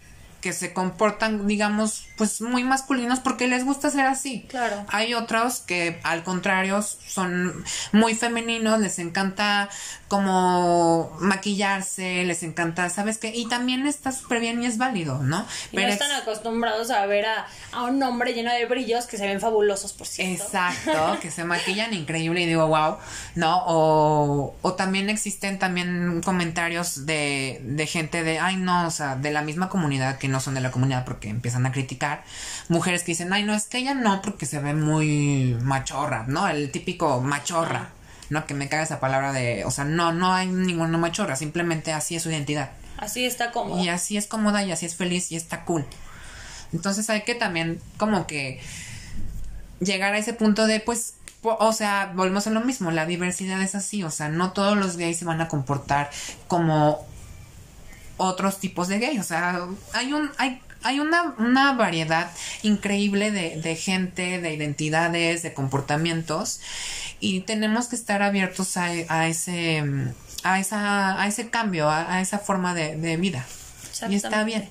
que 0.42 0.52
se 0.52 0.72
comportan, 0.74 1.46
digamos, 1.46 2.04
pues 2.18 2.40
muy 2.40 2.64
masculinos 2.64 3.20
porque 3.20 3.46
les 3.46 3.64
gusta 3.64 3.90
ser 3.90 4.06
así. 4.06 4.44
Claro. 4.48 4.84
Hay 4.88 5.14
otros 5.14 5.60
que 5.60 6.00
al 6.02 6.24
contrario 6.24 6.82
son 6.82 7.64
muy 7.92 8.14
femeninos, 8.14 8.80
les 8.80 8.98
encanta 8.98 9.70
como 10.08 11.16
maquillarse, 11.20 12.24
les 12.24 12.42
encanta, 12.42 12.90
¿sabes 12.90 13.16
qué? 13.16 13.32
Y 13.34 13.48
también 13.48 13.86
está 13.86 14.12
súper 14.12 14.40
bien 14.40 14.62
y 14.62 14.66
es 14.66 14.76
válido, 14.76 15.22
¿no? 15.22 15.46
Y 15.70 15.76
no 15.76 15.86
están 15.86 16.12
acostumbrados 16.12 16.90
a 16.90 17.06
ver 17.06 17.24
a, 17.24 17.46
a 17.70 17.84
un 17.84 18.02
hombre 18.02 18.34
lleno 18.34 18.52
de 18.52 18.66
brillos 18.66 19.06
que 19.06 19.16
se 19.16 19.26
ven 19.26 19.40
fabulosos, 19.40 19.94
por 19.94 20.06
cierto. 20.06 20.44
Exacto, 20.44 21.18
que 21.22 21.30
se 21.30 21.44
maquillan 21.44 21.94
increíble 21.94 22.42
y 22.42 22.46
digo, 22.46 22.66
wow, 22.66 22.98
¿no? 23.36 23.62
O, 23.66 24.54
o 24.60 24.74
también 24.74 25.08
existen 25.08 25.58
también 25.58 26.20
comentarios 26.22 27.06
de, 27.06 27.60
de 27.62 27.86
gente 27.86 28.22
de, 28.22 28.38
ay, 28.38 28.56
no, 28.56 28.88
o 28.88 28.90
sea, 28.90 29.16
de 29.16 29.30
la 29.30 29.42
misma 29.42 29.70
comunidad 29.70 30.18
que 30.18 30.28
no 30.32 30.40
son 30.40 30.54
de 30.54 30.60
la 30.60 30.70
comunidad 30.70 31.04
porque 31.04 31.28
empiezan 31.28 31.66
a 31.66 31.72
criticar. 31.72 32.24
Mujeres 32.68 33.02
que 33.02 33.12
dicen, 33.12 33.32
ay, 33.32 33.44
no, 33.44 33.54
es 33.54 33.66
que 33.66 33.78
ella 33.78 33.94
no 33.94 34.22
porque 34.22 34.46
se 34.46 34.58
ve 34.58 34.74
muy 34.74 35.56
machorra, 35.62 36.24
¿no? 36.26 36.48
El 36.48 36.70
típico 36.72 37.20
machorra, 37.20 37.90
¿no? 38.30 38.46
Que 38.46 38.54
me 38.54 38.68
caga 38.68 38.82
esa 38.82 38.98
palabra 38.98 39.32
de, 39.32 39.64
o 39.64 39.70
sea, 39.70 39.84
no, 39.84 40.12
no 40.12 40.32
hay 40.32 40.48
ninguna 40.48 40.98
machorra, 40.98 41.36
simplemente 41.36 41.92
así 41.92 42.16
es 42.16 42.22
su 42.22 42.30
identidad. 42.30 42.70
Así 42.96 43.24
está 43.24 43.52
cómodo. 43.52 43.82
Y 43.82 43.88
así 43.88 44.16
es 44.16 44.26
cómoda 44.26 44.64
y 44.64 44.72
así 44.72 44.86
es 44.86 44.96
feliz 44.96 45.30
y 45.30 45.36
está 45.36 45.64
cool. 45.64 45.86
Entonces 46.72 47.08
hay 47.10 47.22
que 47.22 47.34
también 47.34 47.80
como 47.98 48.26
que 48.26 48.60
llegar 49.80 50.14
a 50.14 50.18
ese 50.18 50.32
punto 50.32 50.66
de 50.66 50.80
pues 50.80 51.14
o 51.42 51.72
sea, 51.72 52.12
volvemos 52.14 52.46
a 52.46 52.50
lo 52.50 52.60
mismo, 52.60 52.90
la 52.92 53.04
diversidad 53.04 53.60
es 53.62 53.74
así, 53.74 54.04
o 54.04 54.10
sea, 54.10 54.28
no 54.28 54.52
todos 54.52 54.76
los 54.76 54.96
gays 54.96 55.18
se 55.18 55.24
van 55.24 55.40
a 55.40 55.48
comportar 55.48 56.10
como 56.46 57.04
otros 58.22 58.58
tipos 58.58 58.88
de 58.88 58.98
gays, 58.98 59.20
o 59.20 59.24
sea, 59.24 59.66
hay 59.92 60.12
un 60.12 60.30
hay 60.38 60.60
hay 60.84 60.98
una, 60.98 61.34
una 61.38 61.74
variedad 61.74 62.30
increíble 62.62 63.30
de, 63.30 63.60
de 63.60 63.76
gente, 63.76 64.40
de 64.40 64.52
identidades, 64.52 65.42
de 65.42 65.54
comportamientos 65.54 66.60
y 67.20 67.40
tenemos 67.42 67.86
que 67.86 67.96
estar 67.96 68.22
abiertos 68.22 68.76
a, 68.76 68.86
a 69.08 69.28
ese 69.28 69.84
a 70.42 70.58
esa 70.58 71.22
a 71.22 71.26
ese 71.28 71.50
cambio, 71.50 71.88
a, 71.88 72.16
a 72.16 72.20
esa 72.20 72.38
forma 72.38 72.74
de, 72.74 72.96
de 72.96 73.16
vida. 73.16 73.46
Y 74.08 74.16
está 74.16 74.42
bien. 74.42 74.68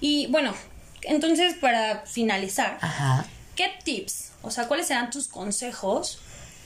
Y 0.00 0.26
bueno, 0.28 0.54
entonces 1.02 1.54
para 1.54 2.04
finalizar, 2.06 2.78
Ajá. 2.80 3.26
¿qué 3.54 3.70
tips? 3.84 4.30
O 4.40 4.50
sea, 4.50 4.66
¿cuáles 4.66 4.86
serán 4.86 5.10
tus 5.10 5.28
consejos 5.28 6.18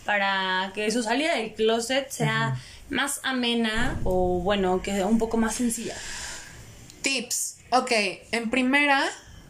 para 0.05 0.71
que 0.75 0.91
su 0.93 1.03
salida 1.03 1.35
del 1.35 1.53
closet 1.55 2.09
sea 2.11 2.57
más 2.91 3.21
amena 3.25 3.99
o 4.05 4.41
bueno, 4.41 4.83
que 4.83 5.03
un 5.05 5.19
poco 5.19 5.37
más 5.37 5.55
sencilla? 5.57 5.95
Tips. 7.03 7.57
Ok, 7.71 7.91
en 8.33 8.51
primera, 8.51 9.03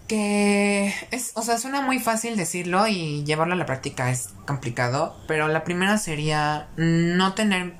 que 0.08 0.92
es, 1.10 1.32
o 1.34 1.42
sea, 1.42 1.58
suena 1.58 1.80
muy 1.82 1.98
fácil 1.98 2.36
decirlo 2.36 2.86
y 2.86 3.24
llevarlo 3.24 3.54
a 3.54 3.56
la 3.56 3.66
práctica 3.66 4.10
es 4.10 4.30
complicado, 4.46 5.16
pero 5.28 5.48
la 5.48 5.64
primera 5.64 5.98
sería 5.98 6.68
no 6.76 7.34
tener, 7.34 7.74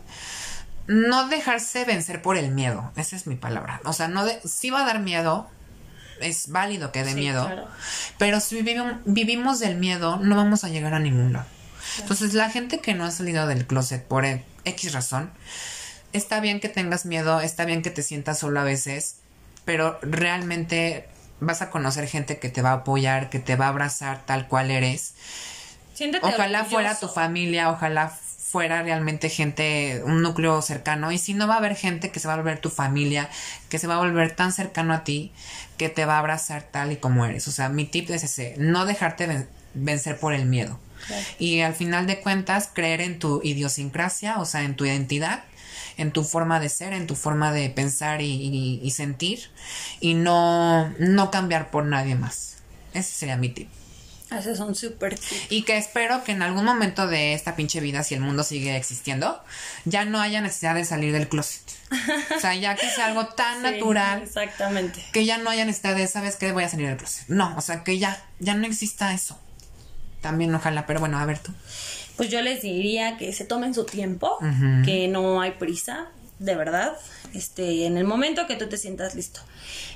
no 0.87 1.29
dejarse 1.29 1.85
vencer 1.85 2.21
por 2.23 2.37
el 2.37 2.51
miedo, 2.51 2.93
esa 2.97 3.17
es 3.17 3.27
mi 3.27 3.37
palabra. 3.37 3.81
O 3.85 3.93
sea, 3.93 4.09
no 4.09 4.25
de, 4.25 4.41
sí 4.45 4.71
va 4.71 4.83
a 4.83 4.87
dar 4.87 5.01
miedo, 5.01 5.49
es 6.21 6.49
válido 6.51 6.93
que 6.93 7.03
dé 7.03 7.11
Sí, 7.11 7.17
miedo, 7.21 7.47
claro. 7.47 7.67
pero 8.19 8.41
si 8.41 8.61
vivim- 8.63 9.01
vivimos 9.05 9.59
del 9.59 9.77
miedo, 9.77 10.19
no 10.19 10.37
vamos 10.37 10.65
a 10.65 10.69
llegar 10.69 10.93
a 10.95 10.99
ningún 11.01 11.33
lado. 11.33 11.47
Entonces, 11.99 12.35
la 12.35 12.51
gente 12.51 12.81
que 12.81 12.95
no 12.95 13.05
ha 13.05 13.11
salido 13.11 13.47
del 13.47 13.67
closet 13.67 14.03
por 14.05 14.25
e- 14.25 14.45
X 14.65 14.93
razón, 14.93 15.31
está 16.13 16.41
bien 16.41 16.61
que 16.61 16.69
tengas 16.69 17.07
miedo, 17.07 17.41
está 17.41 17.65
bien 17.65 17.83
que 17.83 17.91
te 17.91 18.03
sientas 18.03 18.39
solo 18.39 18.61
a 18.61 18.65
veces, 18.65 19.17
pero 19.65 19.99
realmente 20.03 21.09
vas 21.41 21.63
a 21.63 21.71
conocer 21.71 22.07
gente 22.09 22.39
que 22.39 22.49
te 22.49 22.63
va 22.63 22.71
a 22.71 22.75
apoyar, 22.75 23.29
que 23.31 23.39
te 23.39 23.57
va 23.57 23.67
a 23.67 23.69
abrazar 23.69 24.25
tal 24.27 24.49
cual 24.49 24.71
eres. 24.71 25.15
Siéntete 25.95 26.25
Ojalá 26.27 26.61
orgulloso. 26.61 26.71
fuera 26.71 26.99
tu 26.99 27.09
familia, 27.09 27.71
ojalá 27.71 28.09
fuera 28.09 28.83
realmente 28.83 29.29
gente, 29.29 30.03
un 30.05 30.23
núcleo 30.23 30.63
cercano. 30.63 31.11
Y 31.13 31.19
si 31.19 31.35
no 31.35 31.47
va 31.49 31.55
a 31.55 31.59
haber 31.59 31.75
gente 31.77 32.11
que 32.11 32.21
se 32.21 32.29
va 32.29 32.35
a 32.35 32.37
volver 32.37 32.59
tu 32.61 32.71
familia, 32.71 33.29
que 33.69 33.79
se 33.79 33.87
va 33.87 33.97
a 33.97 33.99
volver 33.99 34.35
tan 34.35 34.53
cercano 34.53 34.95
a 34.95 35.05
ti, 35.05 35.33
que 35.79 35.89
te 35.89 36.05
va 36.07 36.17
a 36.17 36.19
abrazar 36.21 36.63
tal 36.63 36.93
y 36.93 36.97
como 36.97 37.27
eres. 37.27 37.49
O 37.49 37.53
sea, 37.53 37.69
mi 37.69 37.85
tip 37.85 38.09
es 38.11 38.23
ese, 38.25 38.55
no 38.59 38.87
dejarte 38.87 39.27
ven- 39.27 39.49
vencer 39.75 40.19
por 40.19 40.33
el 40.33 40.47
miedo. 40.47 40.79
Claro. 41.07 41.25
Y 41.39 41.61
al 41.61 41.75
final 41.75 42.07
de 42.07 42.21
cuentas, 42.21 42.71
creer 42.73 43.01
en 43.01 43.19
tu 43.19 43.41
idiosincrasia, 43.45 44.39
o 44.39 44.45
sea, 44.45 44.63
en 44.63 44.77
tu 44.77 44.85
identidad, 44.85 45.45
en 45.97 46.13
tu 46.13 46.25
forma 46.25 46.61
de 46.61 46.69
ser, 46.69 46.93
en 46.93 47.07
tu 47.07 47.15
forma 47.17 47.53
de 47.53 47.71
pensar 47.71 48.21
y, 48.23 48.27
y- 48.31 48.81
y 48.83 48.91
sentir, 48.91 49.51
y 50.01 50.15
no, 50.15 50.91
no 50.99 51.31
cambiar 51.31 51.71
por 51.71 51.85
nadie 51.85 52.15
más. 52.15 52.57
Ese 52.95 53.13
sería 53.13 53.37
mi 53.37 53.49
tip. 53.49 53.69
Ese 54.31 54.51
es 54.51 54.59
un 54.59 54.75
súper 54.75 55.17
Y 55.51 55.63
que 55.63 55.77
espero 55.77 56.25
que 56.25 56.33
en 56.33 56.43
algún 56.43 56.65
momento 56.65 57.07
de 57.07 57.33
esta 57.33 57.55
pinche 57.55 57.79
vida, 57.79 58.03
si 58.03 58.15
el 58.17 58.21
mundo 58.21 58.43
sigue 58.43 58.77
existiendo, 58.77 59.41
ya 59.85 60.05
no 60.05 60.21
haya 60.21 60.41
necesidad 60.41 60.75
de 60.75 60.85
salir 60.85 61.13
del 61.13 61.29
closet. 61.29 61.63
O 62.37 62.41
sea, 62.41 62.53
ya 62.57 62.75
que 62.75 62.91
sea 62.91 63.07
algo 63.07 63.27
tan 63.29 63.63
natural. 63.63 64.23
Exactamente. 64.23 65.01
Que 65.13 65.25
ya 65.25 65.39
no 65.39 65.49
haya 65.49 65.65
necesidad 65.65 65.95
de, 65.95 66.09
¿sabes 66.09 66.35
qué? 66.35 66.51
Voy 66.51 66.65
a 66.65 66.69
salir 66.69 66.89
del 66.89 66.97
closet. 66.97 67.29
No, 67.29 67.55
o 67.57 67.61
sea, 67.61 67.85
que 67.85 67.99
ya, 68.01 68.21
ya 68.41 68.55
no 68.55 68.67
exista 68.67 69.15
eso. 69.15 69.39
También 70.27 70.53
ojalá, 70.53 70.87
pero 70.87 70.99
bueno, 70.99 71.21
a 71.21 71.25
ver 71.25 71.39
tú. 71.39 71.53
Pues 72.17 72.31
yo 72.31 72.43
les 72.43 72.61
diría 72.61 73.17
que 73.17 73.33
se 73.33 73.45
tomen 73.45 73.75
su 73.75 73.85
tiempo, 73.85 74.39
que 74.85 75.07
no 75.07 75.41
hay 75.41 75.53
prisa, 75.53 76.09
de 76.41 76.57
verdad, 76.57 76.97
este, 77.33 77.87
en 77.87 77.97
el 77.97 78.03
momento 78.03 78.49
que 78.49 78.57
tú 78.57 78.69
te 78.69 78.77
sientas 78.77 79.15
listo. 79.15 79.41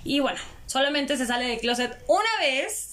Y 0.04 0.20
bueno, 0.20 0.38
solamente 0.66 1.16
se 1.16 1.26
sale 1.26 1.48
del 1.48 1.58
closet 1.58 1.98
una 2.06 2.30
vez, 2.38 2.92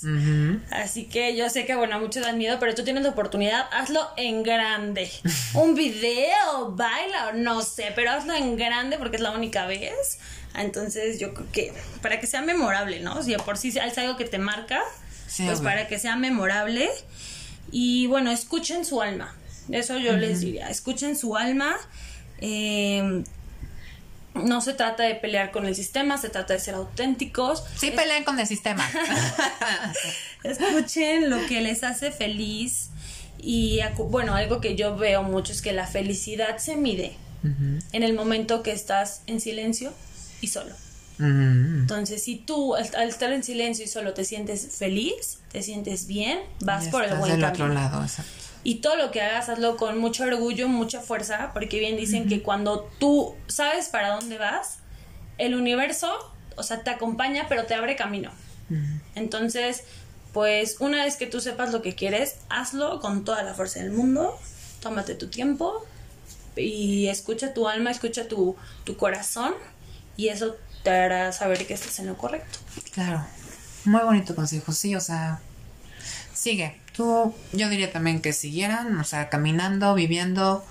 así 0.71 1.05
que 1.05 1.35
yo 1.35 1.47
sé 1.51 1.67
que, 1.67 1.75
bueno, 1.75 1.99
muchos 1.99 2.23
dan 2.23 2.39
miedo, 2.39 2.57
pero 2.59 2.73
tú 2.73 2.83
tienes 2.83 3.03
la 3.03 3.09
oportunidad, 3.09 3.67
hazlo 3.71 4.09
en 4.17 4.41
grande. 4.41 5.11
Un 5.53 5.75
video, 5.75 6.71
baila, 6.71 7.33
no 7.33 7.61
sé, 7.61 7.91
pero 7.95 8.09
hazlo 8.09 8.33
en 8.33 8.57
grande 8.57 8.97
porque 8.97 9.17
es 9.17 9.21
la 9.21 9.29
única 9.29 9.67
vez. 9.67 10.17
Entonces 10.55 11.19
yo 11.19 11.35
creo 11.35 11.51
que 11.51 11.73
para 12.01 12.19
que 12.19 12.25
sea 12.25 12.41
memorable, 12.41 12.99
¿no? 12.99 13.21
Si 13.21 13.35
por 13.35 13.57
sí 13.59 13.67
es 13.67 13.97
algo 13.99 14.17
que 14.17 14.25
te 14.25 14.39
marca, 14.39 14.81
pues 15.37 15.61
para 15.61 15.87
que 15.87 15.99
sea 15.99 16.15
memorable. 16.15 16.89
Y 17.71 18.07
bueno, 18.07 18.31
escuchen 18.31 18.85
su 18.85 19.01
alma. 19.01 19.35
Eso 19.69 19.97
yo 19.97 20.15
les 20.15 20.41
diría, 20.41 20.69
escuchen 20.69 21.17
su 21.17 21.35
alma. 21.35 21.75
Eh, 22.39 23.23
no 24.43 24.61
se 24.61 24.73
trata 24.73 25.03
de 25.03 25.15
pelear 25.15 25.51
con 25.51 25.65
el 25.65 25.75
sistema, 25.75 26.17
se 26.17 26.29
trata 26.29 26.53
de 26.53 26.59
ser 26.59 26.75
auténticos. 26.75 27.63
Sí, 27.77 27.91
peleen 27.91 28.23
con 28.23 28.39
el 28.39 28.47
sistema. 28.47 28.87
Escuchen 30.43 31.29
lo 31.29 31.45
que 31.47 31.61
les 31.61 31.83
hace 31.83 32.11
feliz. 32.11 32.89
Y 33.39 33.79
bueno, 33.97 34.35
algo 34.35 34.61
que 34.61 34.75
yo 34.75 34.95
veo 34.95 35.23
mucho 35.23 35.51
es 35.51 35.61
que 35.61 35.73
la 35.73 35.87
felicidad 35.87 36.57
se 36.57 36.75
mide 36.75 37.15
en 37.93 38.03
el 38.03 38.13
momento 38.13 38.61
que 38.61 38.73
estás 38.73 39.21
en 39.25 39.39
silencio 39.39 39.93
y 40.41 40.47
solo. 40.47 40.73
Entonces, 41.19 42.23
si 42.23 42.35
tú 42.35 42.75
al, 42.75 43.09
estar 43.09 43.31
en 43.33 43.43
silencio 43.43 43.85
y 43.85 43.87
solo 43.87 44.13
te 44.13 44.23
sientes 44.23 44.75
feliz, 44.77 45.39
te 45.51 45.63
sientes 45.63 46.05
bien, 46.05 46.39
vas 46.61 46.89
por 46.89 47.03
el 47.03 47.15
buen 47.15 47.31
del 47.31 47.43
otro 47.43 47.67
lado, 47.67 48.03
exacto. 48.03 48.31
Y 48.63 48.75
todo 48.75 48.97
lo 48.97 49.11
que 49.11 49.21
hagas 49.21 49.49
hazlo 49.49 49.77
con 49.77 49.97
mucho 49.97 50.25
orgullo, 50.25 50.67
mucha 50.67 50.99
fuerza, 50.99 51.51
porque 51.53 51.79
bien 51.79 51.95
dicen 51.95 52.27
que 52.27 52.43
cuando 52.43 52.89
tú 52.99 53.35
sabes 53.47 53.87
para 53.87 54.09
dónde 54.09 54.37
vas, 54.37 54.79
el 55.37 55.55
universo, 55.55 56.11
o 56.55 56.63
sea, 56.63 56.83
te 56.83 56.89
acompaña, 56.89 57.45
pero 57.47 57.65
te 57.65 57.75
abre 57.75 57.95
camino. 57.95 58.31
Entonces, 59.15 59.83
pues 60.33 60.77
una 60.79 61.05
vez 61.05 61.15
que 61.15 61.27
tú 61.27 61.39
sepas 61.39 61.71
lo 61.71 61.81
que 61.81 61.95
quieres, 61.95 62.39
hazlo 62.49 62.99
con 62.99 63.23
toda 63.23 63.41
la 63.43 63.53
fuerza 63.53 63.79
del 63.79 63.91
mundo, 63.91 64.37
tómate 64.81 65.15
tu 65.15 65.27
tiempo 65.27 65.85
y 66.57 67.07
escucha 67.07 67.53
tu 67.53 67.67
alma, 67.67 67.91
escucha 67.91 68.27
tu, 68.27 68.55
tu 68.83 68.97
corazón 68.97 69.53
y 70.17 70.27
eso 70.27 70.57
te 70.83 70.89
hará 70.89 71.31
saber 71.31 71.65
que 71.65 71.73
estás 71.73 71.99
en 71.99 72.07
lo 72.07 72.17
correcto. 72.17 72.59
Claro, 72.91 73.25
muy 73.85 74.01
bonito 74.01 74.35
consejo, 74.35 74.71
sí, 74.71 74.95
o 74.95 75.01
sea, 75.01 75.39
sigue, 76.33 76.79
yo 76.97 77.69
diría 77.69 77.91
también 77.91 78.21
que 78.21 78.33
siguieran, 78.33 78.97
o 78.99 79.03
sea, 79.03 79.29
caminando, 79.29 79.93
viviendo 79.93 80.65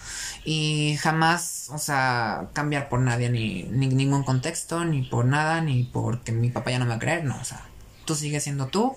y 0.45 0.97
jamás, 1.01 1.69
o 1.71 1.79
sea, 1.79 2.49
cambiar 2.53 2.89
por 2.89 3.01
nadie, 3.01 3.31
ni, 3.31 3.65
ni 3.65 3.89
ningún 3.89 4.25
contexto, 4.25 4.85
ni 4.85 5.03
por 5.03 5.25
nada, 5.25 5.61
ni 5.61 5.85
porque 5.85 6.33
mi 6.33 6.51
papá 6.51 6.73
ya 6.73 6.79
no 6.79 6.85
me 6.85 6.91
va 6.91 6.97
a 6.97 7.01
creer, 7.01 7.25
no, 7.25 7.39
o 7.41 7.45
sea, 7.45 7.63
tú 8.05 8.15
sigues 8.15 8.43
siendo 8.43 8.67
tú 8.67 8.97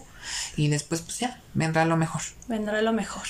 y 0.55 0.69
después 0.69 1.01
pues 1.01 1.19
ya, 1.19 1.39
vendrá 1.53 1.85
lo 1.85 1.97
mejor. 1.97 2.21
Vendrá 2.47 2.81
lo 2.81 2.93
mejor. 2.93 3.27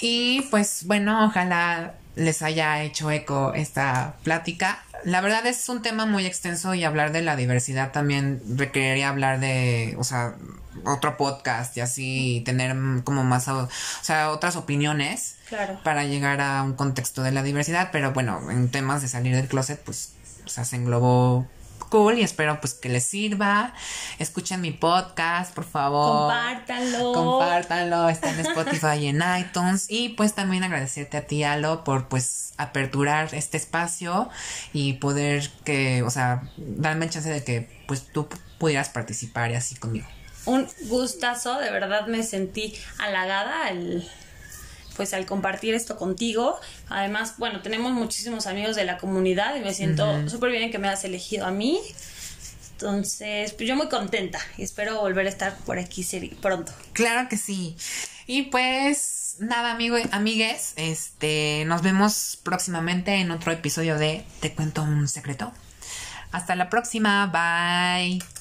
Y 0.00 0.42
pues 0.50 0.84
bueno, 0.84 1.26
ojalá 1.26 1.94
les 2.14 2.42
haya 2.42 2.82
hecho 2.82 3.10
eco 3.10 3.54
esta 3.54 4.16
plática. 4.22 4.84
La 5.04 5.20
verdad 5.20 5.46
es 5.46 5.68
un 5.68 5.82
tema 5.82 6.06
muy 6.06 6.26
extenso 6.26 6.74
y 6.74 6.84
hablar 6.84 7.12
de 7.12 7.22
la 7.22 7.36
diversidad 7.36 7.92
también 7.92 8.42
requeriría 8.56 9.08
hablar 9.08 9.40
de, 9.40 9.94
o 9.98 10.04
sea, 10.04 10.34
otro 10.84 11.16
podcast 11.16 11.76
y 11.76 11.80
así 11.80 12.42
tener 12.44 12.76
como 13.04 13.24
más, 13.24 13.48
o 13.48 13.68
sea, 14.02 14.30
otras 14.30 14.56
opiniones 14.56 15.36
para 15.82 16.04
llegar 16.04 16.40
a 16.40 16.62
un 16.62 16.74
contexto 16.74 17.22
de 17.22 17.32
la 17.32 17.42
diversidad, 17.42 17.90
pero 17.92 18.12
bueno, 18.12 18.50
en 18.50 18.70
temas 18.70 19.02
de 19.02 19.08
salir 19.08 19.34
del 19.34 19.48
closet, 19.48 19.80
pues, 19.82 20.12
o 20.44 20.48
sea, 20.48 20.64
se 20.64 20.76
englobó 20.76 21.46
cool 21.88 22.18
y 22.18 22.22
espero 22.22 22.60
pues 22.60 22.74
que 22.74 22.88
les 22.88 23.04
sirva. 23.04 23.74
Escuchen 24.18 24.60
mi 24.60 24.70
podcast, 24.70 25.54
por 25.54 25.64
favor. 25.64 26.28
Compártanlo. 26.28 27.12
Compártanlo, 27.12 28.08
está 28.08 28.30
en 28.30 28.40
Spotify 28.40 28.98
y 29.00 29.06
en 29.08 29.22
iTunes 29.38 29.86
y 29.88 30.10
pues 30.10 30.34
también 30.34 30.64
agradecerte 30.64 31.16
a 31.16 31.26
ti 31.26 31.42
Alo 31.42 31.84
por 31.84 32.08
pues 32.08 32.52
aperturar 32.56 33.34
este 33.34 33.56
espacio 33.56 34.28
y 34.72 34.94
poder 34.94 35.50
que, 35.64 36.02
o 36.02 36.10
sea, 36.10 36.50
darme 36.56 37.08
chance 37.08 37.28
de 37.28 37.44
que 37.44 37.68
pues 37.86 38.06
tú 38.12 38.28
pudieras 38.58 38.88
participar 38.88 39.50
y 39.50 39.54
así 39.54 39.74
conmigo 39.76 40.06
un 40.48 40.66
gustazo, 40.88 41.58
de 41.58 41.70
verdad 41.70 42.06
me 42.06 42.22
sentí 42.22 42.74
halagada 42.98 43.66
al 43.66 44.08
pues 44.98 45.14
al 45.14 45.24
compartir 45.24 45.74
esto 45.74 45.96
contigo. 45.96 46.58
Además, 46.90 47.34
bueno, 47.38 47.62
tenemos 47.62 47.92
muchísimos 47.92 48.48
amigos 48.48 48.76
de 48.76 48.84
la 48.84 48.98
comunidad 48.98 49.54
y 49.54 49.60
me 49.60 49.72
siento 49.72 50.28
súper 50.28 50.50
bien 50.50 50.70
que 50.70 50.78
me 50.78 50.88
has 50.88 51.04
elegido 51.04 51.46
a 51.46 51.52
mí. 51.52 51.80
Entonces, 52.72 53.54
pues 53.54 53.68
yo 53.68 53.76
muy 53.76 53.88
contenta 53.88 54.40
y 54.56 54.64
espero 54.64 55.00
volver 55.00 55.26
a 55.26 55.30
estar 55.30 55.56
por 55.58 55.78
aquí 55.78 56.04
pronto. 56.42 56.72
Claro 56.92 57.28
que 57.28 57.36
sí. 57.36 57.76
Y 58.26 58.42
pues 58.42 59.36
nada, 59.38 59.70
amigo, 59.70 59.96
amigues, 60.10 60.72
este, 60.76 61.64
nos 61.66 61.82
vemos 61.82 62.38
próximamente 62.42 63.14
en 63.14 63.30
otro 63.30 63.52
episodio 63.52 63.98
de 63.98 64.24
Te 64.40 64.52
cuento 64.52 64.82
un 64.82 65.06
secreto. 65.06 65.52
Hasta 66.32 66.56
la 66.56 66.68
próxima, 66.68 67.26
bye. 67.26 68.37